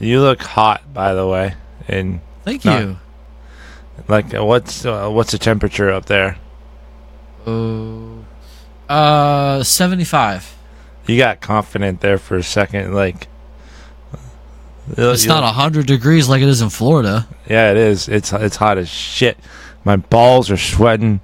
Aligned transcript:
You 0.00 0.20
look 0.22 0.42
hot, 0.42 0.92
by 0.92 1.14
the 1.14 1.26
way. 1.26 1.54
And 1.86 2.20
Thank 2.44 2.64
Not- 2.64 2.80
you. 2.80 2.98
like, 4.08 4.32
what's 4.32 4.84
uh, 4.84 5.08
what's 5.10 5.32
the 5.32 5.38
temperature 5.38 5.90
up 5.90 6.06
there? 6.06 6.36
Oh, 7.46 8.24
uh, 8.88 9.62
seventy-five. 9.62 10.56
You 11.06 11.16
got 11.18 11.40
confident 11.40 12.00
there 12.00 12.18
for 12.18 12.36
a 12.36 12.42
second, 12.42 12.94
like. 12.94 13.28
uh, 14.12 15.10
It's 15.12 15.26
not 15.26 15.44
hundred 15.54 15.86
degrees 15.86 16.28
like 16.28 16.42
it 16.42 16.48
is 16.48 16.60
in 16.62 16.70
Florida. 16.70 17.26
Yeah, 17.48 17.70
it 17.70 17.76
is. 17.76 18.08
It's 18.08 18.32
it's 18.32 18.56
hot 18.56 18.78
as 18.78 18.88
shit. 18.88 19.38
My 19.84 19.96
balls 19.96 20.50
are 20.50 20.56
sweating. 20.56 21.20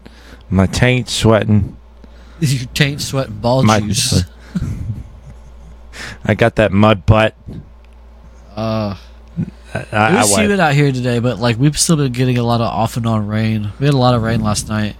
My 0.50 0.66
taint's 0.66 1.12
sweating. 1.12 1.76
Your 2.40 2.66
taint, 2.74 3.00
sweat, 3.00 3.28
and 3.28 3.40
ball 3.40 3.62
My- 3.62 3.80
juice. 3.80 4.24
I 6.24 6.34
got 6.34 6.56
that 6.56 6.72
mud 6.72 7.06
butt. 7.06 7.34
Uh, 8.56 8.96
I, 9.74 10.14
it 10.14 10.16
was 10.16 10.32
I 10.34 10.42
humid 10.42 10.60
out 10.60 10.72
here 10.74 10.90
today, 10.90 11.18
but 11.18 11.38
like 11.38 11.58
we've 11.58 11.78
still 11.78 11.96
been 11.96 12.12
getting 12.12 12.38
a 12.38 12.42
lot 12.42 12.60
of 12.60 12.68
off 12.68 12.96
and 12.96 13.06
on 13.06 13.26
rain. 13.26 13.72
We 13.78 13.86
had 13.86 13.94
a 13.94 13.98
lot 13.98 14.14
of 14.14 14.22
rain 14.22 14.40
last 14.40 14.68
night. 14.68 14.96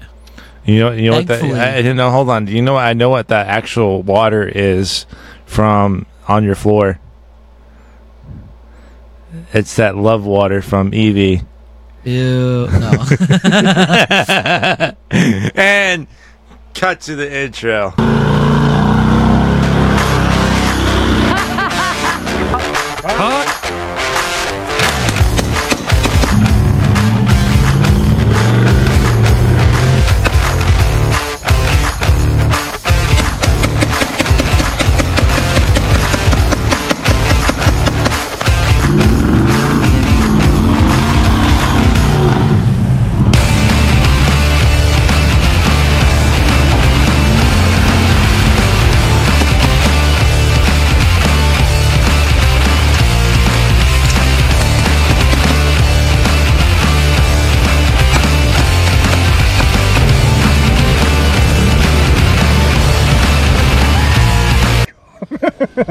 You 0.66 0.80
know, 0.80 0.92
you 0.92 1.10
know 1.10 1.16
what 1.18 1.26
that? 1.28 1.40
Thankfully. 1.40 1.60
I, 1.60 1.78
I 1.78 1.92
know. 1.92 2.10
Hold 2.10 2.28
on. 2.28 2.45
Do 2.45 2.52
you 2.52 2.60
know? 2.60 2.76
I 2.76 2.92
know 2.92 3.08
what 3.08 3.28
that 3.28 3.46
actual 3.46 4.02
water 4.02 4.46
is 4.46 5.06
from 5.46 6.06
on 6.28 6.45
your 6.45 6.56
floor. 6.56 6.98
It's 9.52 9.76
that 9.76 9.96
love 9.96 10.26
water 10.26 10.60
from 10.60 10.92
Evie. 10.92 11.42
Ew, 12.04 12.68
no. 12.68 12.92
and 15.10 16.06
cut 16.74 17.00
to 17.02 17.16
the 17.16 17.32
intro. 17.32 17.95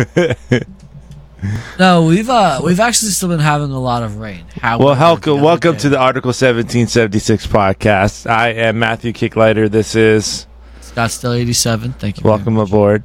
no, 1.78 2.04
we've 2.04 2.28
uh 2.28 2.60
we've 2.64 2.80
actually 2.80 3.10
still 3.10 3.28
been 3.28 3.38
having 3.38 3.70
a 3.70 3.78
lot 3.78 4.02
of 4.02 4.18
rain. 4.18 4.44
However, 4.60 4.84
Well, 4.84 4.94
the 4.94 5.00
welcome, 5.00 5.40
welcome 5.40 5.72
day- 5.74 5.78
to 5.80 5.88
the 5.90 5.98
Article 5.98 6.28
1776 6.30 7.46
podcast. 7.46 8.28
I 8.28 8.48
am 8.50 8.78
Matthew 8.78 9.12
Kicklighter. 9.12 9.70
This 9.70 9.94
is 9.94 10.46
Scott 10.80 11.10
Scottsdale 11.10 11.38
eighty 11.38 11.52
seven. 11.52 11.92
Thank 11.92 12.18
you. 12.18 12.22
very 12.22 12.34
welcome 12.36 12.54
much. 12.54 12.68
aboard. 12.68 13.04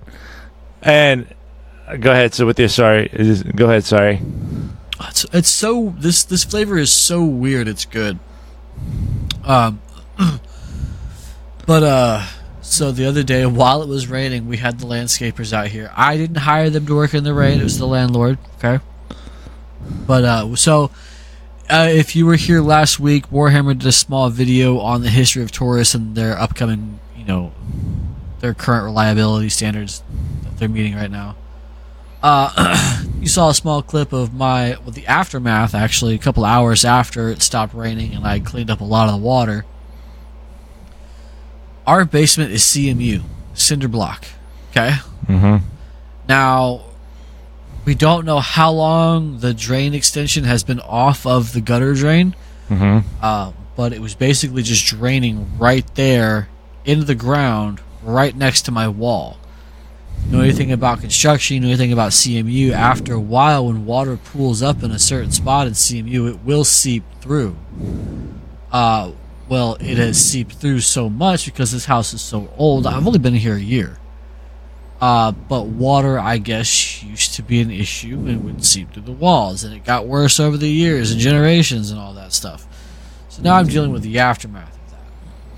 And 0.81 1.27
uh, 1.87 1.97
go 1.97 2.11
ahead. 2.11 2.33
So 2.33 2.45
with 2.45 2.59
your 2.59 2.69
sorry, 2.69 3.09
is- 3.13 3.43
go 3.43 3.65
ahead. 3.65 3.83
Sorry. 3.83 4.21
It's, 5.09 5.25
it's 5.33 5.49
so 5.49 5.93
this 5.99 6.23
this 6.23 6.43
flavor 6.43 6.77
is 6.77 6.91
so 6.91 7.23
weird. 7.23 7.67
It's 7.67 7.85
good. 7.85 8.17
Um, 9.43 9.81
but 11.67 11.83
uh, 11.83 12.25
so 12.65 12.91
the 12.91 13.05
other 13.05 13.23
day 13.23 13.45
while 13.45 13.81
it 13.83 13.87
was 13.87 14.07
raining, 14.07 14.47
we 14.47 14.57
had 14.57 14.79
the 14.79 14.85
landscapers 14.85 15.53
out 15.53 15.67
here. 15.67 15.91
I 15.95 16.17
didn't 16.17 16.37
hire 16.37 16.69
them 16.69 16.85
to 16.87 16.95
work 16.95 17.13
in 17.13 17.23
the 17.23 17.33
rain. 17.33 17.59
It 17.59 17.63
was 17.63 17.77
the 17.77 17.87
landlord. 17.87 18.37
Okay. 18.57 18.83
But 20.07 20.23
uh, 20.25 20.55
so 20.55 20.91
uh, 21.69 21.89
if 21.91 22.15
you 22.15 22.25
were 22.25 22.35
here 22.35 22.61
last 22.61 22.99
week, 22.99 23.29
Warhammer 23.29 23.77
did 23.77 23.87
a 23.87 23.91
small 23.91 24.29
video 24.29 24.79
on 24.79 25.01
the 25.01 25.09
history 25.09 25.43
of 25.43 25.51
Taurus 25.51 25.93
and 25.93 26.15
their 26.15 26.37
upcoming, 26.37 26.99
you 27.15 27.23
know, 27.23 27.53
their 28.39 28.53
current 28.53 28.83
reliability 28.85 29.49
standards 29.49 30.03
that 30.43 30.57
they're 30.57 30.69
meeting 30.69 30.95
right 30.95 31.11
now. 31.11 31.35
Uh, 32.21 33.03
you 33.19 33.27
saw 33.27 33.49
a 33.49 33.53
small 33.53 33.83
clip 33.83 34.11
of 34.11 34.33
my 34.33 34.77
well, 34.81 34.91
the 34.91 35.05
aftermath 35.05 35.75
actually 35.75 36.15
a 36.15 36.19
couple 36.19 36.43
hours 36.43 36.83
after 36.83 37.29
it 37.29 37.41
stopped 37.43 37.75
raining 37.75 38.15
and 38.15 38.25
I 38.25 38.39
cleaned 38.39 38.71
up 38.71 38.81
a 38.81 38.83
lot 38.83 39.07
of 39.07 39.19
the 39.19 39.25
water. 39.25 39.65
Our 41.87 42.05
basement 42.05 42.51
is 42.51 42.61
CMU, 42.63 43.21
cinder 43.53 43.87
block. 43.87 44.25
Okay. 44.71 44.93
Mm-hmm. 45.27 45.65
Now, 46.27 46.81
we 47.85 47.93
don't 47.95 48.25
know 48.25 48.39
how 48.39 48.71
long 48.71 49.39
the 49.39 49.53
drain 49.53 49.93
extension 49.93 50.43
has 50.45 50.63
been 50.63 50.79
off 50.79 51.25
of 51.25 51.53
the 51.53 51.61
gutter 51.61 51.93
drain, 51.93 52.35
Mm-hmm. 52.69 53.07
uh, 53.21 53.51
but 53.75 53.93
it 53.93 54.01
was 54.01 54.15
basically 54.15 54.63
just 54.63 54.87
draining 54.87 55.55
right 55.59 55.85
there 55.93 56.49
into 56.83 57.05
the 57.05 57.13
ground, 57.13 57.79
right 58.01 58.35
next 58.35 58.63
to 58.63 58.71
my 58.71 58.87
wall. 58.87 59.37
You 60.25 60.37
know 60.37 60.41
anything 60.43 60.71
about 60.71 61.01
construction, 61.01 61.55
you 61.55 61.59
know 61.61 61.67
anything 61.67 61.93
about 61.93 62.11
CMU, 62.11 62.71
after 62.71 63.13
a 63.13 63.19
while, 63.19 63.67
when 63.67 63.85
water 63.85 64.17
pools 64.17 64.63
up 64.63 64.81
in 64.81 64.89
a 64.89 64.97
certain 64.97 65.31
spot 65.31 65.67
in 65.67 65.73
CMU, 65.73 66.27
it 66.31 66.39
will 66.43 66.63
seep 66.63 67.03
through. 67.21 67.55
Uh, 68.71 69.11
well, 69.47 69.77
it 69.79 69.97
has 69.97 70.23
seeped 70.23 70.53
through 70.53 70.81
so 70.81 71.09
much 71.09 71.45
because 71.45 71.71
this 71.71 71.85
house 71.85 72.13
is 72.13 72.21
so 72.21 72.49
old. 72.57 72.87
I've 72.87 73.05
only 73.05 73.19
been 73.19 73.35
here 73.35 73.55
a 73.55 73.61
year. 73.61 73.99
Uh, 75.01 75.31
but 75.31 75.67
water, 75.67 76.17
I 76.17 76.37
guess, 76.37 77.03
used 77.03 77.35
to 77.35 77.43
be 77.43 77.59
an 77.61 77.69
issue 77.69 78.15
and 78.27 78.43
would 78.45 78.63
seep 78.63 78.93
through 78.93 79.03
the 79.03 79.11
walls, 79.11 79.63
and 79.63 79.73
it 79.73 79.83
got 79.83 80.07
worse 80.07 80.39
over 80.39 80.57
the 80.57 80.69
years 80.69 81.11
and 81.11 81.19
generations 81.19 81.91
and 81.91 81.99
all 81.99 82.13
that 82.13 82.33
stuff. 82.33 82.65
So 83.29 83.41
now 83.41 83.55
I'm 83.55 83.67
dealing 83.67 83.91
with 83.91 84.03
the 84.03 84.19
aftermath 84.19 84.77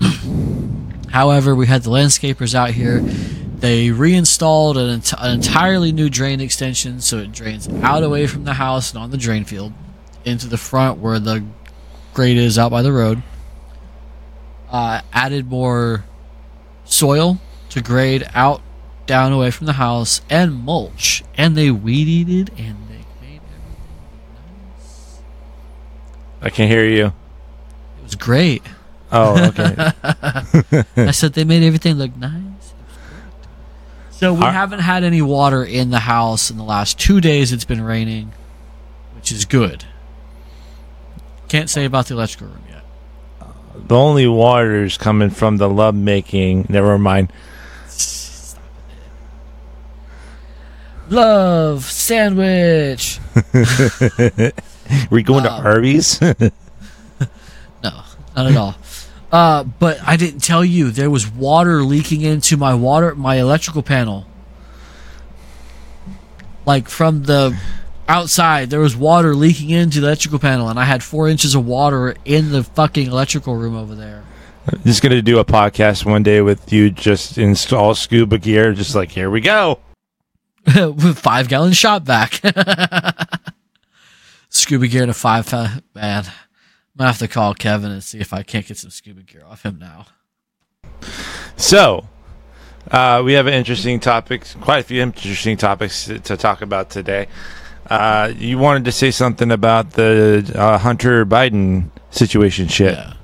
that. 0.00 1.10
However, 1.12 1.54
we 1.54 1.66
had 1.66 1.82
the 1.82 1.90
landscapers 1.90 2.54
out 2.54 2.70
here. 2.70 3.00
They 3.00 3.90
reinstalled 3.90 4.76
an, 4.76 4.90
ent- 4.90 5.14
an 5.16 5.32
entirely 5.32 5.92
new 5.92 6.10
drain 6.10 6.40
extension 6.40 7.00
so 7.00 7.18
it 7.18 7.32
drains 7.32 7.68
out 7.68 8.02
away 8.02 8.26
from 8.26 8.44
the 8.44 8.54
house 8.54 8.92
and 8.92 9.02
on 9.02 9.10
the 9.10 9.16
drain 9.16 9.44
field 9.44 9.72
into 10.24 10.46
the 10.46 10.58
front 10.58 10.98
where 10.98 11.18
the 11.18 11.44
grate 12.12 12.36
is 12.36 12.58
out 12.58 12.70
by 12.70 12.82
the 12.82 12.92
road. 12.92 13.22
Uh, 14.70 15.00
added 15.12 15.48
more 15.48 16.04
soil 16.84 17.38
to 17.70 17.80
grade 17.82 18.28
out 18.34 18.60
down 19.06 19.32
away 19.32 19.50
from 19.50 19.66
the 19.66 19.72
house 19.74 20.20
and 20.28 20.54
mulch. 20.54 21.22
And 21.36 21.56
they 21.56 21.70
weeded 21.70 22.50
and 22.58 22.76
they 22.88 23.04
made 23.26 23.40
everything 23.40 24.34
nice. 24.76 25.20
I 26.42 26.50
can 26.50 26.68
hear 26.68 26.84
you. 26.84 27.06
It 27.06 28.02
was 28.04 28.14
great. 28.14 28.62
Oh, 29.10 29.42
okay. 29.48 29.74
I 30.96 31.10
said 31.12 31.32
they 31.32 31.44
made 31.44 31.62
everything 31.62 31.94
look 31.94 32.14
nice. 32.16 32.34
It 32.34 32.44
was 32.52 32.72
great. 33.08 33.48
So 34.10 34.34
we 34.34 34.42
Are- 34.42 34.52
haven't 34.52 34.80
had 34.80 35.02
any 35.02 35.22
water 35.22 35.64
in 35.64 35.88
the 35.88 36.00
house 36.00 36.50
in 36.50 36.58
the 36.58 36.64
last 36.64 36.98
two 36.98 37.22
days. 37.22 37.52
It's 37.54 37.64
been 37.64 37.80
raining, 37.82 38.32
which 39.16 39.32
is 39.32 39.46
good. 39.46 39.84
Can't 41.48 41.70
say 41.70 41.86
about 41.86 42.06
the 42.08 42.14
electrical 42.14 42.48
room. 42.48 42.64
The 43.86 43.96
only 43.96 44.26
water 44.26 44.84
is 44.84 44.96
coming 44.96 45.30
from 45.30 45.56
the 45.56 45.68
love 45.68 45.94
making. 45.94 46.66
Never 46.68 46.98
mind. 46.98 47.32
Love 51.10 51.84
sandwich. 51.84 53.18
we 55.10 55.22
going 55.22 55.44
to 55.44 55.50
Arby's? 55.50 56.20
No, 57.82 58.02
not 58.34 58.46
at 58.50 58.56
all. 58.56 58.74
Uh, 59.30 59.62
but 59.62 60.00
I 60.02 60.16
didn't 60.16 60.40
tell 60.40 60.64
you 60.64 60.90
there 60.90 61.10
was 61.10 61.30
water 61.30 61.84
leaking 61.84 62.22
into 62.22 62.56
my 62.56 62.74
water 62.74 63.14
my 63.14 63.36
electrical 63.36 63.82
panel. 63.82 64.26
Like 66.66 66.88
from 66.88 67.22
the 67.24 67.56
outside, 68.08 68.70
there 68.70 68.80
was 68.80 68.96
water 68.96 69.34
leaking 69.34 69.70
into 69.70 70.00
the 70.00 70.06
electrical 70.06 70.38
panel, 70.38 70.68
and 70.68 70.78
I 70.78 70.84
had 70.84 71.02
four 71.02 71.28
inches 71.28 71.54
of 71.54 71.66
water 71.66 72.16
in 72.24 72.50
the 72.50 72.64
fucking 72.64 73.06
electrical 73.06 73.54
room 73.56 73.76
over 73.76 73.94
there. 73.94 74.24
just 74.84 75.02
gonna 75.02 75.22
do 75.22 75.38
a 75.38 75.44
podcast 75.44 76.04
one 76.04 76.22
day 76.22 76.40
with 76.40 76.72
you. 76.72 76.90
Just 76.90 77.38
install 77.38 77.94
scuba 77.94 78.38
gear. 78.38 78.72
Just 78.72 78.94
like 78.94 79.10
here 79.10 79.30
we 79.30 79.40
go. 79.40 79.80
With 80.74 81.18
five 81.18 81.48
gallon 81.48 81.72
shot 81.72 82.02
vac. 82.02 82.42
scuba 84.50 84.86
gear 84.86 85.06
to 85.06 85.14
five. 85.14 85.50
Man, 85.52 85.72
I'm 85.94 86.32
gonna 86.98 87.10
have 87.10 87.18
to 87.18 87.28
call 87.28 87.54
Kevin 87.54 87.90
and 87.90 88.04
see 88.04 88.18
if 88.18 88.34
I 88.34 88.42
can't 88.42 88.66
get 88.66 88.76
some 88.76 88.90
scuba 88.90 89.22
gear 89.22 89.44
off 89.46 89.62
him 89.62 89.78
now. 89.78 90.06
So, 91.56 92.06
uh, 92.90 93.22
we 93.24 93.32
have 93.34 93.46
an 93.46 93.54
interesting 93.54 94.00
topic, 94.00 94.44
quite 94.60 94.78
a 94.78 94.82
few 94.82 95.00
interesting 95.00 95.56
topics 95.56 96.06
to, 96.06 96.18
to 96.20 96.36
talk 96.36 96.60
about 96.60 96.90
today. 96.90 97.28
Uh, 97.88 98.32
you 98.36 98.58
wanted 98.58 98.84
to 98.84 98.92
say 98.92 99.10
something 99.10 99.50
about 99.50 99.92
the 99.92 100.52
uh, 100.54 100.78
Hunter 100.78 101.24
Biden 101.24 101.90
situation 102.10 102.68
shit. 102.68 102.94
Yeah. 102.94 103.14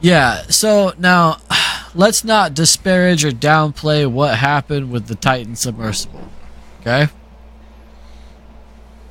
Yeah. 0.00 0.42
So 0.48 0.92
now, 0.98 1.38
let's 1.94 2.24
not 2.24 2.54
disparage 2.54 3.24
or 3.24 3.30
downplay 3.30 4.06
what 4.06 4.36
happened 4.36 4.92
with 4.92 5.06
the 5.06 5.14
Titan 5.14 5.56
submersible. 5.56 6.28
Okay. 6.80 7.08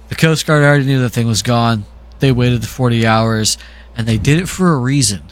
The 0.09 0.15
Coast 0.15 0.45
Guard 0.45 0.63
already 0.63 0.85
knew 0.85 0.99
the 0.99 1.09
thing 1.09 1.27
was 1.27 1.41
gone. 1.41 1.85
They 2.19 2.31
waited 2.33 2.61
the 2.61 2.67
40 2.67 3.07
hours, 3.07 3.57
and 3.95 4.05
they 4.05 4.17
did 4.17 4.39
it 4.39 4.49
for 4.49 4.73
a 4.73 4.77
reason. 4.77 5.23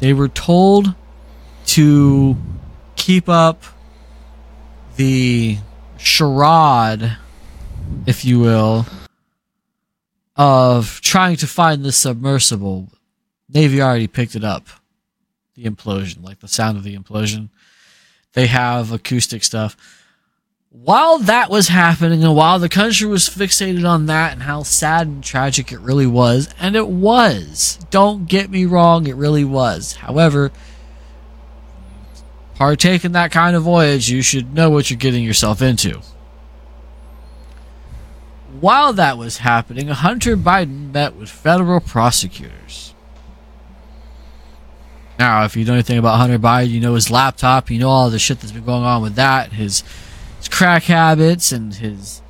They 0.00 0.12
were 0.12 0.28
told 0.28 0.94
to 1.66 2.36
keep 2.96 3.28
up 3.28 3.62
the 4.96 5.58
charade, 5.96 7.16
if 8.06 8.24
you 8.24 8.38
will, 8.38 8.86
of 10.36 11.00
trying 11.00 11.36
to 11.36 11.46
find 11.46 11.84
this 11.84 11.96
submersible. 11.96 12.88
Navy 13.48 13.80
already 13.80 14.06
picked 14.06 14.34
it 14.34 14.44
up. 14.44 14.66
The 15.54 15.64
implosion, 15.64 16.24
like 16.24 16.40
the 16.40 16.48
sound 16.48 16.76
of 16.76 16.82
the 16.82 16.96
implosion. 16.96 17.50
They 18.32 18.48
have 18.48 18.90
acoustic 18.90 19.44
stuff. 19.44 19.76
While 20.70 21.18
that 21.18 21.50
was 21.50 21.68
happening 21.68 22.24
and 22.24 22.34
while 22.34 22.58
the 22.58 22.68
country 22.68 23.06
was 23.06 23.28
fixated 23.28 23.88
on 23.88 24.06
that 24.06 24.32
and 24.32 24.42
how 24.42 24.64
sad 24.64 25.06
and 25.06 25.22
tragic 25.22 25.70
it 25.70 25.78
really 25.78 26.08
was, 26.08 26.52
and 26.58 26.74
it 26.74 26.88
was, 26.88 27.78
don't 27.90 28.26
get 28.26 28.50
me 28.50 28.64
wrong, 28.64 29.06
it 29.06 29.14
really 29.14 29.44
was. 29.44 29.94
However, 29.94 30.50
partake 32.56 33.04
in 33.04 33.12
that 33.12 33.30
kind 33.30 33.54
of 33.54 33.62
voyage, 33.62 34.10
you 34.10 34.20
should 34.20 34.52
know 34.52 34.68
what 34.68 34.90
you're 34.90 34.98
getting 34.98 35.22
yourself 35.22 35.62
into. 35.62 36.00
While 38.64 38.94
that 38.94 39.18
was 39.18 39.36
happening, 39.36 39.88
Hunter 39.88 40.38
Biden 40.38 40.90
met 40.90 41.16
with 41.16 41.28
federal 41.28 41.80
prosecutors. 41.80 42.94
Now, 45.18 45.44
if 45.44 45.54
you 45.54 45.66
know 45.66 45.74
anything 45.74 45.98
about 45.98 46.16
Hunter 46.16 46.38
Biden, 46.38 46.70
you 46.70 46.80
know 46.80 46.94
his 46.94 47.10
laptop, 47.10 47.70
you 47.70 47.78
know 47.78 47.90
all 47.90 48.08
the 48.08 48.18
shit 48.18 48.40
that's 48.40 48.52
been 48.52 48.64
going 48.64 48.84
on 48.84 49.02
with 49.02 49.16
that, 49.16 49.52
his, 49.52 49.84
his 50.38 50.48
crack 50.48 50.84
habits, 50.84 51.52
and 51.52 51.74
his 51.74 52.22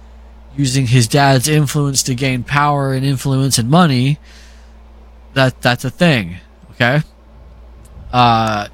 using 0.57 0.89
his 0.89 1.07
dad's 1.07 1.47
influence 1.47 2.03
to 2.03 2.17
gain 2.17 2.43
power 2.43 2.93
and 2.93 3.07
influence 3.07 3.57
and 3.57 3.71
money. 3.71 4.19
That 5.35 5.63
that's 5.63 5.85
a 5.85 5.91
thing, 5.91 6.39
okay? 6.73 7.03
Uh, 8.13 8.67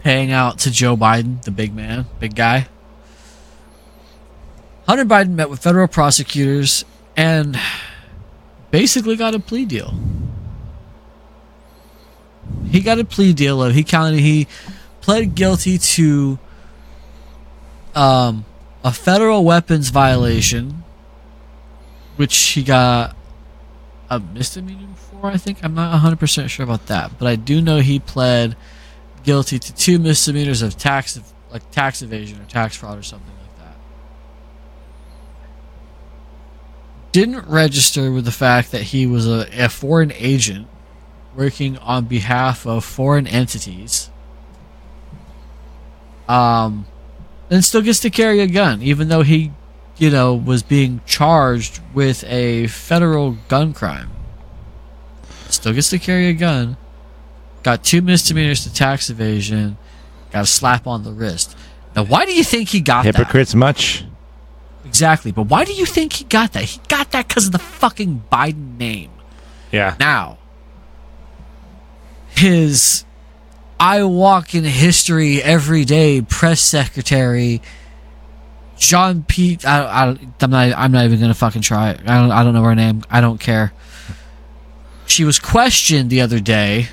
paying 0.00 0.32
out 0.32 0.58
to 0.58 0.70
Joe 0.70 0.98
Biden, 0.98 1.42
the 1.44 1.50
big 1.50 1.74
man, 1.74 2.04
big 2.18 2.34
guy. 2.34 2.68
Hunter 4.90 5.04
Biden 5.04 5.34
met 5.34 5.48
with 5.48 5.62
federal 5.62 5.86
prosecutors 5.86 6.84
and 7.16 7.56
basically 8.72 9.14
got 9.14 9.36
a 9.36 9.38
plea 9.38 9.64
deal. 9.64 9.94
He 12.66 12.80
got 12.80 12.98
a 12.98 13.04
plea 13.04 13.32
deal 13.32 13.62
of 13.62 13.72
he 13.72 13.84
counted 13.84 14.18
he 14.18 14.48
pled 15.00 15.36
guilty 15.36 15.78
to 15.78 16.40
um, 17.94 18.44
a 18.82 18.92
federal 18.92 19.44
weapons 19.44 19.90
violation, 19.90 20.82
which 22.16 22.36
he 22.36 22.64
got 22.64 23.14
a 24.10 24.18
misdemeanor 24.18 24.88
for. 24.96 25.28
I 25.28 25.36
think 25.36 25.62
I'm 25.62 25.74
not 25.74 25.92
100 25.92 26.18
percent 26.18 26.50
sure 26.50 26.64
about 26.64 26.86
that, 26.86 27.16
but 27.16 27.28
I 27.28 27.36
do 27.36 27.60
know 27.62 27.78
he 27.78 28.00
pled 28.00 28.56
guilty 29.22 29.60
to 29.60 29.72
two 29.72 30.00
misdemeanors 30.00 30.62
of 30.62 30.76
tax, 30.76 31.16
like 31.52 31.70
tax 31.70 32.02
evasion 32.02 32.40
or 32.40 32.44
tax 32.46 32.74
fraud 32.74 32.98
or 32.98 33.04
something 33.04 33.28
like 33.28 33.34
that. 33.36 33.40
Didn't 37.12 37.48
register 37.48 38.12
with 38.12 38.24
the 38.24 38.32
fact 38.32 38.70
that 38.72 38.82
he 38.82 39.06
was 39.06 39.26
a, 39.26 39.48
a 39.52 39.68
foreign 39.68 40.12
agent 40.12 40.68
working 41.34 41.78
on 41.78 42.04
behalf 42.04 42.66
of 42.66 42.84
foreign 42.84 43.26
entities. 43.26 44.10
Um, 46.28 46.86
and 47.50 47.64
still 47.64 47.82
gets 47.82 48.00
to 48.00 48.10
carry 48.10 48.40
a 48.40 48.46
gun, 48.46 48.82
even 48.82 49.08
though 49.08 49.22
he, 49.22 49.52
you 49.96 50.10
know, 50.10 50.34
was 50.34 50.62
being 50.62 51.00
charged 51.06 51.80
with 51.92 52.22
a 52.24 52.68
federal 52.68 53.32
gun 53.48 53.72
crime. 53.72 54.10
Still 55.48 55.72
gets 55.72 55.90
to 55.90 55.98
carry 55.98 56.26
a 56.26 56.32
gun 56.32 56.76
got 57.62 57.84
two 57.84 58.02
misdemeanors 58.02 58.64
to 58.64 58.72
tax 58.72 59.10
evasion, 59.10 59.76
got 60.30 60.44
a 60.44 60.46
slap 60.46 60.86
on 60.86 61.04
the 61.04 61.12
wrist. 61.12 61.56
Now, 61.94 62.04
why 62.04 62.24
do 62.24 62.34
you 62.34 62.44
think 62.44 62.68
he 62.68 62.80
got 62.80 63.04
Hypocrites 63.04 63.54
much? 63.54 64.04
Exactly, 64.84 65.30
but 65.32 65.44
why 65.44 65.64
do 65.64 65.72
you 65.72 65.86
think 65.86 66.14
he 66.14 66.24
got 66.24 66.52
that? 66.52 66.64
He 66.64 66.80
got 66.88 67.10
that 67.12 67.28
because 67.28 67.46
of 67.46 67.52
the 67.52 67.58
fucking 67.58 68.24
Biden 68.32 68.78
name. 68.78 69.10
Yeah. 69.70 69.94
Now, 70.00 70.38
his 72.30 73.04
I 73.78 74.04
walk 74.04 74.54
in 74.54 74.64
history 74.64 75.42
every 75.42 75.84
day 75.84 76.20
press 76.20 76.60
secretary, 76.60 77.62
John 78.76 79.24
Pete. 79.26 79.66
I, 79.66 79.84
I, 79.84 80.16
I'm 80.40 80.50
not. 80.50 80.72
I'm 80.76 80.92
not 80.92 81.04
even 81.04 81.20
gonna 81.20 81.34
fucking 81.34 81.62
try 81.62 81.90
it. 81.90 82.00
I 82.06 82.20
don't. 82.20 82.30
I 82.30 82.44
don't 82.44 82.54
know 82.54 82.62
her 82.62 82.74
name. 82.74 83.02
I 83.10 83.20
don't 83.20 83.40
care. 83.40 83.72
She 85.06 85.24
was 85.24 85.38
questioned 85.38 86.10
the 86.10 86.20
other 86.20 86.40
day 86.40 86.88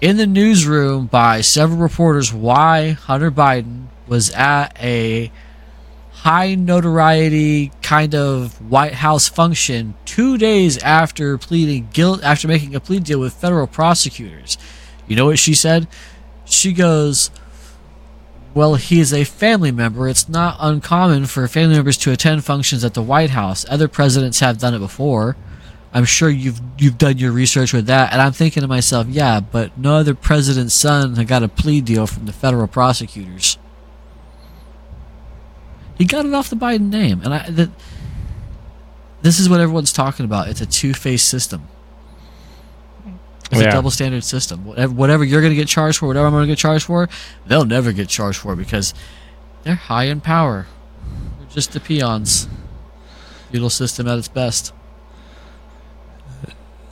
in 0.00 0.16
the 0.16 0.26
newsroom 0.26 1.06
by 1.06 1.40
several 1.40 1.78
reporters 1.78 2.32
why 2.32 2.90
Hunter 2.90 3.30
Biden 3.30 3.86
was 4.06 4.30
at 4.30 4.76
a 4.82 5.30
high 6.24 6.54
notoriety 6.54 7.70
kind 7.82 8.14
of 8.14 8.58
White 8.70 8.94
House 8.94 9.28
function 9.28 9.92
two 10.06 10.38
days 10.38 10.78
after 10.78 11.36
pleading 11.36 11.86
guilt 11.92 12.22
after 12.24 12.48
making 12.48 12.74
a 12.74 12.80
plea 12.80 12.98
deal 12.98 13.20
with 13.20 13.34
federal 13.34 13.66
prosecutors. 13.66 14.56
You 15.06 15.16
know 15.16 15.26
what 15.26 15.38
she 15.38 15.52
said? 15.52 15.86
She 16.46 16.72
goes, 16.72 17.30
Well, 18.54 18.76
he 18.76 19.00
is 19.00 19.12
a 19.12 19.24
family 19.24 19.70
member. 19.70 20.08
It's 20.08 20.26
not 20.26 20.56
uncommon 20.60 21.26
for 21.26 21.46
family 21.46 21.74
members 21.74 21.98
to 21.98 22.12
attend 22.12 22.42
functions 22.42 22.86
at 22.86 22.94
the 22.94 23.02
White 23.02 23.30
House. 23.30 23.66
Other 23.68 23.86
presidents 23.86 24.40
have 24.40 24.56
done 24.56 24.72
it 24.72 24.78
before. 24.78 25.36
I'm 25.92 26.06
sure 26.06 26.30
you've 26.30 26.60
you've 26.78 26.96
done 26.96 27.18
your 27.18 27.32
research 27.32 27.74
with 27.74 27.84
that, 27.86 28.14
and 28.14 28.22
I'm 28.22 28.32
thinking 28.32 28.62
to 28.62 28.66
myself, 28.66 29.08
yeah, 29.08 29.40
but 29.40 29.76
no 29.76 29.96
other 29.96 30.14
president's 30.14 30.74
son 30.74 31.16
had 31.16 31.28
got 31.28 31.42
a 31.42 31.48
plea 31.48 31.82
deal 31.82 32.06
from 32.06 32.24
the 32.24 32.32
federal 32.32 32.66
prosecutors. 32.66 33.58
He 35.96 36.04
got 36.04 36.26
it 36.26 36.34
off 36.34 36.50
the 36.50 36.56
Biden 36.56 36.90
name, 36.90 37.20
and 37.24 37.32
I 37.34 37.48
that 37.50 37.70
this 39.22 39.38
is 39.38 39.48
what 39.48 39.60
everyone's 39.60 39.92
talking 39.92 40.24
about. 40.24 40.48
It's 40.48 40.60
a 40.60 40.66
two-faced 40.66 41.28
system. 41.28 41.68
It's 43.50 43.60
Yeah. 43.60 43.68
a 43.68 43.72
double 43.72 43.90
standard 43.90 44.24
system. 44.24 44.64
Whatever, 44.64 44.92
whatever 44.92 45.24
you're 45.24 45.40
going 45.40 45.52
to 45.52 45.56
get 45.56 45.68
charged 45.68 45.98
for, 45.98 46.06
whatever 46.06 46.26
I'm 46.26 46.32
going 46.32 46.44
to 46.44 46.48
get 46.52 46.58
charged 46.58 46.86
for, 46.86 47.08
they'll 47.46 47.64
never 47.64 47.92
get 47.92 48.08
charged 48.08 48.38
for 48.38 48.56
because 48.56 48.92
they're 49.62 49.74
high 49.76 50.04
in 50.04 50.20
power. 50.20 50.66
They're 51.38 51.48
just 51.50 51.72
the 51.72 51.80
peons. 51.80 52.48
Feudal 53.52 53.70
system 53.70 54.08
at 54.08 54.18
its 54.18 54.28
best. 54.28 54.72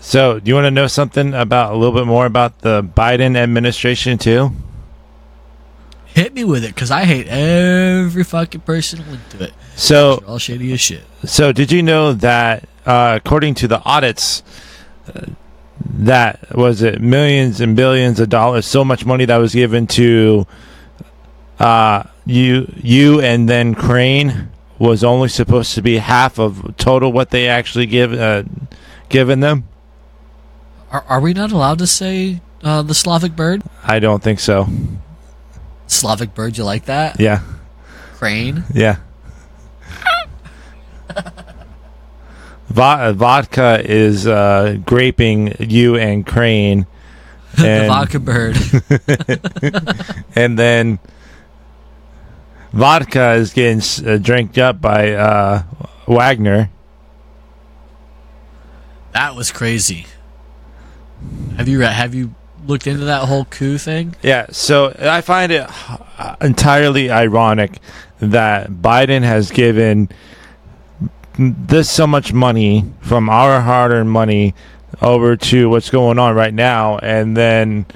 So, 0.00 0.40
do 0.40 0.48
you 0.48 0.54
want 0.54 0.66
to 0.66 0.70
know 0.70 0.86
something 0.88 1.32
about 1.34 1.72
a 1.72 1.76
little 1.76 1.94
bit 1.94 2.06
more 2.06 2.26
about 2.26 2.60
the 2.60 2.82
Biden 2.82 3.36
administration 3.36 4.18
too? 4.18 4.52
Hit 6.14 6.34
me 6.34 6.44
with 6.44 6.64
it, 6.64 6.74
because 6.74 6.90
I 6.90 7.04
hate 7.04 7.26
every 7.28 8.24
fucking 8.24 8.60
person 8.62 9.00
linked 9.10 9.30
to 9.30 9.44
it. 9.44 9.54
So, 9.76 10.16
They're 10.16 10.28
all 10.28 10.38
shady 10.38 10.72
as 10.72 10.80
shit. 10.80 11.04
So, 11.24 11.52
did 11.52 11.72
you 11.72 11.82
know 11.82 12.12
that 12.12 12.68
uh, 12.84 13.18
according 13.22 13.54
to 13.54 13.68
the 13.68 13.82
audits, 13.82 14.42
uh, 15.14 15.26
that 15.84 16.54
was 16.54 16.82
it 16.82 17.00
millions 17.00 17.60
and 17.60 17.74
billions 17.74 18.20
of 18.20 18.28
dollars, 18.28 18.66
so 18.66 18.84
much 18.84 19.06
money 19.06 19.24
that 19.24 19.38
was 19.38 19.54
given 19.54 19.86
to 19.88 20.46
uh, 21.58 22.04
you, 22.26 22.72
you, 22.76 23.20
and 23.20 23.48
then 23.48 23.74
Crane 23.74 24.50
was 24.78 25.04
only 25.04 25.28
supposed 25.28 25.74
to 25.74 25.82
be 25.82 25.98
half 25.98 26.38
of 26.38 26.76
total 26.76 27.12
what 27.12 27.30
they 27.30 27.48
actually 27.48 27.86
give 27.86 28.12
uh, 28.12 28.42
given 29.08 29.40
them. 29.40 29.68
Are, 30.90 31.04
are 31.08 31.20
we 31.20 31.32
not 31.32 31.52
allowed 31.52 31.78
to 31.78 31.86
say 31.86 32.40
uh, 32.62 32.82
the 32.82 32.94
Slavic 32.94 33.36
bird? 33.36 33.62
I 33.84 33.98
don't 33.98 34.22
think 34.22 34.40
so. 34.40 34.68
Slavic 35.92 36.34
bird, 36.34 36.56
you 36.58 36.64
like 36.64 36.86
that? 36.86 37.20
Yeah, 37.20 37.40
Crane? 38.14 38.64
yeah. 38.74 38.96
Vo- 42.68 43.12
vodka 43.12 43.82
is 43.84 44.26
uh, 44.26 44.78
graping 44.86 45.54
you 45.60 45.96
and 45.96 46.26
Crane, 46.26 46.86
the 47.56 47.68
and 47.68 47.88
vodka 47.88 48.18
bird. 48.18 48.56
and 50.34 50.58
then 50.58 50.98
vodka 52.72 53.32
is 53.32 53.52
getting 53.52 53.82
uh, 54.08 54.16
drank 54.16 54.56
up 54.56 54.80
by 54.80 55.12
uh, 55.12 55.62
Wagner. 56.08 56.70
that 59.12 59.34
was 59.36 59.52
crazy. 59.52 60.06
Have 61.58 61.68
you 61.68 61.78
read? 61.78 61.92
Have 61.92 62.14
you 62.14 62.34
looked 62.66 62.86
into 62.86 63.04
that 63.06 63.28
whole 63.28 63.44
coup 63.46 63.78
thing? 63.78 64.14
Yeah, 64.22 64.46
so 64.50 64.94
I 64.98 65.20
find 65.20 65.52
it 65.52 65.68
entirely 66.40 67.10
ironic 67.10 67.78
that 68.20 68.70
Biden 68.70 69.22
has 69.22 69.50
given 69.50 70.08
this 71.38 71.90
so 71.90 72.06
much 72.06 72.32
money 72.32 72.84
from 73.00 73.28
our 73.28 73.60
hard-earned 73.60 74.10
money 74.10 74.54
over 75.00 75.36
to 75.36 75.70
what's 75.70 75.90
going 75.90 76.18
on 76.18 76.34
right 76.34 76.54
now, 76.54 76.98
and 76.98 77.36
then 77.36 77.86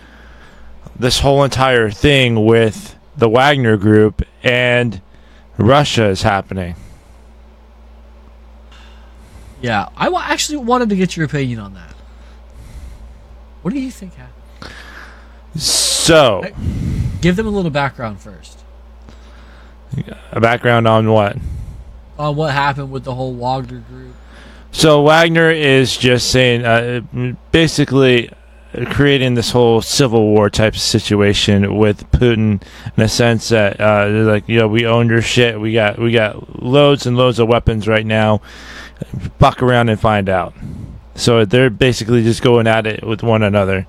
this 0.98 1.20
whole 1.20 1.44
entire 1.44 1.90
thing 1.90 2.44
with 2.46 2.96
the 3.16 3.28
Wagner 3.28 3.76
Group 3.76 4.22
and 4.42 5.00
Russia 5.58 6.06
is 6.06 6.22
happening. 6.22 6.74
Yeah, 9.60 9.88
I 9.96 10.08
actually 10.32 10.58
wanted 10.58 10.88
to 10.88 10.96
get 10.96 11.16
your 11.16 11.26
opinion 11.26 11.60
on 11.60 11.74
that. 11.74 11.94
What 13.62 13.72
do 13.74 13.80
you 13.80 13.90
think 13.90 14.14
happened? 14.14 14.35
So, 16.06 16.44
Give 17.20 17.34
them 17.36 17.46
a 17.46 17.50
little 17.50 17.70
background 17.70 18.20
first 18.20 18.56
a 20.32 20.40
background 20.40 20.86
on 20.86 21.10
what? 21.10 21.36
on 22.18 22.34
what 22.34 22.52
happened 22.52 22.90
with 22.90 23.04
the 23.04 23.14
whole 23.14 23.34
Wagner 23.34 23.80
group. 23.90 24.14
So 24.72 25.02
Wagner 25.02 25.50
is 25.50 25.96
just 25.96 26.30
saying, 26.30 26.64
uh, 26.64 27.00
basically, 27.50 28.30
creating 28.90 29.34
this 29.34 29.50
whole 29.50 29.82
civil 29.82 30.22
war 30.26 30.48
type 30.48 30.74
of 30.74 30.80
situation 30.80 31.76
with 31.76 32.10
Putin, 32.10 32.62
in 32.96 33.02
a 33.02 33.08
sense 33.08 33.50
that, 33.50 33.80
uh, 33.80 34.08
they're 34.08 34.24
like, 34.24 34.48
you 34.48 34.58
know, 34.58 34.68
we 34.68 34.86
own 34.86 35.08
your 35.08 35.22
shit. 35.22 35.60
We 35.60 35.72
got 35.72 35.98
we 35.98 36.12
got 36.12 36.62
loads 36.62 37.06
and 37.06 37.16
loads 37.16 37.38
of 37.38 37.48
weapons 37.48 37.86
right 37.86 38.06
now. 38.06 38.40
Buck 39.38 39.62
around 39.62 39.88
and 39.88 40.00
find 40.00 40.28
out. 40.28 40.54
So 41.16 41.44
they're 41.44 41.70
basically 41.70 42.22
just 42.22 42.42
going 42.42 42.66
at 42.66 42.86
it 42.86 43.06
with 43.06 43.22
one 43.22 43.42
another, 43.42 43.86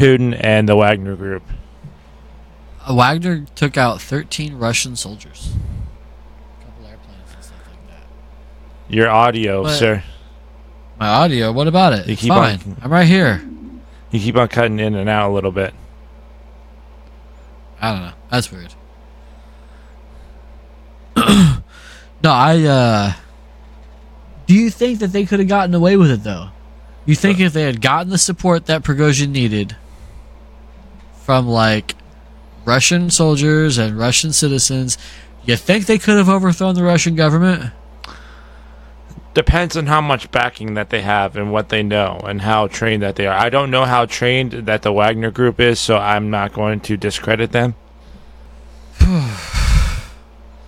Putin 0.00 0.38
and 0.40 0.68
the 0.68 0.76
Wagner 0.76 1.14
group. 1.16 1.42
Uh, 2.86 2.94
Wagner 2.94 3.44
took 3.54 3.76
out 3.76 4.00
13 4.00 4.56
Russian 4.56 4.96
soldiers. 4.96 5.52
A 6.60 6.64
couple 6.64 6.86
airplanes 6.86 7.34
and 7.34 7.44
stuff 7.44 7.58
like 7.68 7.86
that. 7.88 8.94
Your 8.94 9.10
audio, 9.10 9.62
But- 9.64 9.76
sir. 9.78 10.02
My 10.98 11.08
audio, 11.08 11.50
what 11.52 11.66
about 11.66 11.92
it? 11.94 12.06
You 12.08 12.16
keep 12.16 12.28
fine. 12.28 12.56
on- 12.66 12.76
I'm 12.82 12.92
right 12.92 13.06
here. 13.08 13.42
You 14.10 14.20
keep 14.20 14.36
on 14.36 14.48
cutting 14.48 14.78
in 14.78 14.94
and 14.94 15.08
out 15.08 15.30
a 15.30 15.32
little 15.32 15.52
bit. 15.52 15.72
I 17.80 17.92
don't 17.92 18.02
know. 18.02 18.12
That's 18.30 18.52
weird. 18.52 18.74
no, 21.16 22.30
I 22.30 22.62
uh 22.64 23.12
Do 24.46 24.54
you 24.54 24.68
think 24.70 24.98
that 25.00 25.08
they 25.12 25.24
could 25.24 25.38
have 25.38 25.48
gotten 25.48 25.74
away 25.74 25.96
with 25.96 26.10
it 26.10 26.22
though? 26.22 26.48
You 27.06 27.14
think 27.14 27.40
if 27.40 27.52
they 27.54 27.62
had 27.62 27.80
gotten 27.80 28.10
the 28.10 28.18
support 28.18 28.66
that 28.66 28.82
Prigozhin 28.82 29.30
needed 29.30 29.76
from 31.30 31.46
like 31.46 31.94
Russian 32.64 33.08
soldiers 33.08 33.78
and 33.78 33.96
Russian 33.96 34.32
citizens, 34.32 34.98
you 35.44 35.54
think 35.54 35.86
they 35.86 35.96
could 35.96 36.16
have 36.16 36.28
overthrown 36.28 36.74
the 36.74 36.82
Russian 36.82 37.14
government? 37.14 37.72
depends 39.32 39.76
on 39.76 39.86
how 39.86 40.00
much 40.00 40.28
backing 40.32 40.74
that 40.74 40.90
they 40.90 41.02
have 41.02 41.36
and 41.36 41.52
what 41.52 41.68
they 41.68 41.84
know 41.84 42.20
and 42.24 42.40
how 42.40 42.66
trained 42.66 43.00
that 43.00 43.14
they 43.14 43.28
are. 43.28 43.38
I 43.38 43.48
don't 43.48 43.70
know 43.70 43.84
how 43.84 44.06
trained 44.06 44.66
that 44.66 44.82
the 44.82 44.92
Wagner 44.92 45.30
group 45.30 45.60
is, 45.60 45.78
so 45.78 45.98
I'm 45.98 46.30
not 46.30 46.52
going 46.52 46.80
to 46.80 46.96
discredit 46.96 47.52
them. 47.52 47.76
I've 49.00 49.38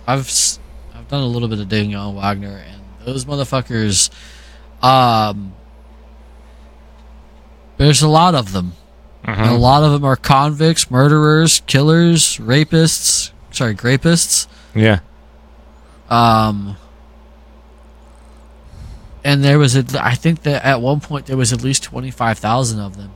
I've 0.07 1.09
done 1.09 1.23
a 1.23 1.27
little 1.27 1.49
bit 1.49 1.59
of 1.59 1.67
digging 1.67 1.93
on 1.93 2.15
Wagner, 2.15 2.63
and 2.65 2.81
those 3.05 3.25
motherfuckers, 3.25 4.09
um, 4.81 5.55
there's 7.75 8.01
a 8.01 8.07
lot 8.07 8.33
of 8.33 8.53
them. 8.53 8.77
And 9.25 9.49
a 9.49 9.53
lot 9.55 9.83
of 9.83 9.91
them 9.93 10.03
are 10.03 10.15
convicts, 10.17 10.91
murderers, 10.91 11.61
killers, 11.61 12.37
rapists. 12.37 13.31
Sorry, 13.51 13.73
grapists. 13.73 14.47
Yeah. 14.75 14.99
Um, 16.09 16.75
and 19.23 19.43
there 19.43 19.57
was 19.57 19.75
a, 19.75 19.85
I 20.03 20.15
think 20.15 20.43
that 20.43 20.65
at 20.65 20.81
one 20.81 20.99
point 20.99 21.27
there 21.27 21.37
was 21.37 21.53
at 21.53 21.63
least 21.63 21.83
twenty 21.83 22.11
five 22.11 22.37
thousand 22.37 22.79
of 22.79 22.97
them, 22.97 23.11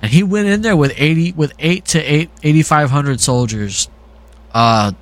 and 0.00 0.12
he 0.12 0.22
went 0.22 0.46
in 0.46 0.62
there 0.62 0.76
with 0.76 0.92
eighty, 0.96 1.32
with 1.32 1.52
eight 1.58 1.84
to 1.86 2.00
eight, 2.00 2.30
eighty 2.42 2.62
five 2.62 2.90
hundred 2.90 3.20
soldiers, 3.20 3.88
uh, 4.54 4.92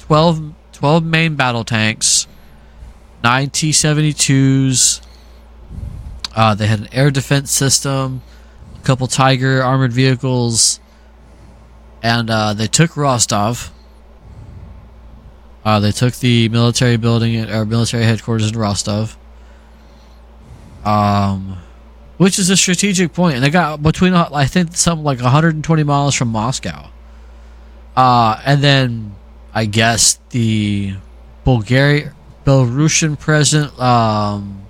12, 0.00 0.54
12 0.72 1.04
main 1.04 1.34
battle 1.34 1.64
tanks, 1.64 2.28
nine 3.24 3.50
T 3.50 3.72
seventy 3.72 4.12
twos. 4.12 5.02
Uh, 6.34 6.54
they 6.54 6.66
had 6.66 6.80
an 6.80 6.88
air 6.92 7.10
defense 7.10 7.50
system, 7.50 8.22
couple 8.86 9.08
Tiger 9.08 9.62
armored 9.62 9.92
vehicles, 9.92 10.80
and 12.02 12.30
uh, 12.30 12.54
they 12.54 12.68
took 12.68 12.96
Rostov. 12.96 13.72
Uh, 15.64 15.80
they 15.80 15.90
took 15.90 16.14
the 16.14 16.48
military 16.48 16.96
building 16.96 17.50
or 17.50 17.64
military 17.64 18.04
headquarters 18.04 18.52
in 18.52 18.56
Rostov, 18.56 19.18
um, 20.84 21.58
which 22.16 22.38
is 22.38 22.48
a 22.48 22.56
strategic 22.56 23.12
point, 23.12 23.34
and 23.34 23.44
they 23.44 23.50
got 23.50 23.82
between 23.82 24.14
I 24.14 24.46
think 24.46 24.76
something 24.76 25.04
like 25.04 25.20
120 25.20 25.82
miles 25.82 26.14
from 26.14 26.28
Moscow. 26.28 26.88
Uh, 27.96 28.40
and 28.46 28.62
then 28.62 29.16
I 29.52 29.64
guess 29.64 30.20
the 30.30 30.94
Bulgarian 31.44 32.12
Belarusian 32.44 33.18
president, 33.18 33.76
um, 33.80 34.64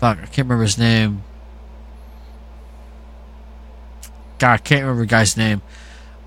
fuck, 0.00 0.18
I 0.18 0.26
can't 0.26 0.38
remember 0.38 0.64
his 0.64 0.76
name. 0.76 1.22
God, 4.38 4.52
I 4.54 4.58
can't 4.58 4.82
remember 4.82 5.02
the 5.02 5.06
guy's 5.06 5.36
name. 5.36 5.62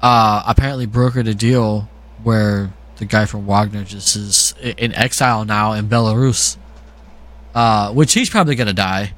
Uh, 0.01 0.43
apparently 0.47 0.87
brokered 0.87 1.27
a 1.27 1.33
deal 1.33 1.89
where 2.23 2.73
the 2.97 3.05
guy 3.05 3.25
from 3.25 3.45
Wagner 3.45 3.83
just 3.83 4.15
is 4.15 4.53
in 4.61 4.93
exile 4.93 5.45
now 5.45 5.73
in 5.73 5.87
Belarus. 5.87 6.57
Uh, 7.53 7.91
which 7.93 8.13
he's 8.13 8.29
probably 8.29 8.55
gonna 8.55 8.73
die. 8.73 9.13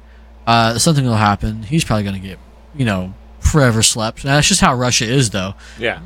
Uh, 0.46 0.78
something 0.78 1.04
will 1.04 1.14
happen. 1.14 1.62
He's 1.62 1.84
probably 1.84 2.04
gonna 2.04 2.18
get, 2.18 2.38
you 2.74 2.84
know, 2.84 3.14
forever 3.40 3.82
slept. 3.82 4.24
Now, 4.24 4.34
That's 4.34 4.48
just 4.48 4.60
how 4.60 4.74
Russia 4.74 5.04
is, 5.04 5.30
though. 5.30 5.54
Yeah. 5.78 6.00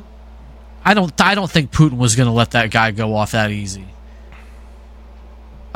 I 0.83 0.93
don't 0.93 1.11
I 1.21 1.35
don't 1.35 1.49
think 1.49 1.71
Putin 1.71 1.97
was 1.97 2.15
going 2.15 2.27
to 2.27 2.33
let 2.33 2.51
that 2.51 2.71
guy 2.71 2.91
go 2.91 3.15
off 3.15 3.31
that 3.31 3.51
easy. 3.51 3.85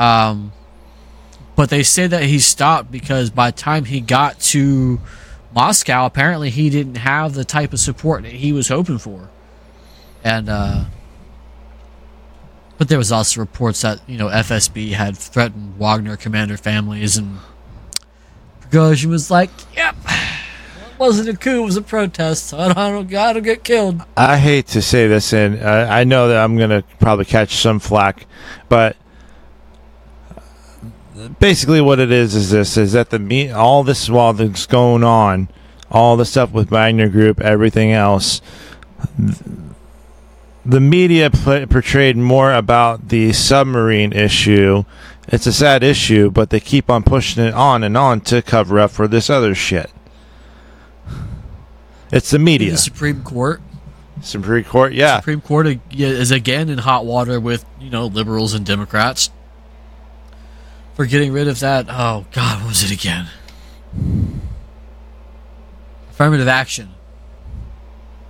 Um 0.00 0.52
but 1.56 1.70
they 1.70 1.84
say 1.84 2.06
that 2.08 2.24
he 2.24 2.40
stopped 2.40 2.90
because 2.90 3.30
by 3.30 3.50
the 3.52 3.56
time 3.56 3.84
he 3.84 4.00
got 4.00 4.40
to 4.40 5.00
Moscow 5.54 6.06
apparently 6.06 6.50
he 6.50 6.68
didn't 6.70 6.96
have 6.96 7.34
the 7.34 7.44
type 7.44 7.72
of 7.72 7.80
support 7.80 8.22
that 8.22 8.32
he 8.32 8.52
was 8.52 8.68
hoping 8.68 8.98
for. 8.98 9.30
And 10.22 10.48
uh 10.48 10.84
but 12.76 12.88
there 12.88 12.98
was 12.98 13.12
also 13.12 13.40
reports 13.40 13.82
that, 13.82 14.00
you 14.08 14.18
know, 14.18 14.26
FSB 14.26 14.92
had 14.92 15.16
threatened 15.16 15.78
Wagner 15.78 16.16
commander 16.16 16.56
families 16.56 17.16
and 17.16 17.38
Prigozhin 18.60 19.06
was 19.06 19.30
like, 19.30 19.50
"Yep. 19.76 19.96
It 20.06 20.98
wasn't 20.98 21.28
a 21.28 21.36
coup, 21.36 21.62
it 21.62 21.64
was 21.64 21.76
a 21.76 21.82
protest. 21.82 22.52
I 22.54 22.68
don't, 22.68 22.78
I 22.78 22.90
don't, 22.90 23.36
I 23.36 23.40
get 23.40 23.64
killed." 23.64 24.02
I 24.16 24.38
hate 24.38 24.66
to 24.68 24.82
say 24.82 25.06
this, 25.06 25.32
and 25.32 25.60
uh, 25.60 25.88
I 25.90 26.04
know 26.04 26.28
that 26.28 26.42
I'm 26.42 26.56
going 26.56 26.70
to 26.70 26.84
probably 26.98 27.24
catch 27.24 27.56
some 27.56 27.78
flack, 27.78 28.26
but 28.68 28.96
basically 31.38 31.80
what 31.80 31.98
it 31.98 32.10
is 32.10 32.34
is 32.34 32.50
this: 32.50 32.76
is 32.76 32.92
that 32.92 33.10
the 33.10 33.18
me 33.18 33.50
all 33.50 33.84
this 33.84 34.08
while 34.08 34.32
that's 34.32 34.66
going 34.66 35.04
on, 35.04 35.48
all 35.90 36.16
the 36.16 36.24
stuff 36.24 36.52
with 36.52 36.70
Wagner 36.70 37.08
Group, 37.08 37.40
everything 37.40 37.92
else, 37.92 38.40
th- 39.16 39.38
the 40.64 40.80
media 40.80 41.30
pla 41.30 41.66
portrayed 41.66 42.16
more 42.16 42.52
about 42.52 43.08
the 43.08 43.32
submarine 43.32 44.12
issue. 44.12 44.84
It's 45.28 45.46
a 45.46 45.52
sad 45.52 45.82
issue, 45.82 46.30
but 46.30 46.50
they 46.50 46.60
keep 46.60 46.90
on 46.90 47.02
pushing 47.02 47.44
it 47.44 47.54
on 47.54 47.82
and 47.82 47.96
on 47.96 48.20
to 48.22 48.42
cover 48.42 48.78
up 48.78 48.90
for 48.90 49.08
this 49.08 49.30
other 49.30 49.54
shit. 49.54 49.90
It's 52.12 52.30
the 52.30 52.38
media. 52.38 52.72
The 52.72 52.78
Supreme 52.78 53.22
Court. 53.22 53.60
Supreme 54.20 54.64
Court, 54.64 54.92
yeah. 54.92 55.18
Supreme 55.18 55.40
Court 55.40 55.78
is 55.90 56.30
again 56.30 56.68
in 56.68 56.78
hot 56.78 57.04
water 57.04 57.38
with 57.40 57.64
you 57.80 57.90
know 57.90 58.06
liberals 58.06 58.54
and 58.54 58.64
Democrats 58.64 59.30
for 60.94 61.06
getting 61.06 61.32
rid 61.32 61.48
of 61.48 61.60
that. 61.60 61.86
Oh 61.88 62.26
God, 62.32 62.60
what 62.60 62.68
was 62.68 62.82
it 62.82 62.90
again? 62.90 63.28
Affirmative 66.10 66.48
action. 66.48 66.90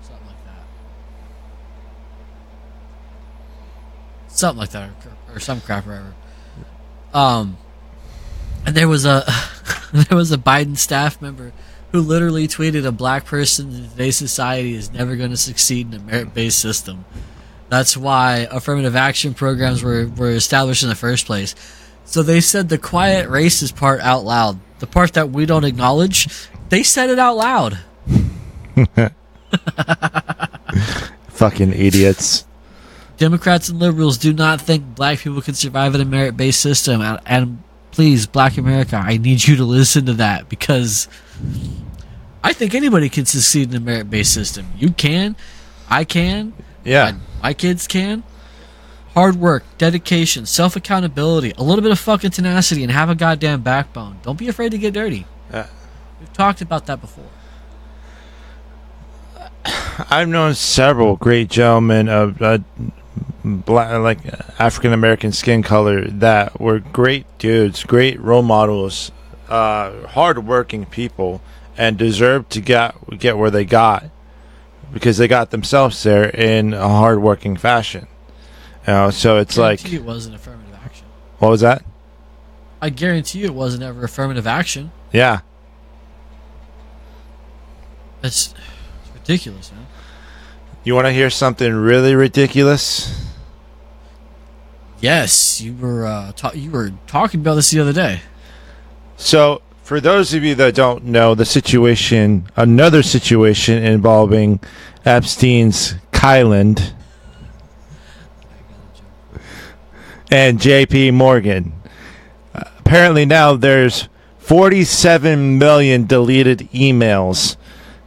Something 0.03 0.27
like 0.27 0.45
that. 0.45 0.65
Something 4.29 4.59
like 4.59 4.71
that, 4.71 4.91
or, 5.29 5.37
or 5.37 5.41
some 5.41 5.61
crap, 5.61 5.87
or 5.87 5.91
whatever. 5.91 6.15
Um, 7.13 7.59
and 8.67 8.75
there 8.75 8.89
was 8.89 9.05
a 9.05 9.25
there 9.93 10.17
was 10.17 10.33
a 10.33 10.39
Biden 10.39 10.77
staff 10.77 11.21
member 11.23 11.53
who 11.93 12.01
literally 12.01 12.49
tweeted 12.49 12.85
a 12.85 12.91
black 12.91 13.25
person 13.25 13.71
in 13.71 13.89
today's 13.89 14.17
society 14.17 14.75
is 14.75 14.93
never 14.93 15.15
going 15.15 15.31
to 15.31 15.37
succeed 15.37 15.95
in 15.95 16.01
a 16.01 16.03
merit-based 16.03 16.59
system. 16.59 17.05
That's 17.69 17.97
why 17.97 18.49
affirmative 18.51 18.97
action 18.97 19.33
programs 19.33 19.81
were, 19.81 20.09
were 20.09 20.33
established 20.33 20.83
in 20.83 20.89
the 20.89 20.97
first 20.97 21.25
place. 21.25 21.55
So 22.05 22.23
they 22.23 22.41
said 22.41 22.69
the 22.69 22.79
quiet 22.79 23.29
racist 23.29 23.77
part 23.77 24.01
out 24.01 24.25
loud. 24.25 24.59
The 24.79 24.87
part 24.87 25.15
that 25.15 25.31
we 25.31 25.47
don't 25.47 25.65
acknowledge, 25.65 26.29
they 26.69 26.83
said 26.83 27.11
it 27.11 27.19
out 27.19 27.37
loud. 27.37 27.79
Fucking 31.29 31.73
idiots. 31.73 32.47
Democrats 33.17 33.69
and 33.69 33.79
liberals 33.79 34.19
do 34.19 34.33
not 34.33 34.61
think 34.61 34.95
black 34.95 35.21
people 35.21 35.41
can 35.41 35.55
survive 35.55 35.95
in 35.95 36.01
a 36.01 36.05
merit 36.05 36.37
based 36.37 36.61
system. 36.61 37.01
And, 37.01 37.21
and 37.27 37.63
please, 37.93 38.27
black 38.27 38.59
America, 38.59 38.97
I 38.97 39.17
need 39.17 39.47
you 39.47 39.57
to 39.57 39.65
listen 39.65 40.07
to 40.07 40.15
that 40.15 40.49
because 40.49 41.09
I 42.43 42.53
think 42.53 42.75
anybody 42.75 43.09
can 43.09 43.25
succeed 43.25 43.71
in 43.71 43.77
a 43.77 43.81
merit 43.81 44.11
based 44.11 44.35
system. 44.35 44.67
You 44.77 44.91
can, 44.91 45.37
I 45.89 46.05
can, 46.05 46.53
Yeah. 46.85 47.09
and 47.09 47.21
my 47.43 47.55
kids 47.55 47.87
can. 47.87 48.23
Hard 49.15 49.37
work, 49.37 49.63
dedication, 49.79 50.45
self 50.45 50.75
accountability, 50.75 51.53
a 51.57 51.63
little 51.63 51.83
bit 51.83 51.93
of 51.93 52.01
fucking 52.01 52.33
tenacity, 52.33 52.83
and 52.83 52.91
have 52.91 53.09
a 53.09 53.15
goddamn 53.15 53.63
backbone. 53.63 54.19
Don't 54.23 54.39
be 54.39 54.49
afraid 54.49 54.73
to 54.73 54.79
get 54.79 54.93
dirty. 54.93 55.25
We've 56.19 56.33
talked 56.33 56.61
about 56.61 56.87
that 56.87 57.01
before. 57.01 57.29
I've 60.11 60.29
known 60.29 60.55
several 60.55 61.17
great 61.17 61.49
gentlemen 61.49 62.09
of 62.09 62.43
uh, 62.43 62.59
black, 63.45 63.99
like 64.01 64.19
African 64.59 64.93
American 64.93 65.33
skin 65.33 65.63
color 65.63 66.07
that 66.07 66.61
were 66.61 66.79
great 66.79 67.27
dudes, 67.39 67.85
great 67.85 68.19
role 68.21 68.43
models, 68.43 69.13
uh, 69.49 70.07
hardworking 70.09 70.87
people, 70.87 71.41
and 71.77 71.97
deserved 71.97 72.51
to 72.51 72.61
get 72.61 72.97
get 73.19 73.39
where 73.39 73.51
they 73.51 73.65
got 73.65 74.07
because 74.93 75.19
they 75.19 75.29
got 75.29 75.51
themselves 75.51 76.03
there 76.03 76.31
in 76.31 76.73
a 76.73 76.89
hardworking 76.89 77.57
fashion. 77.57 78.07
You 78.87 78.93
know, 78.93 79.11
so 79.11 79.39
it's 79.39 79.59
I 79.59 79.63
like, 79.63 79.93
it 79.93 80.05
wasn't 80.05 80.35
affirmative 80.35 80.75
action. 80.85 81.07
what 81.39 81.49
was 81.51 81.61
that? 81.63 81.85
I 82.83 82.91
guarantee 82.91 83.39
you 83.41 83.47
it 83.47 83.55
wasn't 83.55 83.83
ever 83.83 84.05
affirmative 84.05 84.47
action. 84.47 84.93
Yeah, 85.13 85.41
That's 88.21 88.53
it's 89.03 89.11
ridiculous, 89.15 89.73
man. 89.73 89.87
you 90.83 90.95
want 90.95 91.07
to 91.07 91.13
hear 91.13 91.31
something 91.31 91.73
really 91.73 92.15
ridiculous? 92.15 93.31
Yes, 95.01 95.61
you 95.61 95.75
were 95.75 96.07
uh, 96.07 96.33
ta- 96.33 96.53
you 96.55 96.71
were 96.71 96.93
talking 97.07 97.41
about 97.41 97.55
this 97.57 97.71
the 97.71 97.81
other 97.81 97.93
day. 97.93 98.21
So, 99.17 99.63
for 99.83 100.01
those 100.01 100.33
of 100.35 100.43
you 100.45 100.55
that 100.57 100.75
don't 100.75 101.05
know, 101.05 101.35
the 101.35 101.45
situation, 101.45 102.49
another 102.57 103.03
situation 103.03 103.83
involving 103.83 104.61
Epstein's 105.05 105.95
Island 106.23 106.95
and 110.31 110.59
JP 110.59 111.15
Morgan. 111.15 111.73
Apparently, 112.55 113.25
now 113.25 113.55
there's 113.55 114.09
47 114.39 115.59
million 115.59 116.07
deleted 116.07 116.69
emails. 116.73 117.57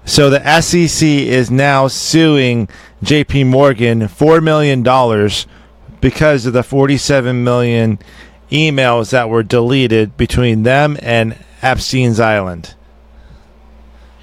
So, 0.06 0.30
the 0.30 0.62
SEC 0.62 1.08
is 1.08 1.52
now 1.52 1.88
suing 1.88 2.70
JP 3.04 3.48
Morgan 3.48 4.02
$4 4.02 4.42
million 4.42 4.82
because 6.00 6.46
of 6.46 6.54
the 6.54 6.64
47 6.64 7.44
million 7.44 8.00
emails 8.52 9.12
that 9.12 9.30
were 9.30 9.44
deleted 9.44 10.16
between 10.16 10.64
them 10.64 10.98
and 11.02 11.38
Epstein's 11.62 12.20
Island. 12.20 12.76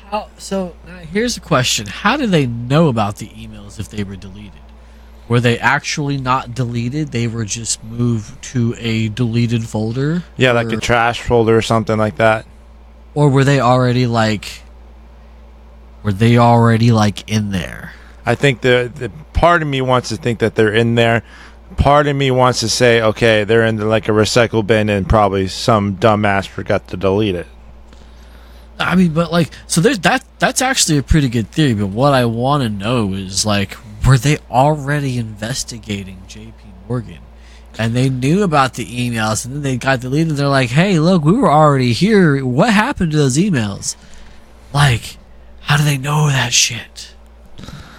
How 0.06 0.28
so? 0.38 0.76
Here's 1.10 1.36
a 1.36 1.40
question: 1.40 1.86
How 1.86 2.16
do 2.16 2.26
they 2.26 2.46
know 2.46 2.88
about 2.88 3.16
the 3.16 3.28
emails 3.28 3.78
if 3.78 3.88
they 3.88 4.04
were 4.04 4.16
deleted? 4.16 4.63
Were 5.28 5.40
they 5.40 5.58
actually 5.58 6.18
not 6.18 6.54
deleted? 6.54 7.08
They 7.12 7.26
were 7.26 7.44
just 7.46 7.82
moved 7.82 8.42
to 8.52 8.74
a 8.78 9.08
deleted 9.08 9.64
folder. 9.64 10.22
Yeah, 10.36 10.52
like 10.52 10.70
a 10.70 10.76
trash 10.76 11.22
folder 11.22 11.56
or 11.56 11.62
something 11.62 11.96
like 11.96 12.16
that. 12.16 12.46
or 13.14 13.28
were 13.30 13.44
they 13.44 13.60
already 13.60 14.06
like? 14.06 14.62
Were 16.02 16.12
they 16.12 16.36
already 16.36 16.92
like 16.92 17.30
in 17.30 17.50
there? 17.52 17.92
I 18.26 18.34
think 18.34 18.60
the, 18.60 18.92
the 18.94 19.10
part 19.32 19.62
of 19.62 19.68
me 19.68 19.80
wants 19.80 20.10
to 20.10 20.16
think 20.16 20.40
that 20.40 20.54
they're 20.54 20.74
in 20.74 20.94
there. 20.94 21.22
Part 21.78 22.06
of 22.06 22.14
me 22.14 22.30
wants 22.30 22.60
to 22.60 22.68
say, 22.68 23.00
okay, 23.00 23.44
they're 23.44 23.64
in 23.64 23.76
the, 23.76 23.86
like 23.86 24.08
a 24.08 24.12
recycle 24.12 24.66
bin 24.66 24.88
and 24.90 25.08
probably 25.08 25.48
some 25.48 25.96
dumbass 25.96 26.46
forgot 26.46 26.88
to 26.88 26.96
delete 26.98 27.34
it. 27.34 27.46
I 28.78 28.94
mean, 28.96 29.14
but 29.14 29.32
like, 29.32 29.50
so 29.66 29.80
there's 29.80 30.00
that. 30.00 30.24
That's 30.38 30.60
actually 30.60 30.98
a 30.98 31.02
pretty 31.02 31.28
good 31.28 31.50
theory. 31.50 31.74
But 31.74 31.86
what 31.86 32.12
I 32.12 32.26
want 32.26 32.62
to 32.64 32.68
know 32.68 33.14
is 33.14 33.46
like, 33.46 33.76
were 34.06 34.18
they 34.18 34.38
already 34.50 35.18
investigating 35.18 36.22
J.P. 36.26 36.52
Morgan, 36.88 37.20
and 37.78 37.94
they 37.94 38.08
knew 38.08 38.42
about 38.42 38.74
the 38.74 38.84
emails, 38.86 39.44
and 39.44 39.54
then 39.54 39.62
they 39.62 39.76
got 39.76 40.00
deleted? 40.00 40.36
They're 40.36 40.48
like, 40.48 40.70
hey, 40.70 40.98
look, 40.98 41.24
we 41.24 41.32
were 41.32 41.50
already 41.50 41.92
here. 41.92 42.44
What 42.44 42.72
happened 42.72 43.12
to 43.12 43.18
those 43.18 43.36
emails? 43.36 43.96
Like, 44.72 45.16
how 45.60 45.76
do 45.76 45.84
they 45.84 45.98
know 45.98 46.28
that 46.28 46.52
shit? 46.52 47.14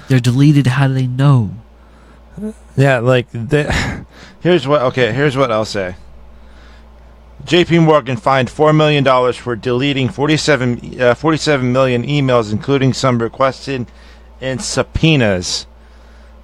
They're 0.08 0.20
deleted. 0.20 0.68
How 0.68 0.88
do 0.88 0.94
they 0.94 1.08
know? 1.08 1.52
Yeah, 2.78 3.00
like 3.00 3.32
the, 3.32 4.06
here's 4.42 4.68
what. 4.68 4.82
Okay, 4.82 5.12
here's 5.14 5.38
what 5.38 5.52
I'll 5.52 5.66
say. 5.66 5.96
J.P. 7.46 7.80
Morgan 7.80 8.18
fined 8.18 8.50
four 8.50 8.74
million 8.74 9.04
dollars 9.04 9.38
for 9.38 9.56
deleting 9.56 10.10
47, 10.10 11.00
uh, 11.00 11.16
47 11.16 11.72
million 11.72 12.04
emails, 12.04 12.52
including 12.52 12.92
some 12.92 13.22
requested 13.22 13.88
in 14.42 14.60
subpoenas. 14.60 15.68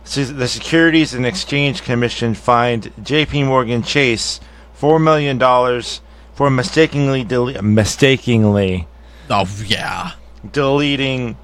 The 0.04 0.48
Securities 0.48 1.14
and 1.14 1.26
Exchange 1.26 1.84
Commission 1.84 2.34
fined 2.34 2.92
J.P. 3.02 3.44
Morgan 3.44 3.84
Chase 3.84 4.40
four 4.74 5.00
million 5.00 5.38
dollars 5.38 6.02
for 6.34 6.50
mistakenly 6.50 7.24
dele- 7.24 7.62
mistakenly 7.62 8.88
Oh 9.30 9.48
yeah. 9.66 10.12
deleting 10.52 11.38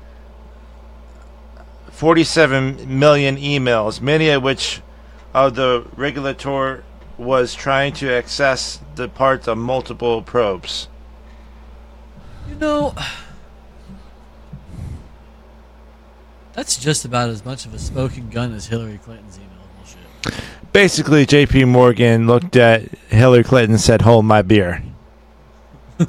47 1.91 2.99
million 2.99 3.37
emails, 3.37 4.01
many 4.01 4.29
of 4.29 4.43
which 4.43 4.81
of 5.33 5.55
the 5.55 5.85
regulator 5.95 6.83
was 7.17 7.55
trying 7.55 7.93
to 7.93 8.11
access 8.11 8.79
the 8.95 9.07
parts 9.07 9.47
of 9.47 9.57
multiple 9.57 10.21
probes. 10.21 10.87
You 12.49 12.55
know, 12.55 12.93
that's 16.57 16.75
just 16.75 17.05
about 17.05 17.29
as 17.29 17.45
much 17.45 17.67
of 17.67 17.73
a 17.75 17.79
smoking 17.79 18.29
gun 18.31 18.51
as 18.51 18.65
Hillary 18.65 18.97
Clinton's 18.97 19.37
email 19.37 19.67
bullshit. 19.77 20.01
Basically, 20.73 21.23
J.P. 21.25 21.65
Morgan 21.65 22.25
looked 22.25 22.55
at 22.55 22.89
Hillary 23.09 23.43
Clinton 23.43 23.73
and 23.73 23.81
said, 23.81 24.01
"Hold 24.01 24.25
my 24.25 24.41
beer." 24.41 24.83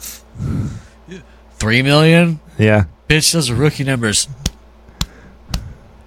Three 1.59 1.83
million. 1.83 2.41
Yeah, 2.57 2.85
Bitch, 3.09 3.31
those 3.33 3.51
are 3.51 3.55
rookie 3.55 3.85
numbers. 3.85 4.27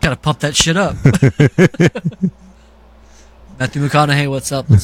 Gotta 0.02 0.16
pump 0.16 0.40
that 0.40 0.56
shit 0.56 0.76
up. 0.76 0.96
Matthew 3.60 3.88
McConaughey, 3.88 4.28
what's 4.28 4.52
up? 4.52 4.66
Uh, 4.72 4.84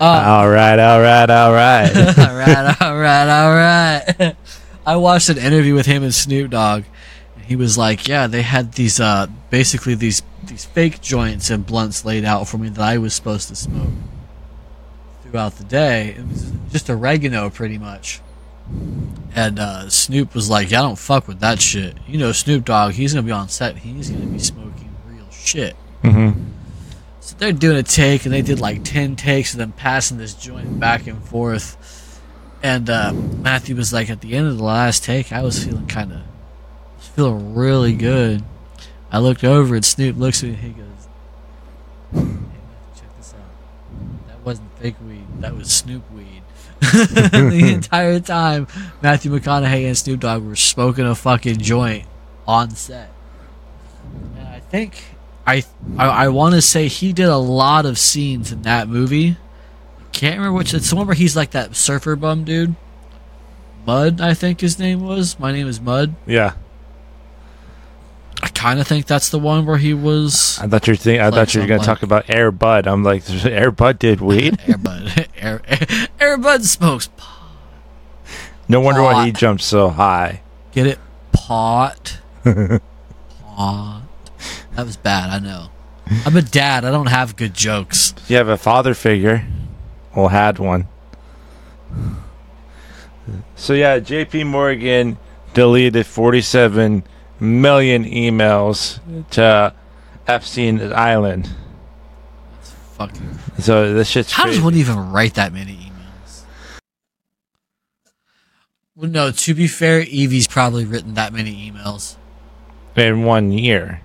all 0.00 0.48
right, 0.48 0.78
all 0.78 1.02
right, 1.02 1.28
all 1.28 1.52
right. 1.52 1.94
all 1.94 2.34
right, 2.34 2.76
all 2.80 2.96
right, 2.98 3.28
all 3.28 3.52
right. 3.54 4.36
I 4.86 4.96
watched 4.96 5.28
an 5.28 5.36
interview 5.36 5.74
with 5.74 5.84
him 5.84 6.02
and 6.02 6.14
Snoop 6.14 6.50
Dogg. 6.50 6.84
He 7.50 7.56
was 7.56 7.76
like, 7.76 8.06
"Yeah, 8.06 8.28
they 8.28 8.42
had 8.42 8.74
these, 8.74 9.00
uh, 9.00 9.26
basically 9.50 9.96
these 9.96 10.22
these 10.44 10.66
fake 10.66 11.00
joints 11.00 11.50
and 11.50 11.66
blunts 11.66 12.04
laid 12.04 12.24
out 12.24 12.46
for 12.46 12.58
me 12.58 12.68
that 12.68 12.80
I 12.80 12.96
was 12.98 13.12
supposed 13.12 13.48
to 13.48 13.56
smoke 13.56 13.90
throughout 15.24 15.56
the 15.56 15.64
day. 15.64 16.14
It 16.16 16.28
was 16.28 16.52
just 16.70 16.88
oregano, 16.88 17.50
pretty 17.50 17.76
much." 17.76 18.20
And 19.34 19.58
uh, 19.58 19.88
Snoop 19.90 20.32
was 20.32 20.48
like, 20.48 20.70
"Yeah, 20.70 20.78
I 20.78 20.82
don't 20.82 20.96
fuck 20.96 21.26
with 21.26 21.40
that 21.40 21.60
shit. 21.60 21.98
You 22.06 22.18
know, 22.18 22.30
Snoop 22.30 22.64
Dogg, 22.66 22.92
he's 22.92 23.14
gonna 23.14 23.26
be 23.26 23.32
on 23.32 23.48
set. 23.48 23.78
He's 23.78 24.10
gonna 24.10 24.26
be 24.26 24.38
smoking 24.38 24.94
real 25.08 25.28
shit." 25.32 25.74
hmm 26.02 26.30
So 27.18 27.34
they're 27.36 27.50
doing 27.50 27.78
a 27.78 27.82
take, 27.82 28.26
and 28.26 28.32
they 28.32 28.42
did 28.42 28.60
like 28.60 28.84
ten 28.84 29.16
takes 29.16 29.54
of 29.54 29.58
them 29.58 29.72
passing 29.72 30.18
this 30.18 30.34
joint 30.34 30.78
back 30.78 31.08
and 31.08 31.20
forth. 31.24 31.76
And 32.62 32.88
uh, 32.88 33.12
Matthew 33.12 33.74
was 33.74 33.92
like, 33.92 34.08
at 34.08 34.20
the 34.20 34.34
end 34.34 34.46
of 34.46 34.56
the 34.56 34.62
last 34.62 35.02
take, 35.02 35.32
I 35.32 35.42
was 35.42 35.64
feeling 35.64 35.88
kind 35.88 36.12
of, 36.12 36.20
feeling 37.10 37.54
really 37.54 37.94
mm. 37.94 37.98
good. 37.98 38.44
I 39.12 39.18
looked 39.18 39.44
over, 39.44 39.74
and 39.74 39.84
Snoop 39.84 40.16
looks 40.16 40.42
at 40.42 40.50
me, 40.50 40.54
and 40.54 40.62
he 40.62 40.70
goes, 40.70 41.08
"Hey 42.12 42.60
check 42.96 43.16
this 43.16 43.34
out. 43.34 44.28
That 44.28 44.44
wasn't 44.44 44.72
fake 44.78 44.96
weed. 45.04 45.26
That 45.40 45.56
was 45.56 45.72
Snoop 45.72 46.10
weed." 46.12 46.42
the 46.80 47.70
entire 47.74 48.20
time, 48.20 48.66
Matthew 49.02 49.30
McConaughey 49.30 49.86
and 49.86 49.98
Snoop 49.98 50.20
Dogg 50.20 50.44
were 50.44 50.56
smoking 50.56 51.06
a 51.06 51.14
fucking 51.14 51.58
joint 51.58 52.06
on 52.46 52.70
set. 52.70 53.10
And 54.38 54.48
I 54.48 54.60
think 54.60 55.04
I 55.46 55.64
I, 55.98 56.06
I 56.06 56.28
want 56.28 56.54
to 56.54 56.62
say 56.62 56.88
he 56.88 57.12
did 57.12 57.28
a 57.28 57.36
lot 57.36 57.84
of 57.84 57.98
scenes 57.98 58.50
in 58.50 58.62
that 58.62 58.88
movie. 58.88 59.36
Can't 60.12 60.36
remember 60.36 60.56
which. 60.56 60.72
It's 60.72 60.88
the 60.90 60.96
one 60.96 61.06
where 61.06 61.14
he's 61.14 61.36
like 61.36 61.50
that 61.50 61.76
surfer 61.76 62.16
bum 62.16 62.44
dude. 62.44 62.74
Mud, 63.86 64.20
I 64.20 64.34
think 64.34 64.60
his 64.60 64.78
name 64.78 65.00
was. 65.00 65.38
My 65.38 65.52
name 65.52 65.66
is 65.66 65.80
Mud. 65.80 66.14
Yeah, 66.26 66.54
I, 68.42 68.48
kind 68.48 68.80
of 68.80 68.86
think 68.86 69.06
that's 69.06 69.28
the 69.30 69.38
one 69.38 69.66
where 69.66 69.76
he 69.76 69.94
was 69.94 70.58
I 70.60 70.66
thought 70.66 70.86
you 70.86 70.92
were 70.92 70.96
think, 70.96 71.20
I 71.20 71.30
thought 71.30 71.54
you 71.54 71.60
were 71.60 71.66
going 71.66 71.80
to 71.80 71.86
talk 71.86 72.02
about 72.02 72.30
Air 72.30 72.50
Bud. 72.50 72.86
I'm 72.86 73.02
like, 73.02 73.22
Air 73.44 73.70
Bud 73.70 73.98
did 73.98 74.20
weed. 74.20 74.54
Airbud. 74.66 75.26
Air, 75.36 75.62
Air, 76.20 76.38
Bud 76.38 76.64
smokes 76.64 77.08
pot. 77.16 77.38
No 78.68 78.80
wonder 78.80 79.02
why 79.02 79.26
he 79.26 79.32
Pot. 79.32 79.40
jumped 79.40 79.62
so 79.62 79.88
high. 79.88 80.42
Get 80.72 80.86
it? 80.86 80.98
Pot. 81.32 82.18
pot. 82.44 84.02
That 84.76 84.86
was 84.86 84.96
bad. 84.96 85.30
I 85.30 85.38
know. 85.38 85.68
I'm 86.24 86.36
a 86.36 86.42
dad. 86.42 86.84
I 86.84 86.90
don't 86.90 87.06
have 87.06 87.36
good 87.36 87.54
jokes. 87.54 88.14
You 88.28 88.36
have 88.36 88.48
a 88.48 88.56
father 88.56 88.94
figure. 88.94 89.44
Well, 90.14 90.28
had 90.28 90.58
one. 90.58 90.88
So 93.54 93.74
yeah, 93.74 93.98
J.P. 93.98 94.44
Morgan 94.44 95.18
deleted 95.54 96.06
47 96.06 97.04
million 97.40 98.04
emails 98.04 99.00
to 99.30 99.74
Epstein 100.26 100.92
Island. 100.92 101.50
That's 102.54 102.70
fucking. 102.70 103.38
So 103.58 103.94
this 103.94 104.08
shit's 104.08 104.32
How 104.32 104.46
does 104.46 104.60
one 104.60 104.74
even 104.74 105.12
write 105.12 105.34
that 105.34 105.52
many 105.52 105.72
emails? 105.72 106.44
Well, 108.94 109.10
no. 109.10 109.30
To 109.30 109.54
be 109.54 109.66
fair, 109.66 110.02
Evie's 110.02 110.46
probably 110.46 110.84
written 110.84 111.14
that 111.14 111.32
many 111.32 111.70
emails. 111.70 112.16
in 112.96 113.24
one 113.24 113.50
year. 113.52 114.02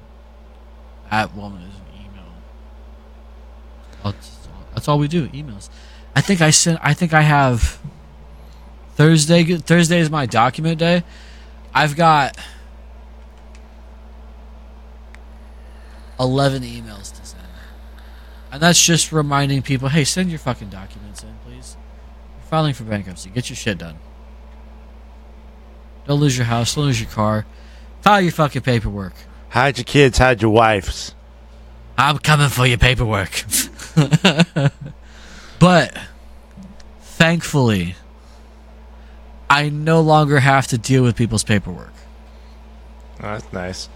That 1.11 1.35
woman 1.35 1.61
is 1.61 1.75
an 1.75 2.05
email. 2.05 2.33
That's, 4.03 4.47
that's 4.73 4.87
all 4.87 4.97
we 4.99 5.07
do. 5.07 5.27
Emails. 5.29 5.69
I 6.15 6.21
think 6.21 6.41
I 6.41 6.49
sent. 6.49 6.79
I 6.81 6.93
think 6.93 7.13
I 7.13 7.21
have. 7.21 7.79
Thursday. 8.95 9.43
Thursday 9.57 9.99
is 9.99 10.09
my 10.09 10.25
document 10.25 10.79
day. 10.79 11.03
I've 11.73 11.97
got 11.97 12.37
eleven 16.19 16.63
emails 16.63 17.13
to 17.19 17.25
send, 17.25 17.43
and 18.51 18.61
that's 18.61 18.83
just 18.83 19.11
reminding 19.11 19.61
people, 19.61 19.89
hey, 19.89 20.03
send 20.03 20.29
your 20.29 20.39
fucking 20.39 20.69
documents 20.69 21.23
in, 21.23 21.35
please. 21.45 21.75
You're 22.37 22.47
filing 22.47 22.73
for 22.73 22.83
bankruptcy. 22.83 23.29
Get 23.29 23.49
your 23.49 23.57
shit 23.57 23.77
done. 23.77 23.99
Don't 26.07 26.19
lose 26.19 26.37
your 26.37 26.45
house. 26.45 26.75
Don't 26.75 26.85
lose 26.85 27.01
your 27.01 27.09
car. 27.09 27.45
File 28.01 28.21
your 28.21 28.31
fucking 28.31 28.61
paperwork. 28.61 29.13
Hide 29.49 29.77
your 29.77 29.85
kids, 29.85 30.17
hide 30.17 30.41
your 30.41 30.51
wives. 30.51 31.15
I'm 31.97 32.19
coming 32.19 32.49
for 32.49 32.65
your 32.65 32.77
paperwork. 32.77 33.43
but 35.59 35.97
thankfully, 37.01 37.95
I 39.49 39.69
no 39.69 40.01
longer 40.01 40.39
have 40.39 40.67
to 40.67 40.77
deal 40.77 41.03
with 41.03 41.15
people's 41.15 41.43
paperwork. 41.43 41.93
Oh, 43.21 43.31
that's 43.31 43.51
nice. 43.53 43.89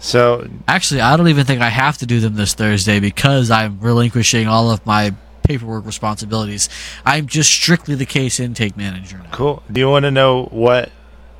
So 0.00 0.48
Actually, 0.66 1.02
I 1.02 1.16
don't 1.16 1.28
even 1.28 1.44
think 1.44 1.60
I 1.60 1.68
have 1.68 1.98
to 1.98 2.06
do 2.06 2.20
them 2.20 2.34
this 2.34 2.54
Thursday 2.54 3.00
because 3.00 3.50
I'm 3.50 3.78
relinquishing 3.80 4.48
all 4.48 4.70
of 4.70 4.84
my 4.86 5.14
paperwork 5.42 5.84
responsibilities. 5.84 6.68
I'm 7.04 7.26
just 7.26 7.50
strictly 7.50 7.94
the 7.94 8.06
case 8.06 8.40
intake 8.40 8.76
manager 8.76 9.18
now. 9.18 9.30
cool. 9.30 9.62
Do 9.70 9.78
you 9.80 9.88
want 9.90 10.04
to 10.04 10.10
know 10.10 10.44
what? 10.46 10.90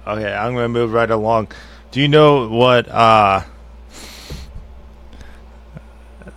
Okay, 0.06 0.32
I'm 0.32 0.52
going 0.52 0.64
to 0.64 0.68
move 0.68 0.92
right 0.92 1.10
along. 1.10 1.48
Do 1.90 2.00
you 2.00 2.08
know 2.08 2.48
what? 2.48 2.86
uh 2.88 3.42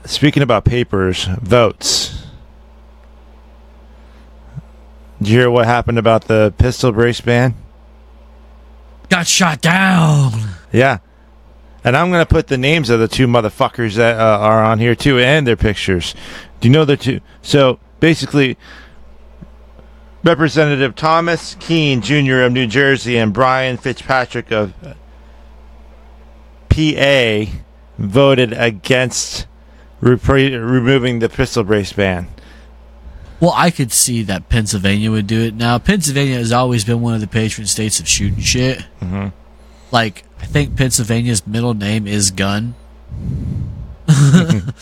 Speaking 0.06 0.44
about 0.44 0.66
papers, 0.66 1.26
votes. 1.42 2.26
Did 5.20 5.30
you 5.30 5.40
hear 5.40 5.50
what 5.50 5.66
happened 5.66 5.98
about 5.98 6.26
the 6.26 6.54
pistol 6.58 6.92
brace 6.92 7.22
ban? 7.22 7.56
Got 9.10 9.28
shot 9.28 9.62
down. 9.62 10.32
Yeah. 10.74 10.98
And 11.84 11.98
I'm 11.98 12.10
going 12.10 12.26
to 12.26 12.30
put 12.32 12.48
the 12.48 12.58
names 12.58 12.90
of 12.90 13.00
the 13.00 13.08
two 13.08 13.28
motherfuckers 13.28 13.96
that 13.96 14.18
uh, 14.20 14.38
are 14.40 14.64
on 14.64 14.80
here 14.80 14.96
too 14.96 15.20
and 15.20 15.46
their 15.46 15.58
pictures. 15.58 16.16
Do 16.62 16.68
you 16.68 16.72
know 16.74 16.86
the 16.86 16.96
two? 16.98 17.20
So 17.42 17.80
basically, 18.00 18.58
Representative 20.24 20.96
Thomas 20.96 21.56
Kean 21.60 22.02
Jr. 22.02 22.42
of 22.42 22.54
New 22.54 22.68
Jersey 22.68 23.18
and 23.18 23.34
Brian 23.34 23.76
Fitzpatrick 23.78 24.52
of 24.52 24.74
uh, 24.84 24.94
PA 26.70 27.52
voted 27.98 28.54
against 28.54 29.46
repre- 30.02 30.54
removing 30.54 31.20
the 31.20 31.30
pistol 31.30 31.64
brace 31.64 31.92
ban. 31.94 32.28
Well, 33.42 33.54
I 33.56 33.72
could 33.72 33.92
see 33.92 34.24
that 34.24 34.48
Pennsylvania 34.48 35.12
would 35.12 35.28
do 35.28 35.42
it. 35.42 35.54
Now, 35.54 35.78
Pennsylvania 35.78 36.36
has 36.36 36.54
always 36.54 36.86
been 36.86 37.02
one 37.02 37.14
of 37.14 37.20
the 37.22 37.28
patron 37.28 37.68
states 37.68 38.00
of 38.00 38.08
shooting 38.08 38.40
shit. 38.40 38.86
Mhm. 39.02 39.34
Like, 39.92 40.24
I 40.44 40.46
think 40.46 40.76
Pennsylvania's 40.76 41.48
middle 41.48 41.74
name 41.74 42.06
is 42.06 42.30
Gun. 42.32 42.76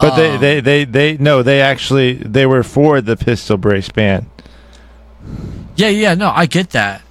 But 0.00 0.16
they, 0.16 0.36
they, 0.38 0.60
they, 0.60 0.84
they, 0.84 1.16
no, 1.18 1.42
they 1.42 1.60
actually, 1.60 2.14
they 2.14 2.46
were 2.46 2.62
for 2.62 3.00
the 3.02 3.16
pistol 3.16 3.56
brace 3.58 3.88
ban. 3.90 4.30
Yeah, 5.76 5.88
yeah, 5.88 6.14
no, 6.14 6.30
I 6.30 6.46
get 6.46 6.70
that. 6.70 7.02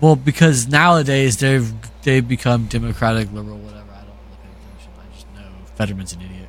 Well, 0.00 0.14
because 0.14 0.68
nowadays 0.68 1.38
they've 1.38 1.72
they've 2.02 2.26
become 2.28 2.66
democratic, 2.66 3.32
liberal, 3.32 3.58
whatever. 3.58 3.90
I 3.90 4.02
don't 4.02 4.14
really 4.26 4.36
pay 4.44 4.50
attention. 4.70 4.92
I 5.00 5.14
just 5.14 5.26
know 5.34 5.48
Fetterman's 5.74 6.12
an 6.12 6.20
idiot. 6.22 6.48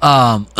Um, 0.00 0.46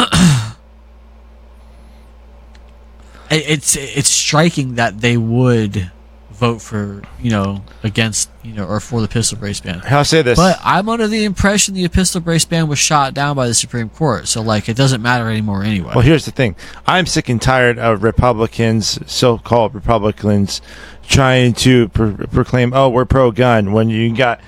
it- 3.30 3.44
it's 3.50 3.76
it's 3.76 4.08
striking 4.10 4.74
that 4.76 5.00
they 5.00 5.16
would 5.16 5.92
vote 6.38 6.62
for 6.62 7.02
you 7.20 7.30
know 7.30 7.62
against 7.82 8.30
you 8.42 8.52
know 8.52 8.64
or 8.64 8.80
for 8.80 9.00
the 9.00 9.08
pistol 9.08 9.36
brace 9.38 9.60
ban. 9.60 9.82
I'll 9.84 10.04
say 10.04 10.22
this. 10.22 10.38
But 10.38 10.58
I'm 10.62 10.88
under 10.88 11.08
the 11.08 11.24
impression 11.24 11.74
the 11.74 11.88
pistol 11.88 12.20
brace 12.20 12.44
ban 12.44 12.68
was 12.68 12.78
shot 12.78 13.12
down 13.12 13.36
by 13.36 13.48
the 13.48 13.54
Supreme 13.54 13.88
Court, 13.90 14.28
so 14.28 14.40
like 14.40 14.68
it 14.68 14.76
doesn't 14.76 15.02
matter 15.02 15.28
anymore 15.28 15.64
anyway. 15.64 15.92
Well, 15.94 16.04
here's 16.04 16.24
the 16.24 16.30
thing. 16.30 16.56
I'm 16.86 17.06
sick 17.06 17.28
and 17.28 17.42
tired 17.42 17.78
of 17.78 18.02
Republicans, 18.02 18.98
so-called 19.10 19.74
Republicans, 19.74 20.62
trying 21.08 21.54
to 21.54 21.88
pr- 21.88 22.26
proclaim, 22.30 22.72
"Oh, 22.72 22.88
we're 22.88 23.04
pro-gun," 23.04 23.72
when 23.72 23.90
you 23.90 24.14
got 24.14 24.40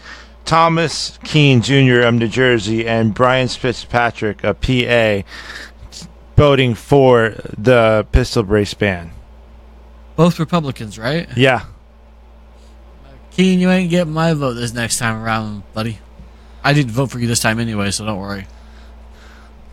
Thomas 0.45 1.19
Kean 1.25 1.61
Jr. 1.61 2.01
of 2.01 2.15
New 2.15 2.29
Jersey 2.29 2.87
and 2.87 3.15
Brian 3.15 3.49
Fitzpatrick 3.49 4.45
of 4.45 4.61
PA 4.61 5.23
voting 6.37 6.75
for 6.75 7.35
the 7.59 8.07
pistol 8.13 8.45
brace 8.45 8.75
ban. 8.75 9.11
Both 10.17 10.39
Republicans, 10.39 10.99
right? 10.99 11.29
Yeah, 11.37 11.65
Kean, 13.41 13.59
you 13.59 13.71
ain't 13.71 13.89
getting 13.89 14.13
my 14.13 14.35
vote 14.35 14.53
this 14.53 14.75
next 14.75 14.99
time 14.99 15.17
around, 15.17 15.63
buddy. 15.73 15.99
I 16.63 16.75
didn't 16.75 16.91
vote 16.91 17.11
for 17.11 17.19
you 17.19 17.27
this 17.27 17.41
time 17.41 17.59
anyway, 17.59 17.91
so 17.91 18.05
don't 18.05 18.19
worry. 18.19 18.47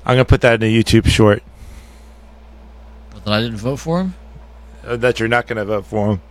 I'm 0.05 0.13
gonna 0.13 0.23
put 0.23 0.39
that 0.39 0.63
in 0.63 0.63
a 0.63 0.73
YouTube 0.73 1.05
short 1.05 1.43
But 3.11 3.25
that 3.25 3.33
I 3.33 3.41
didn't 3.41 3.57
vote 3.57 3.75
for 3.75 3.99
him, 3.99 4.15
uh, 4.85 4.95
that 4.95 5.19
you're 5.19 5.27
not 5.27 5.47
gonna 5.47 5.65
vote 5.65 5.85
for 5.85 6.13
him. 6.13 6.21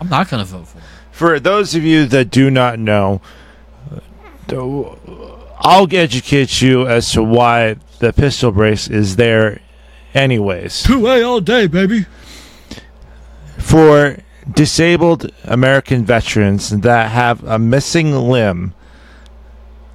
I'm 0.00 0.08
not 0.08 0.30
gonna 0.30 0.44
vote 0.44 0.68
for 0.68 0.78
him. 0.78 0.84
For 1.10 1.40
those 1.40 1.74
of 1.74 1.82
you 1.82 2.06
that 2.06 2.30
do 2.30 2.48
not 2.48 2.78
know, 2.78 3.22
uh, 3.90 4.96
I'll 5.58 5.92
educate 5.92 6.62
you 6.62 6.86
as 6.86 7.10
to 7.10 7.24
why 7.24 7.74
the 7.98 8.12
pistol 8.12 8.52
brace 8.52 8.86
is 8.86 9.16
there, 9.16 9.60
anyways. 10.14 10.84
Two 10.84 11.08
A 11.08 11.24
all 11.24 11.40
day, 11.40 11.66
baby. 11.66 12.06
For 13.58 14.18
disabled 14.50 15.30
American 15.44 16.04
veterans 16.04 16.70
that 16.70 17.10
have 17.10 17.44
a 17.44 17.58
missing 17.58 18.12
limb 18.14 18.74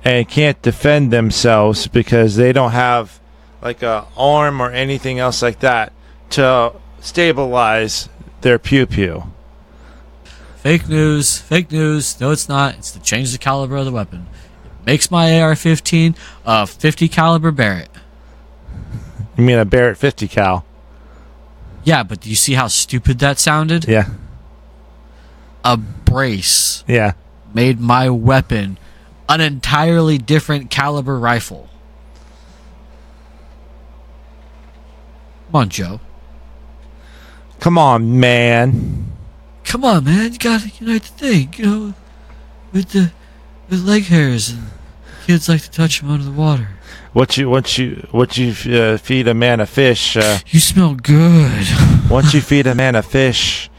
and 0.03 0.27
can't 0.27 0.61
defend 0.61 1.11
themselves 1.11 1.87
because 1.87 2.35
they 2.35 2.51
don't 2.51 2.71
have 2.71 3.19
like 3.61 3.81
a 3.81 4.05
arm 4.17 4.61
or 4.61 4.71
anything 4.71 5.19
else 5.19 5.41
like 5.41 5.59
that 5.61 5.93
to 6.31 6.73
stabilize 6.99 8.09
their 8.41 8.59
pew 8.59 8.85
pew. 8.85 9.23
Fake 10.57 10.87
news, 10.87 11.39
fake 11.39 11.71
news. 11.71 12.19
No, 12.21 12.31
it's 12.31 12.47
not. 12.47 12.75
It's 12.75 12.91
to 12.91 13.01
change 13.01 13.31
the 13.31 13.37
caliber 13.37 13.77
of 13.77 13.85
the 13.85 13.91
weapon. 13.91 14.27
It 14.81 14.85
makes 14.85 15.11
my 15.11 15.39
AR-15 15.41 16.15
a 16.45 16.67
50 16.67 17.07
caliber 17.09 17.51
Barrett. 17.51 17.89
You 19.37 19.43
mean 19.43 19.59
a 19.59 19.65
Barrett 19.65 19.97
50 19.97 20.27
cal? 20.27 20.65
Yeah, 21.83 22.03
but 22.03 22.21
do 22.21 22.29
you 22.29 22.35
see 22.35 22.53
how 22.53 22.67
stupid 22.67 23.19
that 23.19 23.39
sounded? 23.39 23.87
Yeah, 23.87 24.09
A 25.63 25.77
brace 25.77 26.83
yeah. 26.87 27.13
made 27.53 27.79
my 27.79 28.09
weapon 28.09 28.77
an 29.29 29.39
entirely 29.41 30.17
different 30.17 30.69
caliber 30.69 31.17
rifle. 31.17 31.69
Come 35.47 35.61
on, 35.61 35.69
Joe. 35.69 35.99
Come 37.59 37.77
on, 37.77 38.19
man. 38.19 39.11
Come 39.63 39.85
on, 39.85 40.03
man. 40.03 40.33
You 40.33 40.39
gotta 40.39 40.69
unite 40.79 41.03
the 41.03 41.07
thing, 41.09 41.53
you 41.57 41.65
know, 41.65 41.93
with 42.73 42.89
the 42.89 43.11
with 43.69 43.83
leg 43.85 44.03
hairs 44.05 44.49
and 44.49 44.63
kids 45.25 45.47
like 45.47 45.61
to 45.61 45.71
touch 45.71 46.01
them 46.01 46.09
under 46.11 46.25
the 46.25 46.31
water. 46.31 46.69
What 47.13 47.37
you 47.37 47.49
what 47.49 47.77
you 47.77 48.05
what 48.11 48.37
you 48.37 48.51
uh, 48.77 48.97
feed 48.97 49.27
a 49.27 49.33
man 49.33 49.59
a 49.61 49.65
fish? 49.65 50.17
Uh, 50.17 50.39
You 50.47 50.59
smell 50.59 50.95
good. 50.95 51.65
once 52.09 52.33
you 52.33 52.41
feed 52.51 52.67
a 52.67 52.75
man 52.75 52.95
a 52.95 53.03
fish, 53.03 53.69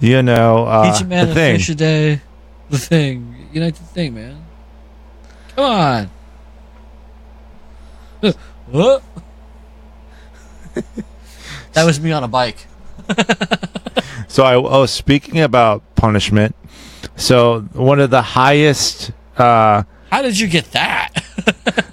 you 0.00 0.22
know 0.22 0.64
uh, 0.66 0.92
Teach 0.92 1.02
a 1.02 1.04
man 1.06 1.26
the 1.26 1.32
a 1.32 1.34
thing. 1.34 1.56
fish 1.58 1.68
a 1.70 1.74
day. 1.74 2.20
The 2.70 2.78
thing. 2.78 3.48
Unite 3.52 3.74
the 3.74 3.84
thing, 3.84 4.14
man. 4.14 4.44
Come 5.56 5.64
on. 5.64 6.10
What? 8.70 9.02
that 11.74 11.84
was 11.84 12.00
me 12.00 12.12
on 12.12 12.24
a 12.24 12.28
bike. 12.28 12.66
So 14.26 14.42
I 14.42 14.56
oh 14.56 14.86
speaking 14.86 15.40
about 15.40 15.82
punishment. 15.94 16.56
So 17.14 17.60
one 17.72 18.00
of 18.00 18.10
the 18.10 18.22
highest 18.22 19.12
uh 19.36 19.84
How 20.10 20.22
did 20.22 20.36
you 20.40 20.48
get 20.48 20.72
that? 20.72 21.10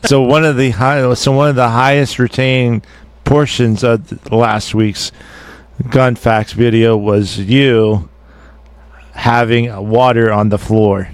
so 0.05 0.23
one 0.23 0.43
of 0.43 0.57
the 0.57 0.71
high 0.71 1.13
so 1.13 1.31
one 1.33 1.49
of 1.49 1.55
the 1.55 1.69
highest 1.69 2.17
retained 2.17 2.87
portions 3.25 3.83
of 3.83 4.31
last 4.31 4.73
week's 4.73 5.11
gun 5.89 6.15
facts 6.15 6.53
video 6.53 6.95
was 6.97 7.37
you 7.39 8.09
having 9.13 9.89
water 9.89 10.31
on 10.31 10.49
the 10.49 10.57
floor. 10.57 11.09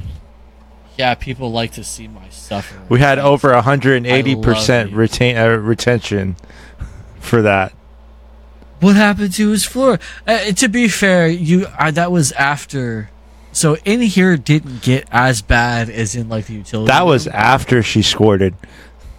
yeah, 0.98 1.16
people 1.16 1.52
like 1.52 1.72
to 1.74 1.84
see 1.84 2.08
my 2.08 2.30
suffering. 2.30 2.86
We 2.90 3.00
had 3.00 3.20
over 3.20 3.50
180% 3.50 4.70
I 4.70 4.82
love 4.82 4.92
you. 4.92 4.98
retain 4.98 5.38
uh, 5.38 5.48
retention 5.50 6.36
for 7.20 7.42
that. 7.42 7.74
What 8.80 8.96
happened 8.96 9.34
to 9.34 9.50
his 9.50 9.66
floor? 9.66 10.00
Uh, 10.28 10.52
to 10.52 10.68
be 10.68 10.88
fair, 10.88 11.28
you 11.28 11.66
uh, 11.80 11.92
that 11.92 12.12
was 12.12 12.32
after. 12.34 13.10
So 13.52 13.76
in 13.86 14.02
here 14.02 14.38
didn't 14.38 14.84
get 14.84 15.08
as 15.12 15.42
bad 15.42 15.90
as 15.90 16.16
in 16.16 16.30
like 16.30 16.46
the 16.46 16.54
utility. 16.54 16.88
That 16.90 17.06
was 17.08 17.26
room. 17.26 17.36
after 17.36 17.82
she 17.82 18.04
squirted. 18.04 18.54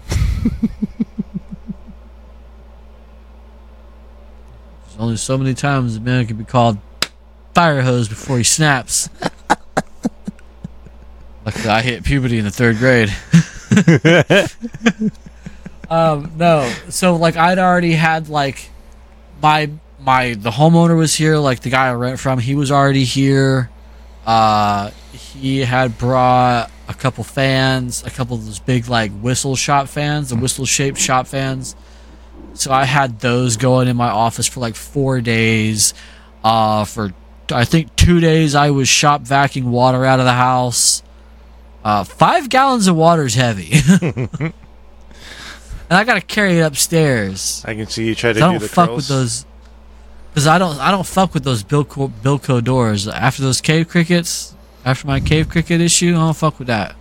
There's 4.98 5.04
only 5.04 5.16
so 5.16 5.38
many 5.38 5.54
times 5.54 5.94
a 5.94 6.00
man 6.00 6.26
can 6.26 6.36
be 6.36 6.44
called 6.44 6.76
fire 7.54 7.82
hose 7.82 8.08
before 8.08 8.36
he 8.36 8.42
snaps. 8.42 9.08
Luckily, 11.44 11.68
I 11.68 11.82
hit 11.82 12.02
puberty 12.02 12.36
in 12.36 12.44
the 12.44 12.50
third 12.50 12.78
grade. 12.78 13.08
um, 15.88 16.32
no, 16.36 16.68
so 16.88 17.14
like 17.14 17.36
I'd 17.36 17.60
already 17.60 17.92
had 17.92 18.28
like 18.28 18.70
my 19.40 19.70
my 20.00 20.34
the 20.34 20.50
homeowner 20.50 20.98
was 20.98 21.14
here, 21.14 21.38
like 21.38 21.60
the 21.60 21.70
guy 21.70 21.86
I 21.86 21.92
rent 21.92 22.18
from, 22.18 22.40
he 22.40 22.56
was 22.56 22.72
already 22.72 23.04
here. 23.04 23.70
Uh, 24.26 24.90
he 25.12 25.60
had 25.60 25.96
brought 25.96 26.72
a 26.88 26.94
couple 26.94 27.22
fans, 27.22 28.02
a 28.04 28.10
couple 28.10 28.34
of 28.34 28.46
those 28.46 28.58
big 28.58 28.88
like 28.88 29.12
whistle 29.12 29.54
shop 29.54 29.86
fans, 29.86 30.30
the 30.30 30.36
whistle 30.36 30.66
shaped 30.66 30.98
shop 30.98 31.28
fans. 31.28 31.76
So 32.60 32.72
I 32.72 32.84
had 32.84 33.20
those 33.20 33.56
going 33.56 33.88
in 33.88 33.96
my 33.96 34.08
office 34.08 34.46
for 34.46 34.60
like 34.60 34.74
four 34.74 35.20
days. 35.20 35.94
Uh, 36.42 36.84
for 36.84 37.12
I 37.52 37.64
think 37.64 37.94
two 37.96 38.20
days 38.20 38.54
I 38.54 38.70
was 38.70 38.88
shop 38.88 39.22
vacuuming 39.22 39.64
water 39.70 40.04
out 40.04 40.18
of 40.18 40.24
the 40.26 40.32
house. 40.32 41.02
Uh, 41.84 42.04
five 42.04 42.48
gallons 42.48 42.86
of 42.86 42.96
water 42.96 43.24
is 43.24 43.34
heavy, 43.34 43.70
and 44.02 44.52
I 45.88 46.04
gotta 46.04 46.20
carry 46.20 46.58
it 46.58 46.62
upstairs. 46.62 47.64
I 47.66 47.74
can 47.74 47.86
see 47.86 48.06
you 48.08 48.14
try 48.14 48.32
to 48.32 48.38
I 48.38 48.42
do 48.48 48.52
don't 48.52 48.60
the 48.60 48.68
fuck 48.68 48.88
curls. 48.88 48.96
with 48.96 49.08
those 49.08 49.46
because 50.30 50.46
I 50.46 50.58
don't 50.58 50.78
I 50.78 50.90
don't 50.90 51.06
fuck 51.06 51.34
with 51.34 51.44
those 51.44 51.62
Bilco 51.62 52.10
Bilco 52.22 52.62
doors. 52.62 53.06
After 53.08 53.42
those 53.42 53.60
cave 53.60 53.88
crickets, 53.88 54.54
after 54.84 55.06
my 55.06 55.20
cave 55.20 55.48
cricket 55.48 55.80
issue, 55.80 56.10
I 56.10 56.18
don't 56.18 56.36
fuck 56.36 56.58
with 56.58 56.68
that. 56.68 56.96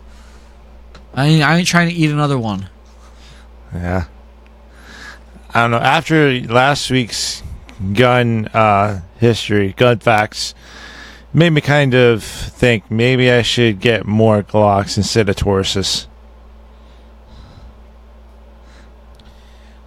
I 1.13 1.25
ain't, 1.25 1.43
I 1.43 1.57
ain't 1.57 1.67
trying 1.67 1.89
to 1.89 1.95
eat 1.95 2.11
another 2.11 2.37
one. 2.37 2.69
Yeah. 3.73 4.05
I 5.57 5.61
don't 5.61 5.71
know. 5.71 5.77
After 5.77 6.39
last 6.41 6.91
week's 6.91 7.41
gun 7.93 8.45
uh, 8.49 9.01
history, 9.17 9.73
gun 9.73 9.97
facts, 9.97 10.53
made 11.33 11.49
me 11.49 11.61
kind 11.61 11.95
of 11.95 12.23
think 12.23 12.91
maybe 12.91 13.31
I 13.31 13.41
should 13.41 13.79
get 13.79 14.05
more 14.05 14.43
Glocks 14.43 14.97
instead 14.97 15.29
of 15.29 15.35
Tauruses. 15.35 16.05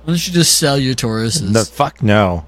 Why 0.02 0.14
don't 0.14 0.26
you 0.26 0.33
just 0.33 0.59
sell 0.59 0.76
your 0.76 0.94
Tauruses? 0.96 1.52
The 1.52 1.64
fuck 1.64 2.02
no. 2.02 2.46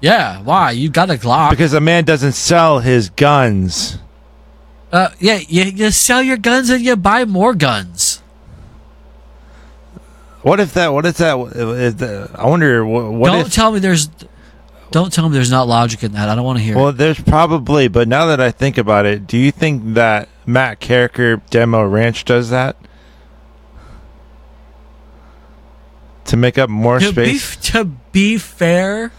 yeah, 0.00 0.40
why? 0.42 0.70
You 0.70 0.90
got 0.90 1.10
a 1.10 1.14
Glock. 1.14 1.50
Because 1.50 1.72
a 1.72 1.80
man 1.80 2.04
doesn't 2.04 2.34
sell 2.34 2.78
his 2.78 3.10
guns. 3.10 3.98
uh, 4.92 5.08
yeah, 5.18 5.40
you, 5.48 5.64
you 5.64 5.90
sell 5.90 6.22
your 6.22 6.36
guns 6.36 6.70
and 6.70 6.84
you 6.84 6.94
buy 6.94 7.24
more 7.24 7.52
guns. 7.52 8.01
What 10.42 10.60
if 10.60 10.74
that? 10.74 10.88
What 10.92 11.06
if 11.06 11.16
that? 11.18 11.36
If 11.54 12.34
I 12.34 12.46
wonder. 12.46 12.84
What, 12.84 13.12
what 13.12 13.30
don't 13.30 13.46
if? 13.46 13.52
tell 13.52 13.72
me 13.72 13.78
there's. 13.78 14.08
Don't 14.90 15.12
tell 15.12 15.28
me 15.28 15.34
there's 15.34 15.50
not 15.50 15.68
logic 15.68 16.02
in 16.02 16.12
that. 16.12 16.28
I 16.28 16.34
don't 16.34 16.44
want 16.44 16.58
to 16.58 16.64
hear. 16.64 16.74
it. 16.74 16.76
well, 16.76 16.92
there's 16.92 17.20
probably, 17.20 17.88
but 17.88 18.08
now 18.08 18.26
that 18.26 18.40
I 18.40 18.50
think 18.50 18.76
about 18.76 19.06
it, 19.06 19.26
do 19.26 19.38
you 19.38 19.50
think 19.50 19.94
that 19.94 20.28
Matt 20.44 20.80
Carriker 20.80 21.40
Demo 21.48 21.82
Ranch 21.86 22.26
does 22.26 22.50
that 22.50 22.76
to 26.26 26.36
make 26.36 26.58
up 26.58 26.68
more 26.68 26.98
to 26.98 27.12
be, 27.12 27.38
space? 27.38 27.56
to 27.72 27.84
be 27.84 28.36
fair, 28.36 29.12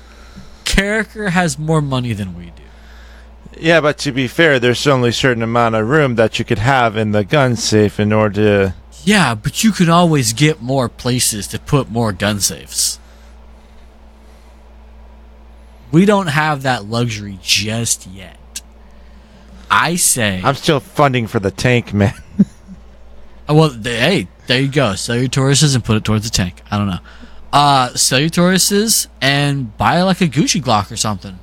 Carriker 0.66 1.30
has 1.30 1.58
more 1.58 1.82
money 1.82 2.14
than 2.14 2.36
we 2.38 2.46
do. 2.46 2.64
Yeah, 3.60 3.82
but 3.82 3.98
to 4.00 4.12
be 4.12 4.28
fair, 4.28 4.60
there's 4.60 4.86
only 4.88 5.10
a 5.10 5.14
certain 5.14 5.44
amount 5.44 5.76
of 5.76 5.88
room 5.88 6.16
that 6.16 6.40
you 6.40 6.46
could 6.46 6.60
have 6.60 6.98
in 6.98 7.12
the 7.12 7.24
gun 7.24 7.56
safe 7.56 8.00
in 8.00 8.12
order 8.12 8.36
to. 8.70 8.76
Yeah, 9.04 9.36
but 9.36 9.64
you 9.64 9.72
can 9.72 9.90
always 9.90 10.34
get 10.34 10.62
more 10.62 10.88
places 10.88 11.48
to 11.48 11.60
put 11.60 11.90
more 11.90 12.14
gun 12.14 12.40
safes. 12.40 13.00
We 15.92 16.06
don't 16.06 16.28
have 16.28 16.64
that 16.64 16.86
luxury 16.86 17.38
just 17.42 18.08
yet. 18.08 18.62
I 19.70 19.96
say, 19.96 20.42
I'm 20.44 20.56
still 20.56 20.80
funding 20.80 21.28
for 21.28 21.40
the 21.40 21.52
tank, 21.52 21.94
man. 21.94 22.14
Uh, 23.50 23.54
well, 23.54 23.70
hey, 23.72 24.26
there 24.48 24.62
you 24.62 24.70
go. 24.70 24.96
Sell 24.96 25.18
your 25.18 25.28
Tauruses 25.28 25.76
and 25.76 25.84
put 25.84 25.98
it 25.98 26.06
towards 26.06 26.24
the 26.24 26.30
tank. 26.30 26.62
I 26.72 26.78
don't 26.78 26.88
know. 26.88 27.00
Uh, 27.52 27.94
sell 27.94 28.22
your 28.22 28.30
Tauruses 28.30 29.08
and 29.20 29.76
buy 29.78 30.02
like 30.04 30.22
a 30.22 30.28
Gucci 30.28 30.64
Glock 30.64 30.90
or 30.90 30.96
something. 30.96 31.38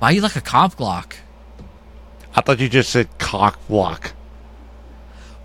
Buy 0.00 0.10
you 0.10 0.20
like 0.20 0.34
a 0.34 0.40
comp 0.40 0.76
Glock. 0.76 1.14
I 2.34 2.40
thought 2.40 2.58
you 2.58 2.68
just 2.68 2.90
said 2.90 3.16
cock 3.18 3.64
block. 3.68 4.12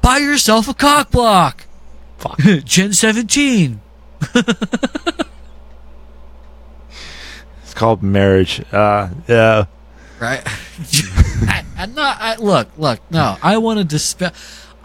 Buy 0.03 0.17
yourself 0.17 0.67
a 0.67 0.73
cock 0.75 1.09
block. 1.09 1.65
Fuck. 2.17 2.37
Gen 2.65 2.93
17. 2.93 3.81
It's 7.63 7.73
called 7.73 8.03
marriage. 8.03 8.61
Uh, 8.71 9.09
yeah. 9.27 9.65
right? 10.19 10.41
I, 11.47 11.65
I'm 11.77 11.93
not. 11.95 12.17
I, 12.19 12.35
look, 12.37 12.69
look. 12.77 12.99
No, 13.09 13.37
I 13.41 13.57
want 13.57 13.79
to 13.79 13.95
dispa- 13.95 14.33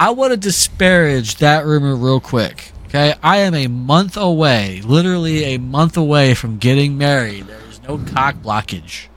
I 0.01 0.11
want 0.11 0.31
to 0.33 0.37
disparage 0.37 1.37
that 1.37 1.67
rumor 1.67 1.95
real 1.97 2.21
quick. 2.21 2.73
Okay, 2.87 3.15
I 3.23 3.39
am 3.39 3.55
a 3.55 3.67
month 3.67 4.17
away, 4.17 4.81
literally 4.83 5.45
a 5.45 5.59
month 5.59 5.97
away 5.99 6.33
from 6.35 6.57
getting 6.57 6.97
married. 6.97 7.47
There 7.47 7.61
is 7.69 7.83
no 7.83 7.99
cock 7.99 8.37
blockage. 8.37 9.09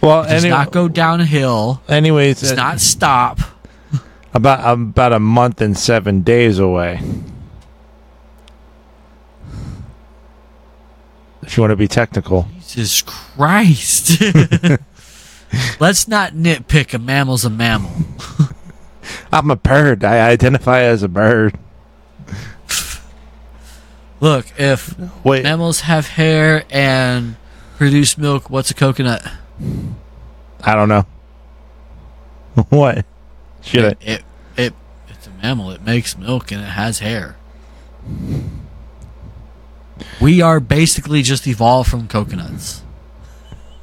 Well, 0.00 0.24
It 0.24 0.28
does 0.30 0.44
not 0.46 0.72
go 0.72 0.88
downhill. 0.88 1.80
anyways, 1.88 2.40
Does 2.40 2.52
uh, 2.52 2.56
not 2.56 2.80
stop. 2.80 3.38
About 4.34 4.72
about 4.72 5.12
a 5.12 5.20
month 5.20 5.60
and 5.60 5.78
seven 5.78 6.22
days 6.22 6.58
away. 6.58 7.00
If 11.42 11.56
you 11.56 11.62
want 11.62 11.70
to 11.72 11.76
be 11.76 11.88
technical, 11.88 12.48
Jesus 12.60 13.02
Christ. 13.02 14.20
Let's 15.80 16.08
not 16.08 16.32
nitpick. 16.32 16.94
A 16.94 16.98
mammal's 16.98 17.44
a 17.44 17.50
mammal. 17.50 17.92
I'm 19.32 19.50
a 19.50 19.56
bird. 19.56 20.04
I 20.04 20.28
identify 20.28 20.80
as 20.80 21.02
a 21.02 21.08
bird. 21.08 21.58
Look, 24.20 24.46
if 24.58 24.94
Wait, 25.22 25.44
mammals 25.44 25.80
have 25.80 26.08
hair 26.08 26.64
and 26.70 27.36
produce 27.76 28.16
milk, 28.16 28.48
what's 28.48 28.70
a 28.70 28.74
coconut? 28.74 29.22
I 30.62 30.74
don't 30.74 30.88
know. 30.88 31.06
what? 32.70 33.04
Should 33.64 33.84
it, 33.84 33.98
it 34.00 34.24
it 34.56 34.74
it's 35.08 35.26
a 35.26 35.30
mammal. 35.42 35.70
It 35.70 35.82
makes 35.82 36.16
milk 36.16 36.52
and 36.52 36.60
it 36.62 36.66
has 36.66 36.98
hair. 37.00 37.36
We 40.20 40.40
are 40.42 40.60
basically 40.60 41.22
just 41.22 41.46
evolved 41.46 41.90
from 41.90 42.08
coconuts. 42.08 42.82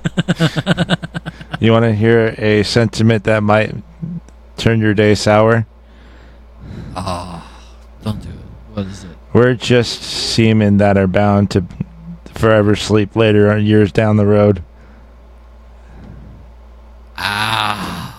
You 1.62 1.72
want 1.72 1.86
to 1.86 1.94
hear 1.94 2.34
a 2.40 2.64
sentiment 2.64 3.26
that 3.26 3.44
might 3.44 3.76
turn 4.58 4.80
your 4.80 4.96
day 4.96 5.14
sour? 5.14 5.68
Ah, 6.96 7.48
don't 8.02 8.20
do 8.20 8.30
it. 8.30 8.36
What 8.74 8.88
is 8.88 9.04
it? 9.04 9.12
We're 9.32 9.54
just 9.54 10.02
seamen 10.02 10.78
that 10.78 10.98
are 10.98 11.06
bound 11.06 11.52
to 11.52 11.64
forever 12.34 12.76
sleep 12.76 13.16
later 13.16 13.52
on 13.52 13.64
years 13.64 13.92
down 13.92 14.18
the 14.18 14.26
road. 14.26 14.64
Ah. 17.16 18.11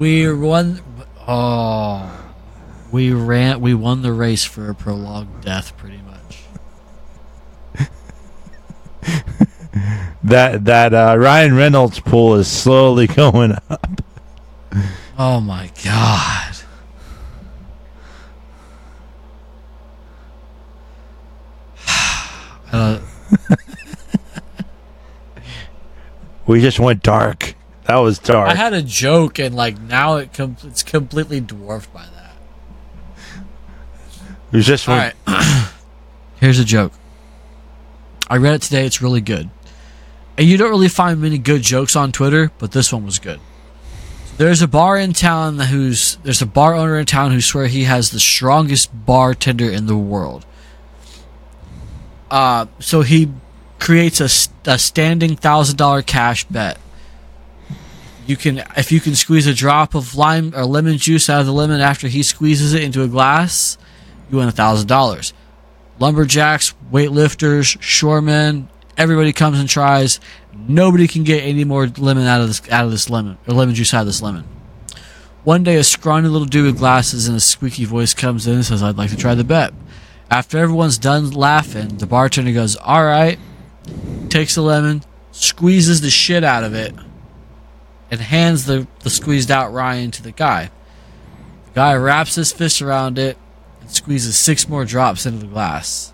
We 0.00 0.32
won. 0.32 0.80
Oh, 1.28 2.10
we 2.90 3.12
ran. 3.12 3.60
We 3.60 3.74
won 3.74 4.00
the 4.02 4.12
race 4.12 4.44
for 4.44 4.70
a 4.70 4.74
prolonged 4.74 5.42
death, 5.42 5.76
pretty 5.76 5.98
much. 5.98 6.42
That 10.22 10.64
that 10.64 10.94
uh, 10.94 11.16
Ryan 11.18 11.54
Reynolds 11.54 12.00
pool 12.00 12.34
is 12.36 12.48
slowly 12.50 13.06
going 13.08 13.52
up. 13.68 14.02
Oh 15.18 15.40
my 15.40 15.70
god. 15.84 16.56
Uh, 22.72 23.00
We 26.46 26.60
just 26.60 26.78
went 26.78 27.02
dark. 27.02 27.49
That 27.86 27.96
was 27.96 28.18
dark. 28.18 28.48
I 28.48 28.54
had 28.54 28.72
a 28.72 28.82
joke 28.82 29.38
and 29.38 29.54
like 29.54 29.80
now 29.80 30.16
it 30.16 30.32
com- 30.32 30.56
it's 30.64 30.82
completely 30.82 31.40
dwarfed 31.40 31.92
by 31.92 32.04
that. 32.04 33.44
we 34.52 34.60
just 34.60 34.88
All 34.88 34.96
went. 34.96 35.14
right. 35.26 35.72
Here's 36.40 36.58
a 36.58 36.64
joke. 36.64 36.92
I 38.28 38.36
read 38.36 38.54
it 38.54 38.62
today. 38.62 38.86
It's 38.86 39.02
really 39.02 39.20
good. 39.20 39.50
And 40.38 40.46
you 40.46 40.56
don't 40.56 40.70
really 40.70 40.88
find 40.88 41.20
many 41.20 41.36
good 41.38 41.62
jokes 41.62 41.96
on 41.96 42.12
Twitter, 42.12 42.50
but 42.58 42.72
this 42.72 42.92
one 42.92 43.04
was 43.04 43.18
good. 43.18 43.40
There's 44.36 44.62
a 44.62 44.68
bar 44.68 44.96
in 44.96 45.12
town 45.12 45.58
who's 45.58 46.16
there's 46.22 46.40
a 46.40 46.46
bar 46.46 46.74
owner 46.74 46.98
in 46.98 47.04
town 47.06 47.32
who 47.32 47.40
swear 47.40 47.66
he 47.66 47.84
has 47.84 48.10
the 48.10 48.20
strongest 48.20 48.88
bartender 49.04 49.68
in 49.70 49.86
the 49.86 49.96
world. 49.96 50.46
Uh, 52.30 52.66
so 52.78 53.02
he 53.02 53.30
creates 53.78 54.20
a, 54.20 54.70
a 54.70 54.78
standing 54.78 55.36
thousand 55.36 55.76
dollar 55.76 56.00
cash 56.00 56.44
bet. 56.44 56.78
You 58.30 58.36
can 58.36 58.62
if 58.76 58.92
you 58.92 59.00
can 59.00 59.16
squeeze 59.16 59.48
a 59.48 59.52
drop 59.52 59.96
of 59.96 60.14
lime 60.14 60.54
or 60.54 60.64
lemon 60.64 60.98
juice 60.98 61.28
out 61.28 61.40
of 61.40 61.46
the 61.46 61.52
lemon 61.52 61.80
after 61.80 62.06
he 62.06 62.22
squeezes 62.22 62.74
it 62.74 62.84
into 62.84 63.02
a 63.02 63.08
glass, 63.08 63.76
you 64.30 64.36
win 64.36 64.46
a 64.46 64.52
thousand 64.52 64.86
dollars. 64.86 65.32
Lumberjacks, 65.98 66.72
weightlifters, 66.92 67.76
shoremen, 67.80 68.68
everybody 68.96 69.32
comes 69.32 69.58
and 69.58 69.68
tries. 69.68 70.20
Nobody 70.54 71.08
can 71.08 71.24
get 71.24 71.42
any 71.42 71.64
more 71.64 71.88
lemon 71.88 72.28
out 72.28 72.40
of 72.40 72.46
this 72.46 72.62
out 72.70 72.84
of 72.84 72.92
this 72.92 73.10
lemon 73.10 73.36
or 73.48 73.54
lemon 73.54 73.74
juice 73.74 73.92
out 73.92 74.02
of 74.02 74.06
this 74.06 74.22
lemon. 74.22 74.44
One 75.42 75.64
day, 75.64 75.74
a 75.74 75.82
scrawny 75.82 76.28
little 76.28 76.46
dude 76.46 76.66
with 76.66 76.78
glasses 76.78 77.26
and 77.26 77.36
a 77.36 77.40
squeaky 77.40 77.84
voice 77.84 78.14
comes 78.14 78.46
in 78.46 78.54
and 78.54 78.64
says, 78.64 78.80
"I'd 78.80 78.96
like 78.96 79.10
to 79.10 79.16
try 79.16 79.34
the 79.34 79.42
bet." 79.42 79.74
After 80.30 80.56
everyone's 80.56 80.98
done 80.98 81.32
laughing, 81.32 81.98
the 81.98 82.06
bartender 82.06 82.52
goes, 82.52 82.76
"All 82.76 83.04
right." 83.04 83.40
Takes 84.28 84.54
the 84.54 84.62
lemon, 84.62 85.02
squeezes 85.32 86.00
the 86.00 86.10
shit 86.10 86.44
out 86.44 86.62
of 86.62 86.74
it, 86.74 86.94
and 88.10 88.20
hands 88.20 88.66
the, 88.66 88.86
the 89.00 89.10
squeezed 89.10 89.50
out 89.50 89.72
Ryan 89.72 90.10
to 90.12 90.22
the 90.22 90.32
guy. 90.32 90.70
The 91.66 91.72
guy 91.74 91.94
wraps 91.94 92.34
his 92.34 92.52
fist 92.52 92.82
around 92.82 93.18
it 93.18 93.38
and 93.80 93.90
squeezes 93.90 94.36
six 94.36 94.68
more 94.68 94.84
drops 94.84 95.26
into 95.26 95.38
the 95.38 95.52
glass. 95.52 96.12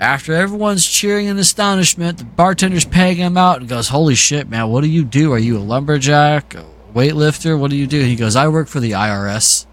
After 0.00 0.34
everyone's 0.34 0.86
cheering 0.86 1.26
in 1.26 1.38
astonishment, 1.38 2.18
the 2.18 2.24
bartender's 2.24 2.84
paying 2.84 3.18
him 3.18 3.36
out 3.36 3.60
and 3.60 3.68
goes, 3.68 3.88
Holy 3.88 4.16
shit, 4.16 4.48
man, 4.48 4.68
what 4.68 4.80
do 4.82 4.88
you 4.88 5.04
do? 5.04 5.32
Are 5.32 5.38
you 5.38 5.58
a 5.58 5.60
lumberjack? 5.60 6.54
A 6.54 6.64
weightlifter? 6.92 7.56
What 7.58 7.70
do 7.70 7.76
you 7.76 7.86
do? 7.86 8.00
He 8.02 8.16
goes, 8.16 8.34
I 8.34 8.48
work 8.48 8.66
for 8.66 8.80
the 8.80 8.92
IRS. 8.92 9.66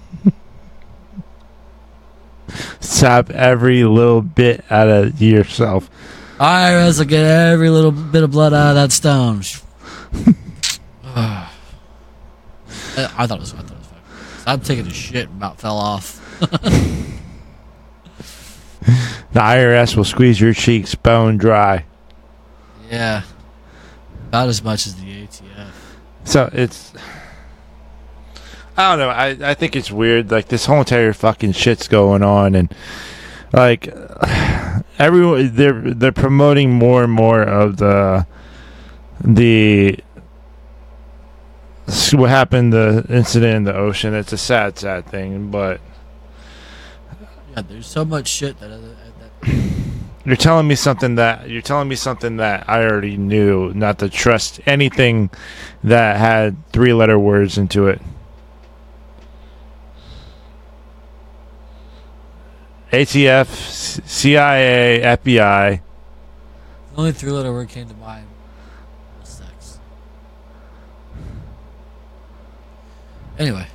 Sap 2.80 3.30
every 3.32 3.84
little 3.84 4.22
bit 4.22 4.63
out 4.69 4.88
of 4.88 5.22
yourself. 5.22 5.89
IRS 6.39 6.99
will 6.99 7.06
get 7.06 7.25
every 7.25 7.69
little 7.69 7.91
bit 7.91 8.23
of 8.23 8.32
blood 8.32 8.54
out 8.54 8.69
of 8.69 8.75
that 8.75 8.91
stone. 8.91 9.41
I 11.06 11.49
I 13.17 13.28
thought 13.28 13.38
it 13.38 13.39
was. 13.39 13.54
I 13.54 13.58
thought 13.58 13.71
it 13.71 13.78
was 13.78 13.88
fun. 13.88 14.02
I'm 14.47 14.62
taking 14.62 14.88
a 14.88 14.93
shit 14.93 15.28
and 15.28 15.38
about 15.38 15.60
fell 15.60 15.78
off. 15.78 16.17
The 19.32 19.39
IRS 19.41 19.95
will 19.95 20.06
squeeze 20.06 20.41
your 20.41 20.54
cheeks 20.54 20.95
bone 20.95 21.38
dry. 21.38 21.86
Yeah, 22.89 23.21
about 24.30 24.47
as 24.47 24.63
much 24.63 24.88
as 24.88 24.95
the 24.95 25.28
ATF. 25.28 25.69
So 26.23 26.49
it's. 26.52 26.93
I 28.75 28.89
don't 28.89 28.99
know. 28.99 29.10
I, 29.10 29.52
I 29.52 29.54
think 29.54 29.75
it's 29.75 29.91
weird. 29.91 30.32
Like 30.32 30.47
this 30.47 30.65
whole 30.65 30.80
entire 30.80 31.13
fucking 31.13 31.52
shit's 31.52 31.88
going 31.88 32.23
on, 32.23 32.56
and 32.56 32.73
like 33.54 33.94
everyone 34.98 35.56
they're 35.56 35.94
they're 35.94 36.12
promoting 36.12 36.72
more 36.72 37.04
and 37.04 37.12
more 37.12 37.42
of 37.42 37.78
the 37.78 38.26
the 39.24 40.00
what 42.14 42.30
happened 42.30 42.72
the 42.72 43.06
incident 43.10 43.56
in 43.56 43.64
the 43.64 43.76
ocean. 43.76 44.14
It's 44.14 44.34
a 44.34 44.38
sad, 44.38 44.78
sad 44.78 45.08
thing, 45.08 45.50
but 45.52 45.82
Yeah, 47.56 47.64
there's 47.64 47.88
so 47.88 48.06
much 48.06 48.28
shit 48.28 48.60
that. 48.60 48.72
Uh, 48.72 48.78
that 49.42 49.48
you're 50.26 50.36
telling 50.36 50.68
me 50.68 50.76
something 50.76 51.16
that 51.16 51.50
you're 51.50 51.62
telling 51.62 51.88
me 51.88 51.96
something 51.96 52.38
that 52.38 52.70
I 52.70 52.84
already 52.84 53.18
knew. 53.18 53.74
Not 53.74 54.00
to 54.00 54.10
trust 54.10 54.60
anything 54.66 55.30
that 55.84 56.18
had 56.18 56.58
three 56.72 56.94
letter 56.94 57.18
words 57.18 57.58
into 57.58 57.88
it. 57.88 58.02
ATF, 62.91 63.47
CIA, 64.08 65.02
FBI. 65.04 65.80
the 66.91 66.97
only 66.97 67.12
three-letter 67.12 67.52
word 67.54 67.69
came 67.69 67.88
to 67.88 67.93
mind 67.95 68.25
was 69.19 69.30
sex. 69.30 69.80
Anyway, 73.38 73.67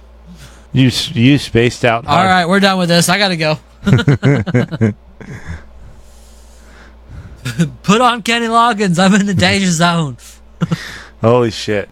You 0.73 0.91
you 1.13 1.39
spaced 1.39 1.85
out. 1.85 2.07
all 2.07 2.15
hard. 2.17 2.27
right, 2.29 2.47
we're 2.49 2.59
done 2.61 2.79
with 2.79 2.89
this. 2.89 3.09
I 3.09 3.19
gotta 3.19 3.37
go. 3.37 3.59
Put 7.83 8.01
on 8.01 8.23
Kenny 8.23 8.47
Loggins. 8.47 8.99
I'm 8.99 9.15
in 9.21 9.27
the 9.27 9.35
danger 9.35 9.71
zone. 9.71 10.17
Holy 11.21 11.51
shit. 11.51 11.89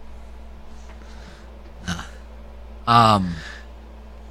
um 2.85 3.33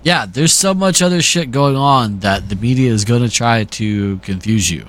yeah 0.03 0.27
there's 0.27 0.53
so 0.53 0.75
much 0.75 1.03
other 1.03 1.23
shit 1.23 1.51
going 1.51 1.77
on 1.77 2.21
that 2.21 2.49
the 2.49 2.57
media 2.57 2.91
is 2.91 3.05
going 3.05 3.23
to 3.23 3.31
try 3.31 3.65
to 3.65 4.19
confuse 4.19 4.71
you. 4.71 4.87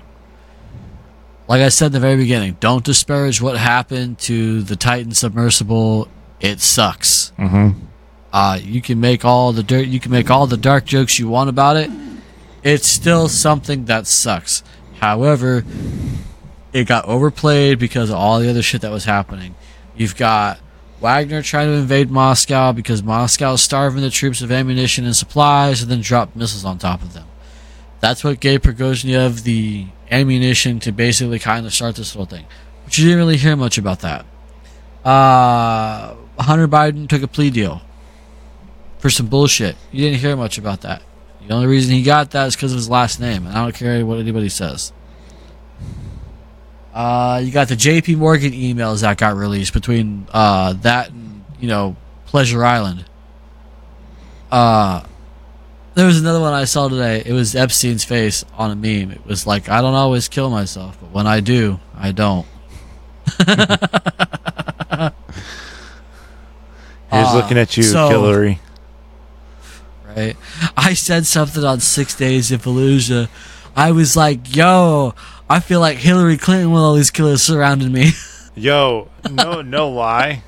Like 1.48 1.62
i 1.62 1.70
said 1.70 1.88
in 1.88 1.92
the 1.94 2.00
very 2.00 2.16
beginning 2.18 2.58
don't 2.60 2.84
disparage 2.84 3.42
what 3.42 3.58
happened 3.58 4.20
to 4.20 4.64
the 4.64 4.76
titan 4.76 5.14
submersible. 5.14 6.08
It 6.40 6.60
sucks. 6.60 7.32
Mm-hmm. 7.38 7.80
uh 8.32 8.60
you 8.62 8.82
can 8.82 9.00
make 9.00 9.24
all 9.26 9.54
the 9.54 9.64
dirt 9.64 9.88
you 9.88 10.00
can 10.00 10.12
make 10.12 10.30
all 10.30 10.48
the 10.48 10.58
dark 10.58 10.86
jokes 10.86 11.20
you 11.20 11.28
want 11.28 11.50
about 11.50 11.78
it. 11.78 11.90
It's 12.64 12.88
still 12.88 13.28
something 13.28 13.86
that 13.86 14.08
sucks. 14.08 14.64
However 15.00 15.64
it 16.72 16.88
got 16.88 17.06
overplayed 17.06 17.78
because 17.78 18.10
of 18.10 18.16
all 18.16 18.40
the 18.40 18.50
other 18.50 18.64
shit 18.64 18.82
that 18.82 18.92
was 18.92 19.06
happening. 19.06 19.54
You've 19.96 20.16
got 20.16 20.60
Wagner 21.04 21.42
trying 21.42 21.68
to 21.68 21.74
invade 21.74 22.10
Moscow 22.10 22.72
because 22.72 23.04
Moscow 23.04 23.58
starving 23.58 24.02
the 24.02 24.10
troops 24.10 24.42
of 24.42 24.54
ammunition 24.54 25.04
and 25.04 25.14
supplies 25.14 25.82
and 25.82 25.92
then 25.92 26.00
dropped 26.00 26.34
missiles 26.34 26.64
on 26.64 26.78
top 26.78 27.02
of 27.02 27.14
them. 27.14 27.28
That's 28.00 28.24
what 28.24 28.40
gave 28.40 28.62
Prigozhin 28.62 29.44
the 29.44 29.88
ammunition 30.10 30.80
to 30.80 30.94
basically 30.94 31.40
kind 31.40 31.66
of 31.66 31.74
start 31.74 31.98
this 31.98 32.14
whole 32.14 32.26
thing. 32.26 32.46
But 32.86 32.98
you 32.98 33.04
didn't 33.04 33.20
really 33.20 33.36
hear 33.36 33.58
much 33.58 33.78
about 33.78 34.00
that. 34.00 34.26
Uh, 35.04 36.16
Hunter 36.40 36.70
Biden 36.70 37.10
took 37.10 37.22
a 37.22 37.28
plea 37.28 37.50
deal 37.50 37.82
for 39.00 39.10
some 39.10 39.28
bullshit. 39.28 39.76
You 39.92 40.06
didn't 40.06 40.22
hear 40.22 40.38
much 40.38 40.58
about 40.58 40.82
that. 40.82 41.04
The 41.46 41.54
only 41.54 41.68
reason 41.68 41.94
he 41.94 42.04
got 42.04 42.32
that 42.32 42.48
is 42.48 42.56
because 42.56 42.72
of 42.72 42.78
his 42.78 42.90
last 42.90 43.20
name, 43.20 43.46
and 43.46 43.58
I 43.58 43.64
don't 43.64 43.76
care 43.76 44.06
what 44.06 44.20
anybody 44.20 44.48
says. 44.48 44.94
Uh, 46.94 47.42
you 47.44 47.52
got 47.52 47.68
the 47.70 47.76
J.P. 47.76 48.16
Morgan 48.16 48.52
emails 48.54 49.02
that 49.02 49.18
got 49.18 49.36
released 49.36 49.74
between 49.74 50.28
uh, 50.32 50.74
that 50.82 51.10
and 51.10 51.44
you 51.60 51.68
know 51.68 51.96
Pleasure 52.28 52.64
Island. 52.64 53.06
Uh, 54.52 55.04
there 55.96 56.06
was 56.06 56.20
another 56.20 56.40
one 56.40 56.54
I 56.54 56.66
saw 56.66 56.88
today. 56.88 57.24
It 57.26 57.34
was 57.34 57.56
Epstein's 57.56 58.04
face 58.04 58.46
on 58.56 58.70
a 58.72 58.76
meme. 58.76 59.12
It 59.12 59.26
was 59.26 59.48
like, 59.48 59.70
I 59.70 59.82
don't 59.82 59.94
always 59.96 60.28
kill 60.28 60.50
myself, 60.52 60.98
but 61.02 61.10
when 61.12 61.26
I 61.28 61.40
do, 61.40 61.80
I 61.96 62.12
don't. 62.12 62.46
He's 67.12 67.28
Uh, 67.28 67.36
looking 67.36 67.58
at 67.58 67.78
you, 67.78 67.84
so- 67.84 68.10
Hillary. 68.10 68.60
right? 70.16 70.36
I 70.76 70.94
said 70.94 71.26
something 71.26 71.64
on 71.64 71.80
Six 71.80 72.16
Days 72.16 72.52
in 72.52 72.60
Fallujah. 72.60 73.30
I 73.76 73.92
was 73.92 74.16
like, 74.16 74.56
"Yo, 74.56 75.14
I 75.50 75.60
feel 75.60 75.80
like 75.80 75.98
Hillary 75.98 76.38
Clinton 76.38 76.72
with 76.72 76.82
all 76.82 76.96
these 76.96 77.12
killers 77.12 77.42
surrounding 77.42 77.92
me." 77.92 78.12
Yo, 78.56 79.10
no, 79.32 79.62
no 79.62 79.90
lie. 79.90 80.44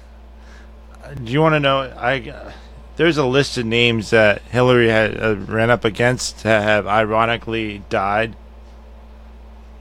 Do 1.24 1.32
you 1.32 1.42
want 1.42 1.54
to 1.54 1.60
know? 1.60 1.94
I 1.98 2.54
there's 2.96 3.18
a 3.18 3.26
list 3.26 3.58
of 3.58 3.66
names 3.66 4.12
that 4.12 4.42
Hillary 4.44 4.90
had 4.90 5.22
uh, 5.22 5.36
ran 5.36 5.70
up 5.70 5.84
against 5.84 6.44
that 6.44 6.64
have 6.64 6.88
ironically 6.88 7.84
died. 7.90 8.36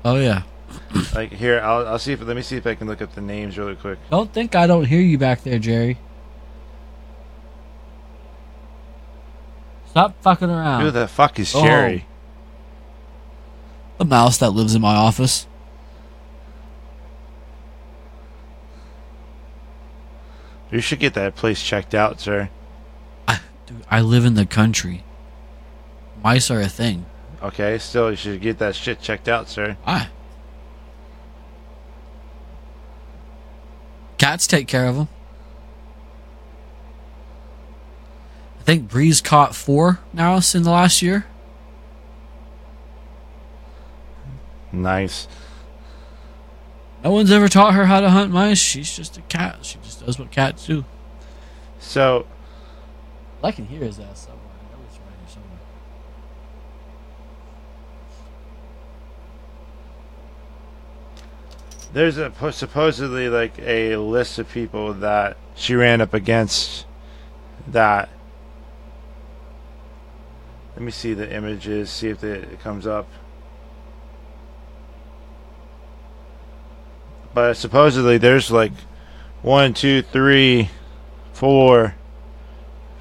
oh 0.04 0.16
yeah. 0.16 0.42
Like 1.14 1.32
here, 1.32 1.60
I'll, 1.60 1.86
I'll 1.86 1.98
see 1.98 2.12
if 2.12 2.20
let 2.20 2.34
me 2.36 2.42
see 2.42 2.56
if 2.56 2.66
I 2.66 2.74
can 2.74 2.88
look 2.88 3.00
up 3.00 3.14
the 3.14 3.20
names 3.20 3.56
really 3.56 3.76
quick. 3.76 3.98
Don't 4.10 4.32
think 4.32 4.54
I 4.54 4.66
don't 4.66 4.84
hear 4.84 5.00
you 5.00 5.18
back 5.18 5.42
there, 5.42 5.58
Jerry. 5.58 5.98
Stop 9.90 10.20
fucking 10.22 10.50
around. 10.50 10.82
Who 10.82 10.90
the 10.90 11.06
fuck 11.06 11.38
is 11.38 11.54
Oh. 11.54 11.64
A 13.98 14.04
mouse 14.04 14.38
that 14.38 14.50
lives 14.50 14.74
in 14.74 14.82
my 14.82 14.94
office. 14.94 15.46
You 20.70 20.80
should 20.80 20.98
get 20.98 21.14
that 21.14 21.36
place 21.36 21.62
checked 21.62 21.94
out, 21.94 22.20
sir. 22.20 22.50
Dude, 23.66 23.84
I 23.90 24.00
live 24.00 24.24
in 24.24 24.34
the 24.34 24.44
country. 24.44 25.04
Mice 26.22 26.50
are 26.50 26.60
a 26.60 26.68
thing. 26.68 27.06
Okay, 27.42 27.78
still, 27.78 28.10
you 28.10 28.16
should 28.16 28.40
get 28.40 28.58
that 28.58 28.74
shit 28.74 29.00
checked 29.00 29.28
out, 29.28 29.48
sir. 29.48 29.76
Why? 29.84 30.08
Cats 34.18 34.46
take 34.46 34.66
care 34.66 34.86
of 34.86 34.96
them. 34.96 35.08
I 38.60 38.62
think 38.64 38.88
Breeze 38.88 39.20
caught 39.20 39.54
four 39.54 40.00
now 40.12 40.36
in 40.36 40.62
the 40.62 40.70
last 40.70 41.02
year. 41.02 41.26
Nice. 44.82 45.28
No 47.02 47.10
one's 47.10 47.30
ever 47.30 47.48
taught 47.48 47.74
her 47.74 47.86
how 47.86 48.00
to 48.00 48.10
hunt 48.10 48.32
mice. 48.32 48.58
She's 48.58 48.94
just 48.94 49.18
a 49.18 49.22
cat. 49.22 49.64
She 49.64 49.78
just 49.82 50.04
does 50.04 50.18
what 50.18 50.30
cats 50.30 50.66
do. 50.66 50.84
So, 51.78 52.26
I 53.42 53.52
can 53.52 53.66
hear 53.66 53.84
is 53.84 53.98
that 53.98 54.16
somewhere. 54.16 54.40
I 54.42 54.74
know 54.74 54.82
it's 54.88 54.98
right 54.98 55.14
here 55.18 55.28
somewhere. 55.28 55.58
there's 61.92 62.16
a 62.16 62.52
supposedly 62.52 63.28
like 63.28 63.58
a 63.60 63.96
list 63.96 64.38
of 64.38 64.50
people 64.50 64.94
that 64.94 65.36
she 65.54 65.74
ran 65.74 66.00
up 66.00 66.12
against 66.12 66.86
that 67.68 68.08
let 70.74 70.82
me 70.82 70.90
see 70.90 71.14
the 71.14 71.32
images 71.32 71.88
see 71.90 72.08
if 72.08 72.24
it 72.24 72.58
comes 72.60 72.86
up 72.86 73.06
but 77.34 77.54
supposedly 77.54 78.16
there's 78.16 78.50
like 78.50 78.72
one 79.42 79.74
two 79.74 80.00
three 80.00 80.70
four 81.32 81.94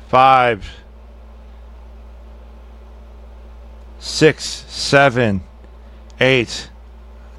five 0.10 0.70
six 4.00 4.66
seven 4.68 5.42
eight 6.20 6.70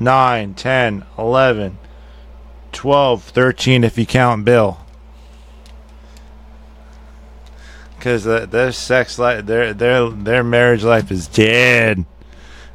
9, 0.01 0.55
10, 0.55 1.05
11, 1.19 1.79
12, 2.73 3.23
13 3.23 3.85
if 3.85 3.97
you 3.97 4.07
count 4.07 4.45
Bill. 4.45 4.79
Because 7.97 8.25
their 8.25 8.73
sex 8.73 9.19
life, 9.19 9.47
their 9.47 9.73
their 9.73 10.11
their 10.11 10.45
marriage 10.45 10.85
life 10.85 11.11
is 11.11 11.27
dead. 11.27 12.05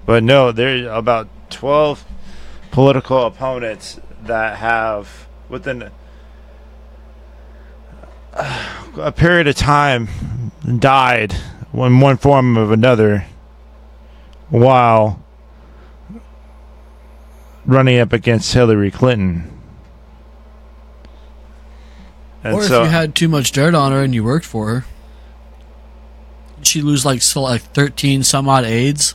But 0.05 0.23
no, 0.23 0.51
there's 0.51 0.87
about 0.87 1.29
12 1.51 2.03
political 2.71 3.27
opponents 3.27 3.99
that 4.23 4.57
have 4.57 5.27
within 5.47 5.89
a 8.97 9.11
period 9.11 9.47
of 9.47 9.55
time 9.55 10.07
died 10.77 11.35
in 11.73 11.99
one 11.99 12.17
form 12.17 12.57
of 12.57 12.71
another 12.71 13.25
while 14.49 15.23
running 17.65 17.99
up 17.99 18.13
against 18.13 18.53
Hillary 18.53 18.91
Clinton. 18.91 19.51
And 22.43 22.55
or 22.55 22.63
so, 22.63 22.81
if 22.81 22.85
you 22.85 22.91
had 22.91 23.15
too 23.15 23.27
much 23.27 23.51
dirt 23.51 23.75
on 23.75 23.91
her 23.91 24.01
and 24.01 24.15
you 24.15 24.23
worked 24.23 24.45
for 24.45 24.67
her, 24.67 24.85
she 26.61 26.81
lose 26.81 27.05
like 27.05 27.21
so 27.21 27.41
like 27.41 27.61
thirteen 27.61 28.23
some 28.23 28.47
odd 28.47 28.65
aides. 28.65 29.13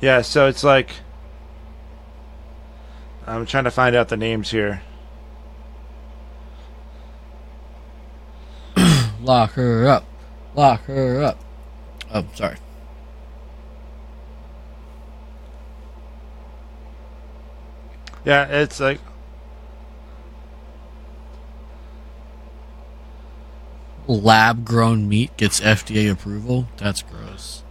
Yeah, 0.00 0.22
so 0.22 0.46
it's 0.46 0.62
like 0.64 0.90
I'm 3.26 3.44
trying 3.44 3.64
to 3.64 3.70
find 3.70 3.94
out 3.94 4.08
the 4.08 4.16
names 4.16 4.50
here. 4.50 4.80
Lock 9.20 9.52
her 9.52 9.86
up. 9.86 10.04
Lock 10.54 10.84
her 10.84 11.22
up. 11.22 11.38
Oh, 12.12 12.24
sorry. 12.34 12.56
Yeah, 18.24 18.46
it's 18.46 18.80
like 18.80 19.00
Lab 24.06 24.64
grown 24.64 25.06
meat 25.06 25.36
gets 25.36 25.60
FDA 25.60 26.10
approval. 26.10 26.66
That's 26.78 27.02
gross. 27.02 27.62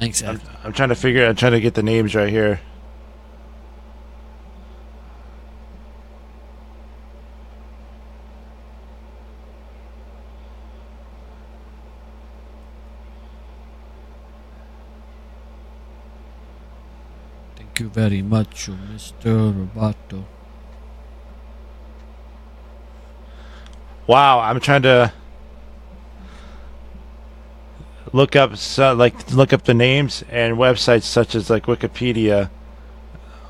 Thanks, 0.00 0.22
I'm, 0.22 0.40
I'm 0.64 0.72
trying 0.72 0.88
to 0.88 0.94
figure. 0.94 1.26
I'm 1.26 1.36
trying 1.36 1.52
to 1.52 1.60
get 1.60 1.74
the 1.74 1.82
names 1.82 2.14
right 2.14 2.30
here. 2.30 2.58
Thank 17.56 17.78
you 17.78 17.90
very 17.90 18.22
much, 18.22 18.68
Mr. 18.68 19.52
Roboto. 19.52 20.24
Wow, 24.06 24.40
I'm 24.40 24.60
trying 24.60 24.82
to 24.82 25.12
look 28.12 28.36
up 28.36 28.56
so, 28.56 28.94
like 28.94 29.30
look 29.32 29.52
up 29.52 29.64
the 29.64 29.74
names 29.74 30.24
and 30.28 30.56
websites 30.56 31.02
such 31.04 31.34
as 31.34 31.50
like 31.50 31.66
Wikipedia 31.66 32.50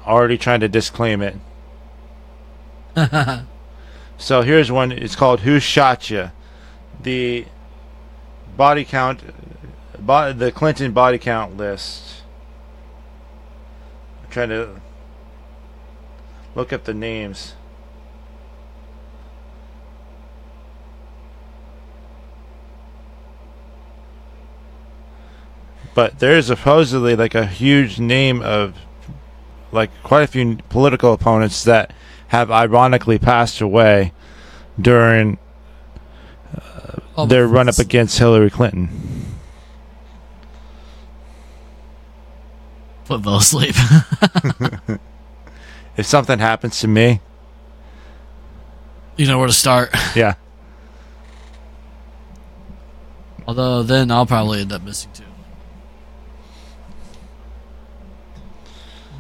already 0.07 0.39
trying 0.39 0.61
to 0.61 0.69
disclaim 0.69 1.23
it. 1.23 1.37
So 4.21 4.43
here's 4.43 4.71
one. 4.71 4.93
It's 4.93 5.17
called 5.17 5.41
"Who 5.41 5.59
Shot 5.59 6.11
Ya?" 6.11 6.29
The 7.03 7.47
body 8.55 8.85
count, 8.85 9.23
bo- 9.99 10.35
the 10.35 10.53
Clinton 10.53 10.93
body 10.93 11.17
count 11.17 11.57
list. 11.57 12.23
I'm 14.23 14.31
trying 14.31 14.51
to 14.51 14.83
look 16.55 16.71
up 16.71 16.85
the 16.85 16.93
names. 16.93 17.55
But 25.95 26.18
there's 26.18 26.47
supposedly 26.47 27.16
like 27.16 27.34
a 27.34 27.47
huge 27.47 27.99
name 27.99 28.43
of 28.43 28.74
like 29.72 29.91
quite 30.03 30.22
a 30.22 30.26
few 30.26 30.59
political 30.68 31.12
opponents 31.12 31.64
that 31.64 31.93
have 32.28 32.51
ironically 32.51 33.18
passed 33.18 33.61
away 33.61 34.12
during 34.80 35.38
Oh, 37.16 37.26
their 37.26 37.47
run 37.47 37.68
up 37.68 37.78
against 37.78 38.18
Hillary 38.18 38.51
Clinton. 38.51 38.88
Put 43.05 43.22
fell 43.24 43.36
asleep. 43.36 43.74
If 45.97 46.07
something 46.07 46.38
happens 46.38 46.80
to 46.80 46.88
me, 46.88 47.20
you 49.16 49.26
know 49.26 49.38
where 49.38 49.49
to 49.49 49.53
start. 49.53 49.91
yeah, 50.16 50.34
Although 53.47 53.82
then 53.82 54.11
I'll 54.11 54.24
probably 54.24 54.61
end 54.62 54.72
up 54.72 54.82
missing 54.82 55.11
too. 55.12 55.24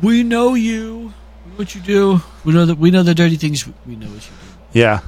We 0.02 0.22
know 0.22 0.54
you. 0.54 1.12
We 1.44 1.50
know 1.50 1.56
what 1.56 1.74
you 1.74 1.80
do. 1.80 2.20
We 2.44 2.52
know 2.52 2.66
that 2.66 2.78
we 2.78 2.90
know 2.90 3.02
the 3.02 3.14
dirty 3.14 3.36
things. 3.36 3.66
We 3.86 3.96
know 3.96 4.06
what 4.06 4.24
you 4.24 4.30
do. 4.30 4.78
yeah. 4.78 5.00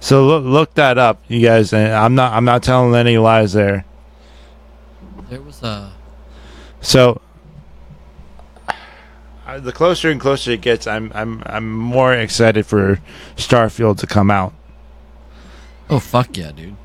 So 0.00 0.24
look 0.26 0.44
look 0.44 0.74
that 0.74 0.98
up, 0.98 1.22
you 1.28 1.40
guys. 1.40 1.72
And 1.72 1.92
I'm 1.92 2.14
not 2.14 2.32
I'm 2.32 2.44
not 2.44 2.62
telling 2.62 2.94
any 2.94 3.18
lies 3.18 3.52
there. 3.52 3.84
There 5.28 5.40
was 5.42 5.62
a 5.62 5.92
So 6.80 7.20
uh, 9.46 9.60
the 9.60 9.72
closer 9.72 10.10
and 10.10 10.20
closer 10.20 10.52
it 10.52 10.60
gets, 10.60 10.86
I'm 10.86 11.10
I'm 11.14 11.42
I'm 11.46 11.72
more 11.72 12.12
excited 12.12 12.66
for 12.66 13.00
Starfield 13.36 13.98
to 13.98 14.06
come 14.06 14.30
out. 14.30 14.52
oh 15.88 15.98
fuck 16.00 16.36
yeah, 16.36 16.52
dude. 16.52 16.76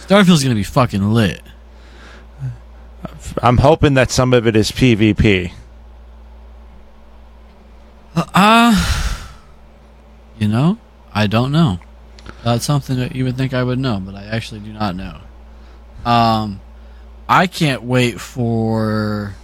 Starfield's 0.00 0.42
gonna 0.42 0.54
be 0.54 0.62
fucking 0.62 1.12
lit. 1.12 1.42
I'm 3.42 3.58
hoping 3.58 3.94
that 3.94 4.10
some 4.10 4.32
of 4.32 4.46
it 4.46 4.56
is 4.56 4.70
PvP. 4.72 5.52
Uh, 8.16 8.24
uh 8.34 8.96
you 10.38 10.48
know, 10.48 10.78
I 11.14 11.26
don't 11.26 11.52
know. 11.52 11.78
That's 12.44 12.64
something 12.64 12.96
that 12.98 13.14
you 13.14 13.24
would 13.24 13.36
think 13.36 13.54
I 13.54 13.62
would 13.62 13.78
know, 13.78 14.00
but 14.00 14.14
I 14.14 14.24
actually 14.24 14.60
do 14.60 14.72
not 14.72 14.96
know. 14.96 15.20
Um, 16.04 16.60
I 17.28 17.46
can't 17.46 17.82
wait 17.82 18.20
for 18.20 19.34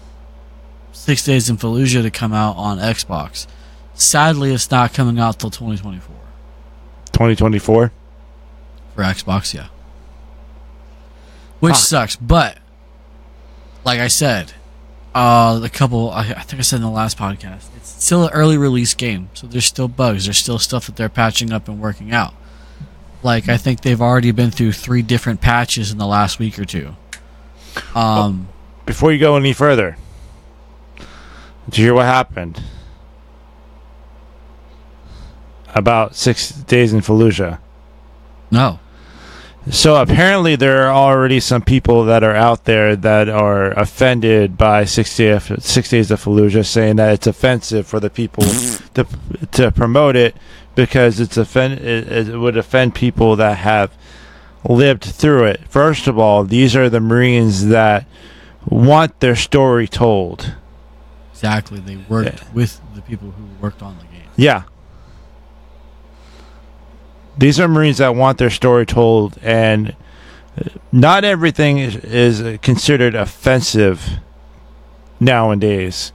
Six 0.93 1.25
Days 1.25 1.49
in 1.49 1.57
Fallujah 1.57 2.03
to 2.03 2.11
come 2.11 2.33
out 2.33 2.57
on 2.57 2.79
Xbox. 2.79 3.47
Sadly, 3.95 4.53
it's 4.53 4.71
not 4.71 4.95
coming 4.95 5.19
out 5.19 5.39
till 5.39 5.51
2024 5.51 6.15
2024. 7.07 7.93
for 8.95 9.03
Xbox. 9.03 9.55
Yeah, 9.55 9.69
which 11.61 11.75
Fuck. 11.75 11.83
sucks. 11.83 12.17
But 12.17 12.59
like 13.85 14.01
I 14.01 14.09
said, 14.09 14.53
uh, 15.15 15.61
a 15.63 15.69
couple. 15.69 16.11
I, 16.11 16.21
I 16.21 16.43
think 16.43 16.61
I 16.61 16.63
said 16.63 16.77
in 16.77 16.83
the 16.83 16.91
last 16.91 17.19
podcast. 17.19 17.67
It's 17.77 17.89
still 18.05 18.25
an 18.27 18.33
early 18.33 18.57
release 18.57 18.95
game, 18.95 19.29
so 19.35 19.47
there's 19.47 19.65
still 19.67 19.89
bugs. 19.89 20.25
There's 20.25 20.39
still 20.39 20.59
stuff 20.59 20.87
that 20.87 20.97
they're 20.97 21.09
patching 21.09 21.53
up 21.53 21.69
and 21.69 21.81
working 21.81 22.13
out. 22.13 22.35
Like 23.23 23.49
I 23.49 23.57
think 23.57 23.83
they've 23.83 24.01
already 24.01 24.33
been 24.33 24.51
through 24.51 24.73
three 24.73 25.03
different 25.03 25.41
patches 25.41 25.93
in 25.93 25.99
the 25.99 26.07
last 26.07 26.39
week 26.39 26.59
or 26.59 26.65
two. 26.65 26.97
Um, 27.95 28.49
Before 28.85 29.13
you 29.13 29.19
go 29.19 29.37
any 29.37 29.53
further, 29.53 29.97
did 31.67 31.79
you 31.79 31.85
hear 31.85 31.95
what 31.95 32.07
happened 32.07 32.61
about 35.75 36.17
six 36.17 36.51
days 36.51 36.93
in 36.93 37.01
Fallujah? 37.01 37.59
no. 38.51 38.79
So 39.71 39.95
apparently, 40.01 40.57
there 40.57 40.83
are 40.89 40.93
already 40.93 41.39
some 41.39 41.63
people 41.63 42.05
that 42.07 42.25
are 42.25 42.35
out 42.35 42.65
there 42.65 42.97
that 42.97 43.29
are 43.29 43.71
offended 43.73 44.59
by 44.59 44.85
60, 44.85 45.39
six 45.61 45.89
days 45.89 46.11
of 46.11 46.23
Fallujah, 46.25 46.67
saying 46.67 46.97
that 46.97 47.13
it's 47.13 47.27
offensive 47.29 47.87
for 47.87 48.01
the 48.01 48.11
people 48.11 48.43
to 48.95 49.07
to 49.53 49.71
promote 49.71 50.17
it 50.17 50.37
because 50.75 51.21
it's 51.21 51.37
offend 51.37 51.75
it, 51.81 52.29
it 52.29 52.37
would 52.39 52.57
offend 52.57 52.95
people 52.97 53.37
that 53.37 53.59
have 53.59 53.93
lived 54.69 55.05
through 55.05 55.45
it. 55.45 55.61
First 55.69 56.09
of 56.09 56.19
all, 56.19 56.43
these 56.45 56.75
are 56.75 56.91
the 56.91 57.01
Marines 57.01 57.67
that 57.69 58.05
want 58.67 59.21
their 59.21 59.37
story 59.37 59.87
told. 59.87 60.55
Exactly. 61.33 61.79
They 61.81 61.97
worked 62.09 62.41
Yeah. 62.43 62.49
with 62.53 62.81
the 62.95 63.03
people 63.03 63.31
who 63.31 63.45
worked 63.61 63.83
on 63.83 63.97
the 63.99 64.05
game. 64.05 64.29
Yeah. 64.37 64.63
These 67.37 67.59
are 67.59 67.69
Marines 67.69 67.99
that 67.99 68.15
want 68.15 68.39
their 68.39 68.51
story 68.51 68.87
told, 68.87 69.39
and 69.43 69.97
not 70.91 71.25
everything 71.25 71.79
is, 71.79 71.97
is 71.97 72.59
considered 72.61 73.15
offensive 73.15 74.07
nowadays. 75.19 76.13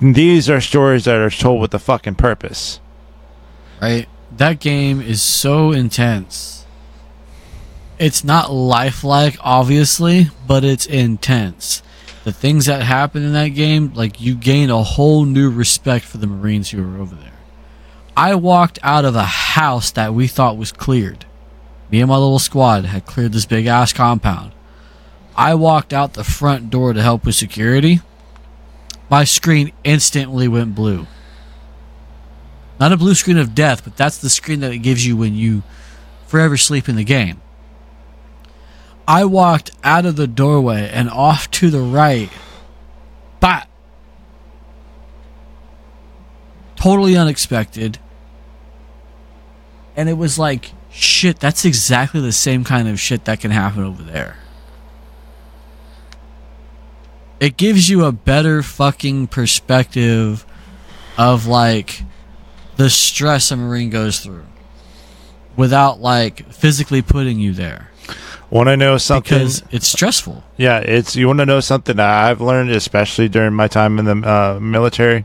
These 0.00 0.48
are 0.50 0.60
stories 0.60 1.04
that 1.04 1.16
are 1.16 1.30
told 1.30 1.60
with 1.60 1.74
a 1.74 1.78
fucking 1.78 2.16
purpose. 2.16 2.80
right? 3.80 4.08
That 4.36 4.60
game 4.60 5.00
is 5.00 5.22
so 5.22 5.72
intense. 5.72 6.64
It's 7.98 8.24
not 8.24 8.50
lifelike, 8.50 9.36
obviously, 9.40 10.28
but 10.46 10.64
it's 10.64 10.86
intense. 10.86 11.82
The 12.24 12.32
things 12.32 12.66
that 12.66 12.82
happen 12.82 13.22
in 13.22 13.32
that 13.34 13.48
game, 13.48 13.92
like 13.94 14.20
you 14.20 14.34
gain 14.34 14.70
a 14.70 14.82
whole 14.82 15.24
new 15.24 15.50
respect 15.50 16.04
for 16.06 16.16
the 16.18 16.26
Marines 16.26 16.70
who 16.70 16.82
are 16.82 17.00
over 17.00 17.14
there. 17.14 17.32
I 18.16 18.34
walked 18.34 18.78
out 18.82 19.04
of 19.04 19.14
a 19.14 19.24
house 19.24 19.90
that 19.92 20.14
we 20.14 20.26
thought 20.26 20.56
was 20.56 20.72
cleared. 20.72 21.24
Me 21.90 22.00
and 22.00 22.08
my 22.08 22.16
little 22.16 22.38
squad 22.38 22.84
had 22.84 23.06
cleared 23.06 23.32
this 23.32 23.46
big 23.46 23.66
ass 23.66 23.92
compound. 23.92 24.52
I 25.36 25.54
walked 25.54 25.92
out 25.92 26.14
the 26.14 26.24
front 26.24 26.70
door 26.70 26.92
to 26.92 27.02
help 27.02 27.24
with 27.24 27.34
security. 27.34 28.00
My 29.08 29.24
screen 29.24 29.72
instantly 29.84 30.48
went 30.48 30.74
blue. 30.74 31.06
Not 32.78 32.92
a 32.92 32.96
blue 32.96 33.14
screen 33.14 33.38
of 33.38 33.54
death, 33.54 33.84
but 33.84 33.96
that's 33.96 34.18
the 34.18 34.30
screen 34.30 34.60
that 34.60 34.72
it 34.72 34.78
gives 34.78 35.06
you 35.06 35.16
when 35.16 35.34
you 35.34 35.62
forever 36.26 36.56
sleep 36.56 36.88
in 36.88 36.96
the 36.96 37.04
game. 37.04 37.40
I 39.06 39.24
walked 39.24 39.72
out 39.82 40.06
of 40.06 40.16
the 40.16 40.28
doorway 40.28 40.88
and 40.88 41.10
off 41.10 41.50
to 41.52 41.70
the 41.70 41.80
right. 41.80 42.30
But 43.40 43.66
totally 46.80 47.16
unexpected. 47.16 47.98
And 49.96 50.08
it 50.08 50.14
was 50.14 50.38
like, 50.38 50.72
shit, 50.90 51.38
that's 51.38 51.64
exactly 51.64 52.20
the 52.20 52.32
same 52.32 52.64
kind 52.64 52.88
of 52.88 52.98
shit 52.98 53.24
that 53.26 53.40
can 53.40 53.50
happen 53.50 53.84
over 53.84 54.02
there. 54.02 54.36
It 57.38 57.56
gives 57.56 57.88
you 57.88 58.04
a 58.04 58.12
better 58.12 58.62
fucking 58.62 59.28
perspective 59.28 60.44
of 61.16 61.46
like 61.46 62.02
the 62.76 62.90
stress 62.90 63.50
a 63.50 63.56
marine 63.56 63.90
goes 63.90 64.20
through 64.20 64.44
without 65.56 66.00
like 66.00 66.50
physically 66.52 67.02
putting 67.02 67.38
you 67.38 67.52
there 67.52 67.90
Want 68.50 68.68
to 68.68 68.76
know 68.76 68.98
something? 68.98 69.38
because 69.38 69.62
it's 69.70 69.86
stressful. 69.86 70.42
Yeah, 70.56 70.78
it's 70.78 71.14
you 71.14 71.28
want 71.28 71.38
to 71.38 71.46
know 71.46 71.60
something 71.60 71.96
that 71.96 72.24
I've 72.24 72.40
learned, 72.40 72.70
especially 72.70 73.28
during 73.28 73.54
my 73.54 73.68
time 73.68 73.98
in 74.00 74.04
the 74.06 74.28
uh, 74.28 74.58
military. 74.60 75.24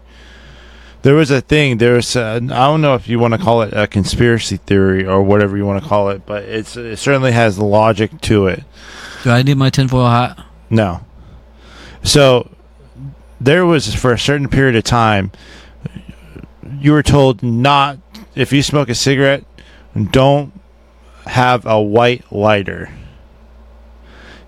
There 1.06 1.14
was 1.14 1.30
a 1.30 1.40
thing. 1.40 1.78
There's 1.78 2.16
I 2.16 2.40
don't 2.40 2.82
know 2.82 2.96
if 2.96 3.08
you 3.08 3.20
want 3.20 3.36
to 3.36 3.38
call 3.38 3.62
it 3.62 3.74
a 3.74 3.86
conspiracy 3.86 4.58
theory 4.58 5.06
or 5.06 5.22
whatever 5.22 5.56
you 5.56 5.64
want 5.64 5.84
to 5.84 5.88
call 5.88 6.10
it, 6.10 6.26
but 6.26 6.46
it's 6.46 6.76
it 6.76 6.98
certainly 6.98 7.32
has 7.32 7.60
logic 7.60 8.20
to 8.22 8.48
it. 8.48 8.64
Do 9.24 9.30
I 9.30 9.44
need 9.44 9.58
my 9.58 9.70
tinfoil 9.70 10.10
hat? 10.10 10.44
No. 10.68 11.06
So 12.02 12.50
there 13.40 13.68
was 13.68 13.94
for 13.94 14.14
a 14.14 14.18
certain 14.18 14.50
period 14.50 14.76
of 14.76 14.84
time 14.84 15.32
you 16.80 16.92
were 16.92 17.04
told 17.04 17.44
not 17.44 18.00
if 18.34 18.52
you 18.52 18.64
smoke 18.64 18.90
a 18.90 18.96
cigarette, 18.96 19.46
don't 20.10 20.60
have 21.28 21.68
a 21.68 21.80
white 21.80 22.32
lighter. 22.32 22.90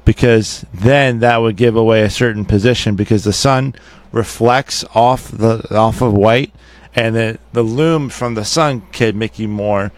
Because 0.05 0.65
then 0.73 1.19
that 1.19 1.37
would 1.37 1.55
give 1.55 1.75
away 1.75 2.01
a 2.01 2.09
certain 2.09 2.45
position 2.45 2.95
because 2.95 3.25
the 3.25 3.31
sun 3.31 3.75
reflects 4.11 4.83
off 4.95 5.29
the 5.29 5.67
off 5.75 6.01
of 6.01 6.13
white 6.13 6.53
and 6.95 7.15
the, 7.15 7.39
the 7.53 7.61
loom 7.63 8.09
from 8.09 8.33
the 8.33 8.43
sun 8.45 8.81
can 8.91 9.17
make 9.17 9.37
you 9.37 9.47
more 9.47 9.91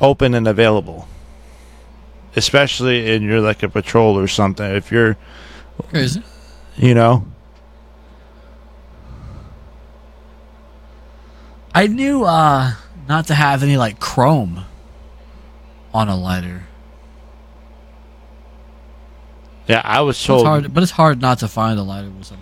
open 0.00 0.34
and 0.34 0.48
available. 0.48 1.06
Especially 2.34 3.12
in 3.12 3.22
you're 3.22 3.40
like 3.40 3.62
a 3.62 3.68
patrol 3.68 4.18
or 4.18 4.26
something. 4.26 4.64
If 4.74 4.90
you're 4.90 5.16
Crazy. 5.90 6.22
you 6.76 6.94
know 6.94 7.26
I 11.74 11.86
knew 11.86 12.24
uh 12.24 12.72
not 13.08 13.26
to 13.26 13.34
have 13.34 13.62
any 13.62 13.76
like 13.76 14.00
chrome 14.00 14.64
on 15.94 16.08
a 16.08 16.16
lighter. 16.16 16.64
yeah 19.68 19.80
i 19.84 20.00
was 20.00 20.16
It's 20.16 20.26
told 20.26 20.46
hard, 20.46 20.74
but 20.74 20.82
it's 20.82 20.92
hard 20.92 21.20
not 21.20 21.38
to 21.40 21.48
find 21.48 21.78
a 21.78 21.82
lighter 21.82 22.10
with 22.10 22.26
some 22.26 22.38
kind 22.38 22.41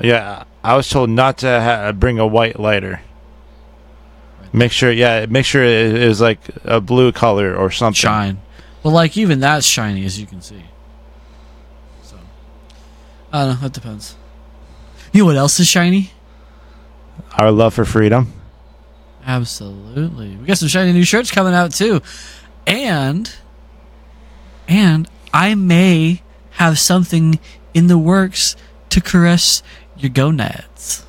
Yeah 0.00 0.44
i 0.62 0.76
was 0.76 0.88
told 0.88 1.10
not 1.10 1.38
to 1.38 1.60
ha- 1.60 1.92
bring 1.92 2.18
a 2.18 2.26
white 2.26 2.58
lighter 2.58 3.00
make 4.52 4.72
sure 4.72 4.90
yeah 4.90 5.26
make 5.26 5.44
sure 5.44 5.62
it 5.62 5.94
is 5.94 6.20
like 6.20 6.38
a 6.64 6.80
blue 6.80 7.12
color 7.12 7.54
or 7.54 7.70
something 7.70 7.94
shine. 7.94 8.40
But 8.82 8.90
like 8.90 9.16
even 9.16 9.40
that's 9.40 9.66
shiny 9.66 10.04
as 10.04 10.20
you 10.20 10.26
can 10.26 10.42
see. 10.42 10.62
So 12.02 12.16
I 13.32 13.46
don't 13.46 13.54
know, 13.54 13.60
that 13.62 13.72
depends. 13.72 14.14
You 15.12 15.20
know 15.20 15.26
what 15.26 15.36
else 15.36 15.58
is 15.60 15.66
shiny? 15.66 16.10
our 17.36 17.50
love 17.50 17.74
for 17.74 17.84
freedom 17.84 18.32
Absolutely. 19.26 20.36
We 20.36 20.46
got 20.46 20.58
some 20.58 20.68
shiny 20.68 20.92
new 20.92 21.04
shirts 21.04 21.30
coming 21.30 21.54
out 21.54 21.72
too. 21.72 22.02
And 22.66 23.34
and 24.68 25.08
I 25.32 25.54
may 25.54 26.22
have 26.52 26.78
something 26.78 27.38
in 27.72 27.86
the 27.86 27.98
works 27.98 28.54
to 28.90 29.00
caress 29.00 29.62
your 29.96 30.10
gonads. 30.10 31.04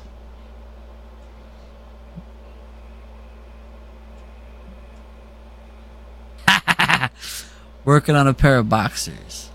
Working 7.84 8.16
on 8.16 8.26
a 8.26 8.34
pair 8.34 8.58
of 8.58 8.68
boxers. 8.68 9.50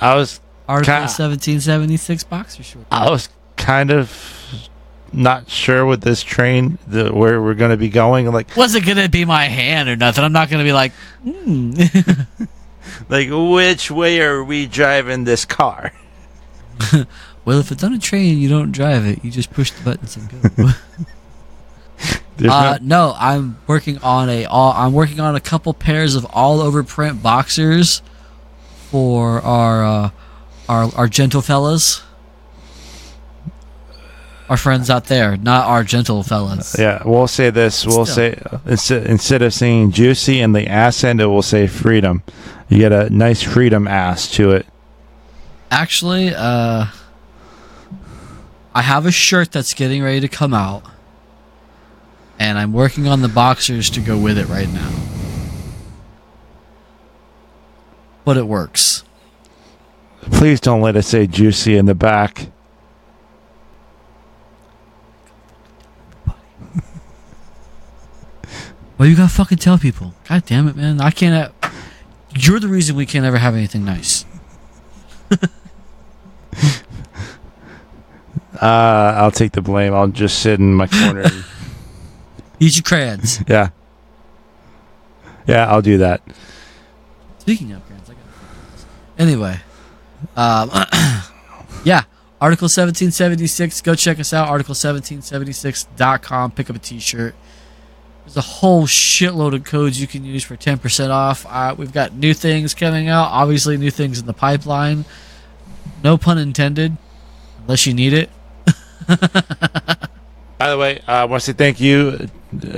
i 0.00 0.14
was 0.14 0.40
Article 0.68 0.92
Ca- 0.92 1.00
1776 1.00 2.24
boxer 2.24 2.62
short. 2.62 2.84
i 2.90 3.08
was 3.10 3.30
kind 3.56 3.90
of 3.90 4.68
not 5.12 5.48
sure 5.48 5.86
with 5.86 6.02
this 6.02 6.22
train 6.22 6.78
the, 6.86 7.10
where 7.10 7.40
we're 7.40 7.54
going 7.54 7.70
to 7.70 7.76
be 7.78 7.88
going 7.88 8.30
like 8.30 8.54
Wasn't 8.56 8.84
gonna 8.84 9.08
be 9.08 9.24
my 9.24 9.46
hand 9.46 9.88
or 9.88 9.96
nothing. 9.96 10.22
I'm 10.22 10.32
not 10.32 10.50
gonna 10.50 10.64
be 10.64 10.74
like, 10.74 10.92
hmm. 11.24 11.72
like 13.08 13.28
which 13.30 13.90
way 13.90 14.20
are 14.20 14.44
we 14.44 14.66
driving 14.66 15.24
this 15.24 15.46
car 15.46 15.92
well, 17.44 17.58
if 17.60 17.70
it's 17.72 17.82
on 17.84 17.92
a 17.92 17.98
train, 17.98 18.38
you 18.38 18.48
don't 18.48 18.72
drive 18.72 19.04
it. 19.06 19.24
You 19.24 19.30
just 19.30 19.50
push 19.50 19.70
the 19.70 19.84
buttons 19.84 20.16
and 20.16 20.56
go. 20.56 20.70
Uh, 22.40 22.78
no- 22.80 23.08
no, 23.08 23.16
I'm 23.18 23.58
working 23.66 23.98
on 23.98 24.28
a. 24.30 24.44
All, 24.44 24.72
I'm 24.72 24.92
working 24.92 25.18
on 25.18 25.34
a 25.34 25.40
couple 25.40 25.74
pairs 25.74 26.14
of 26.14 26.24
all 26.26 26.60
over 26.60 26.84
print 26.84 27.20
boxers 27.20 28.00
for 28.90 29.40
our 29.40 29.84
uh, 29.84 30.10
our 30.68 30.88
our 30.94 31.08
gentle 31.08 31.42
fellas, 31.42 32.00
our 34.48 34.56
friends 34.56 34.88
out 34.88 35.06
there, 35.06 35.36
not 35.36 35.66
our 35.66 35.82
gentle 35.82 36.22
fellas. 36.22 36.76
Yeah, 36.78 37.02
we'll 37.04 37.26
say 37.26 37.50
this. 37.50 37.84
We'll 37.84 38.06
Still. 38.06 38.14
say 38.14 38.40
uh, 38.52 38.58
instead, 38.66 39.06
instead 39.08 39.42
of 39.42 39.52
saying 39.52 39.90
juicy 39.90 40.40
in 40.40 40.52
the 40.52 40.68
ass 40.68 41.02
end, 41.02 41.20
it 41.20 41.26
will 41.26 41.42
say 41.42 41.66
freedom. 41.66 42.22
You 42.68 42.78
get 42.78 42.92
a 42.92 43.10
nice 43.10 43.42
freedom 43.42 43.88
ass 43.88 44.30
to 44.36 44.52
it. 44.52 44.66
Actually, 45.70 46.34
uh, 46.34 46.86
I 48.74 48.82
have 48.82 49.06
a 49.06 49.10
shirt 49.10 49.52
that's 49.52 49.74
getting 49.74 50.02
ready 50.02 50.20
to 50.20 50.28
come 50.28 50.54
out, 50.54 50.82
and 52.38 52.58
I'm 52.58 52.72
working 52.72 53.06
on 53.06 53.22
the 53.22 53.28
boxers 53.28 53.90
to 53.90 54.00
go 54.00 54.18
with 54.18 54.38
it 54.38 54.46
right 54.48 54.68
now. 54.68 54.90
But 58.24 58.36
it 58.36 58.46
works. 58.46 59.04
Please 60.22 60.60
don't 60.60 60.80
let 60.80 60.96
it 60.96 61.02
say 61.02 61.26
juicy 61.26 61.76
in 61.76 61.86
the 61.86 61.94
back. 61.94 62.48
Well, 68.98 69.08
you 69.08 69.14
gotta 69.14 69.32
fucking 69.32 69.58
tell 69.58 69.78
people. 69.78 70.14
God 70.28 70.44
damn 70.44 70.66
it, 70.66 70.74
man! 70.74 71.00
I 71.00 71.12
can't. 71.12 71.54
You're 72.36 72.58
the 72.58 72.66
reason 72.66 72.96
we 72.96 73.06
can't 73.06 73.24
ever 73.24 73.38
have 73.38 73.54
anything 73.54 73.84
nice. 73.84 74.24
Uh, 78.60 79.14
I'll 79.16 79.30
take 79.30 79.52
the 79.52 79.60
blame. 79.62 79.94
I'll 79.94 80.08
just 80.08 80.40
sit 80.40 80.58
in 80.58 80.74
my 80.74 80.88
corner. 80.88 81.20
and- 81.20 81.44
Eat 82.60 82.74
your 82.76 82.82
crayons. 82.82 83.40
yeah. 83.46 83.68
Yeah, 85.46 85.70
I'll 85.70 85.80
do 85.82 85.98
that. 85.98 86.20
Speaking 87.38 87.70
of 87.72 87.86
crayons, 87.86 88.10
I 88.10 88.14
got 88.14 88.22
anyway. 89.16 89.60
Um, 90.36 90.70
yeah, 91.84 92.02
Article 92.40 92.64
1776. 92.64 93.80
Go 93.82 93.94
check 93.94 94.18
us 94.18 94.32
out. 94.32 94.48
Article1776.com. 94.48 96.50
Pick 96.52 96.68
up 96.68 96.74
a 96.74 96.78
T-shirt. 96.80 97.36
There's 98.24 98.36
a 98.36 98.40
whole 98.40 98.88
shitload 98.88 99.54
of 99.54 99.62
codes 99.62 100.00
you 100.00 100.08
can 100.08 100.24
use 100.24 100.42
for 100.42 100.56
10% 100.56 101.10
off. 101.10 101.46
Uh, 101.48 101.76
we've 101.78 101.92
got 101.92 102.12
new 102.14 102.34
things 102.34 102.74
coming 102.74 103.08
out. 103.08 103.28
Obviously, 103.30 103.76
new 103.76 103.92
things 103.92 104.18
in 104.18 104.26
the 104.26 104.34
pipeline. 104.34 105.04
No 106.02 106.16
pun 106.16 106.38
intended, 106.38 106.96
unless 107.62 107.86
you 107.86 107.94
need 107.94 108.12
it. 108.12 108.30
By 110.58 110.70
the 110.70 110.78
way, 110.78 110.98
uh, 111.06 111.12
I 111.12 111.24
want 111.24 111.42
to 111.42 111.46
say 111.46 111.52
thank 111.52 111.80
you 111.80 112.28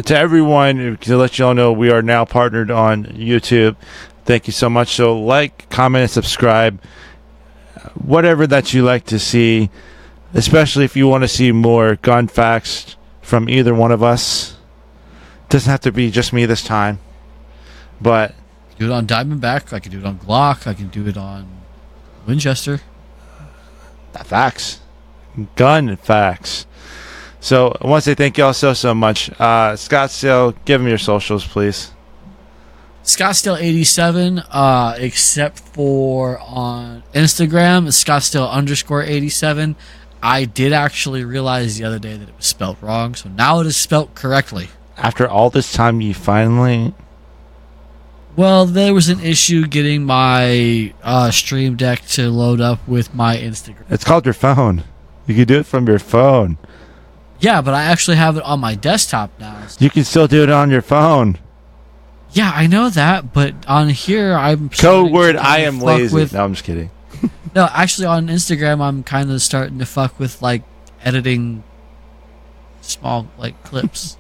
to 0.04 0.16
everyone 0.16 0.98
to 1.00 1.16
let 1.16 1.38
you 1.38 1.46
all 1.46 1.54
know 1.54 1.72
we 1.72 1.90
are 1.90 2.02
now 2.02 2.24
partnered 2.24 2.70
on 2.70 3.04
YouTube. 3.06 3.76
Thank 4.24 4.46
you 4.46 4.52
so 4.52 4.68
much. 4.68 4.94
So, 4.94 5.18
like, 5.18 5.68
comment, 5.70 6.02
and 6.02 6.10
subscribe. 6.10 6.80
Whatever 7.94 8.46
that 8.46 8.74
you 8.74 8.82
like 8.84 9.04
to 9.06 9.18
see, 9.18 9.70
especially 10.34 10.84
if 10.84 10.96
you 10.96 11.08
want 11.08 11.24
to 11.24 11.28
see 11.28 11.52
more 11.52 11.96
gun 11.96 12.28
facts 12.28 12.96
from 13.22 13.48
either 13.48 13.74
one 13.74 13.92
of 13.92 14.02
us. 14.02 14.56
Doesn't 15.48 15.70
have 15.70 15.80
to 15.80 15.92
be 15.92 16.10
just 16.10 16.32
me 16.32 16.46
this 16.46 16.62
time, 16.62 17.00
but 18.00 18.34
Do 18.78 18.86
it 18.86 18.92
on 18.92 19.06
Diamondback. 19.06 19.72
I 19.72 19.80
can 19.80 19.90
do 19.90 19.98
it 19.98 20.04
on 20.04 20.18
Glock. 20.18 20.66
I 20.66 20.74
can 20.74 20.88
do 20.88 21.06
it 21.08 21.16
on 21.16 21.48
Winchester. 22.26 22.80
Facts, 24.18 24.80
gun 25.56 25.96
facts. 25.96 26.66
So 27.40 27.76
I 27.80 27.86
want 27.86 28.04
to 28.04 28.10
say 28.10 28.14
thank 28.14 28.36
you 28.36 28.44
all 28.44 28.52
so 28.52 28.74
so 28.74 28.94
much. 28.94 29.30
Uh, 29.32 29.72
Scottsdale, 29.72 30.54
give 30.64 30.80
them 30.80 30.88
your 30.88 30.98
socials, 30.98 31.46
please. 31.46 31.92
Scottsdale 33.02 33.58
eighty 33.58 33.84
seven, 33.84 34.40
uh, 34.50 34.94
except 34.98 35.58
for 35.58 36.38
on 36.40 37.02
Instagram, 37.14 37.86
Scottsdale 37.88 38.50
underscore 38.50 39.02
eighty 39.02 39.30
seven. 39.30 39.74
I 40.22 40.44
did 40.44 40.74
actually 40.74 41.24
realize 41.24 41.78
the 41.78 41.84
other 41.84 41.98
day 41.98 42.16
that 42.18 42.28
it 42.28 42.36
was 42.36 42.44
spelt 42.44 42.76
wrong, 42.82 43.14
so 43.14 43.30
now 43.30 43.60
it 43.60 43.66
is 43.66 43.76
spelt 43.78 44.14
correctly. 44.14 44.68
After 44.98 45.26
all 45.26 45.48
this 45.48 45.72
time, 45.72 46.02
you 46.02 46.12
finally 46.12 46.92
Well, 48.36 48.64
there 48.64 48.94
was 48.94 49.08
an 49.08 49.20
issue 49.20 49.66
getting 49.66 50.04
my 50.04 50.94
uh, 51.02 51.30
Stream 51.30 51.76
Deck 51.76 52.02
to 52.08 52.30
load 52.30 52.60
up 52.60 52.86
with 52.86 53.14
my 53.14 53.36
Instagram. 53.36 53.84
It's 53.90 54.04
called 54.04 54.24
your 54.24 54.34
phone. 54.34 54.84
You 55.26 55.34
can 55.34 55.46
do 55.46 55.58
it 55.58 55.66
from 55.66 55.86
your 55.86 55.98
phone. 55.98 56.58
Yeah, 57.40 57.60
but 57.62 57.74
I 57.74 57.84
actually 57.84 58.16
have 58.16 58.36
it 58.36 58.42
on 58.44 58.60
my 58.60 58.74
desktop 58.74 59.30
now. 59.40 59.66
You 59.78 59.90
can 59.90 60.04
still 60.04 60.26
do 60.26 60.42
it 60.42 60.50
on 60.50 60.70
your 60.70 60.82
phone. 60.82 61.38
Yeah, 62.32 62.52
I 62.54 62.66
know 62.66 62.90
that, 62.90 63.32
but 63.32 63.54
on 63.66 63.88
here 63.88 64.34
I'm 64.34 64.68
Code 64.68 65.10
word 65.10 65.32
to 65.32 65.42
I 65.42 65.58
am 65.58 65.80
lazy. 65.80 66.14
With, 66.14 66.32
No, 66.32 66.44
I'm 66.44 66.52
just 66.54 66.64
kidding. 66.64 66.90
No, 67.52 67.68
actually, 67.72 68.06
on 68.06 68.28
Instagram, 68.28 68.80
I'm 68.80 69.02
kind 69.02 69.28
of 69.32 69.42
starting 69.42 69.80
to 69.80 69.86
fuck 69.86 70.20
with 70.20 70.40
like 70.40 70.62
editing 71.02 71.64
small 72.80 73.26
like 73.38 73.60
clips. 73.64 74.16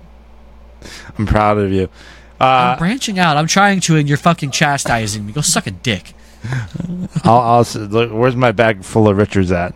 I'm 1.18 1.26
proud 1.26 1.58
of 1.58 1.70
you. 1.70 1.88
I'm 2.40 2.74
Uh, 2.74 2.78
branching 2.78 3.18
out. 3.18 3.36
I'm 3.36 3.46
trying 3.46 3.80
to, 3.80 3.96
and 3.96 4.08
you're 4.08 4.16
fucking 4.18 4.50
chastising 4.50 5.26
me. 5.26 5.32
Go 5.32 5.40
suck 5.42 5.66
a 5.66 5.70
dick. 5.70 6.14
I'll, 7.24 7.38
I'll 7.38 7.60
s- 7.60 7.76
look. 7.76 8.10
Where's 8.12 8.36
my 8.36 8.50
bag 8.52 8.82
full 8.84 9.08
of 9.08 9.16
Richards 9.18 9.52
at? 9.52 9.74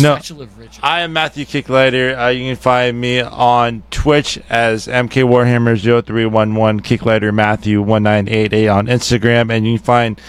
No. 0.00 0.16
Statue 0.18 0.42
of 0.42 0.58
Richard. 0.58 0.80
I 0.82 1.00
am 1.00 1.12
Matthew 1.12 1.44
Kicklighter. 1.44 2.18
Uh, 2.18 2.28
you 2.28 2.50
can 2.50 2.56
find 2.56 3.00
me 3.00 3.20
on 3.20 3.82
Twitch 3.90 4.38
as 4.48 4.86
MK 4.86 5.22
Warhammer 5.24 5.76
0311 5.78 6.80
Kicklighter 6.80 7.32
Matthew 7.34 7.80
1988 7.82 8.68
on 8.68 8.86
Instagram, 8.86 9.50
and 9.50 9.66
you 9.66 9.78
can 9.78 9.84
find 9.84 10.20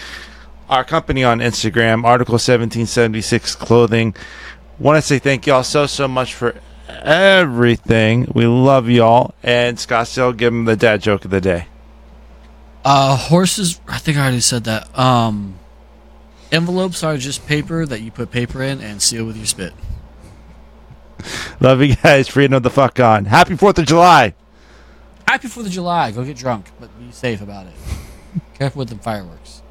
our 0.68 0.84
company 0.84 1.22
on 1.24 1.38
Instagram, 1.40 2.04
Article 2.04 2.34
1776 2.34 3.54
Clothing. 3.56 4.14
Want 4.78 4.96
to 4.96 5.02
say 5.02 5.18
thank 5.18 5.46
y'all 5.46 5.62
so 5.62 5.86
so 5.86 6.08
much 6.08 6.34
for 6.34 6.54
everything. 6.88 8.30
We 8.34 8.46
love 8.46 8.88
y'all, 8.88 9.34
and 9.42 9.76
Scottsdale, 9.76 10.36
give 10.36 10.52
him 10.52 10.64
the 10.64 10.76
dad 10.76 11.02
joke 11.02 11.24
of 11.24 11.30
the 11.30 11.40
day. 11.40 11.66
Uh, 12.84 13.16
horses. 13.16 13.80
I 13.88 13.98
think 13.98 14.18
I 14.18 14.22
already 14.22 14.40
said 14.40 14.64
that. 14.64 14.96
Um, 14.98 15.58
envelopes 16.52 17.02
are 17.02 17.16
just 17.16 17.46
paper 17.46 17.86
that 17.86 18.00
you 18.02 18.10
put 18.10 18.30
paper 18.30 18.62
in 18.62 18.80
and 18.80 19.00
seal 19.00 19.24
with 19.24 19.36
your 19.36 19.46
spit. 19.46 19.72
Love 21.60 21.82
you 21.82 21.96
guys. 21.96 22.28
Freedom 22.28 22.54
of 22.54 22.62
the 22.62 22.70
fuck 22.70 23.00
on. 23.00 23.24
Happy 23.24 23.56
Fourth 23.56 23.78
of 23.78 23.86
July. 23.86 24.34
Happy 25.26 25.48
Fourth 25.48 25.66
of 25.66 25.72
July. 25.72 26.10
Go 26.10 26.24
get 26.24 26.36
drunk, 26.36 26.66
but 26.78 26.96
be 26.98 27.10
safe 27.10 27.40
about 27.40 27.66
it. 27.66 27.72
Careful 28.54 28.80
with 28.80 28.90
the 28.90 28.96
fireworks. 28.96 29.62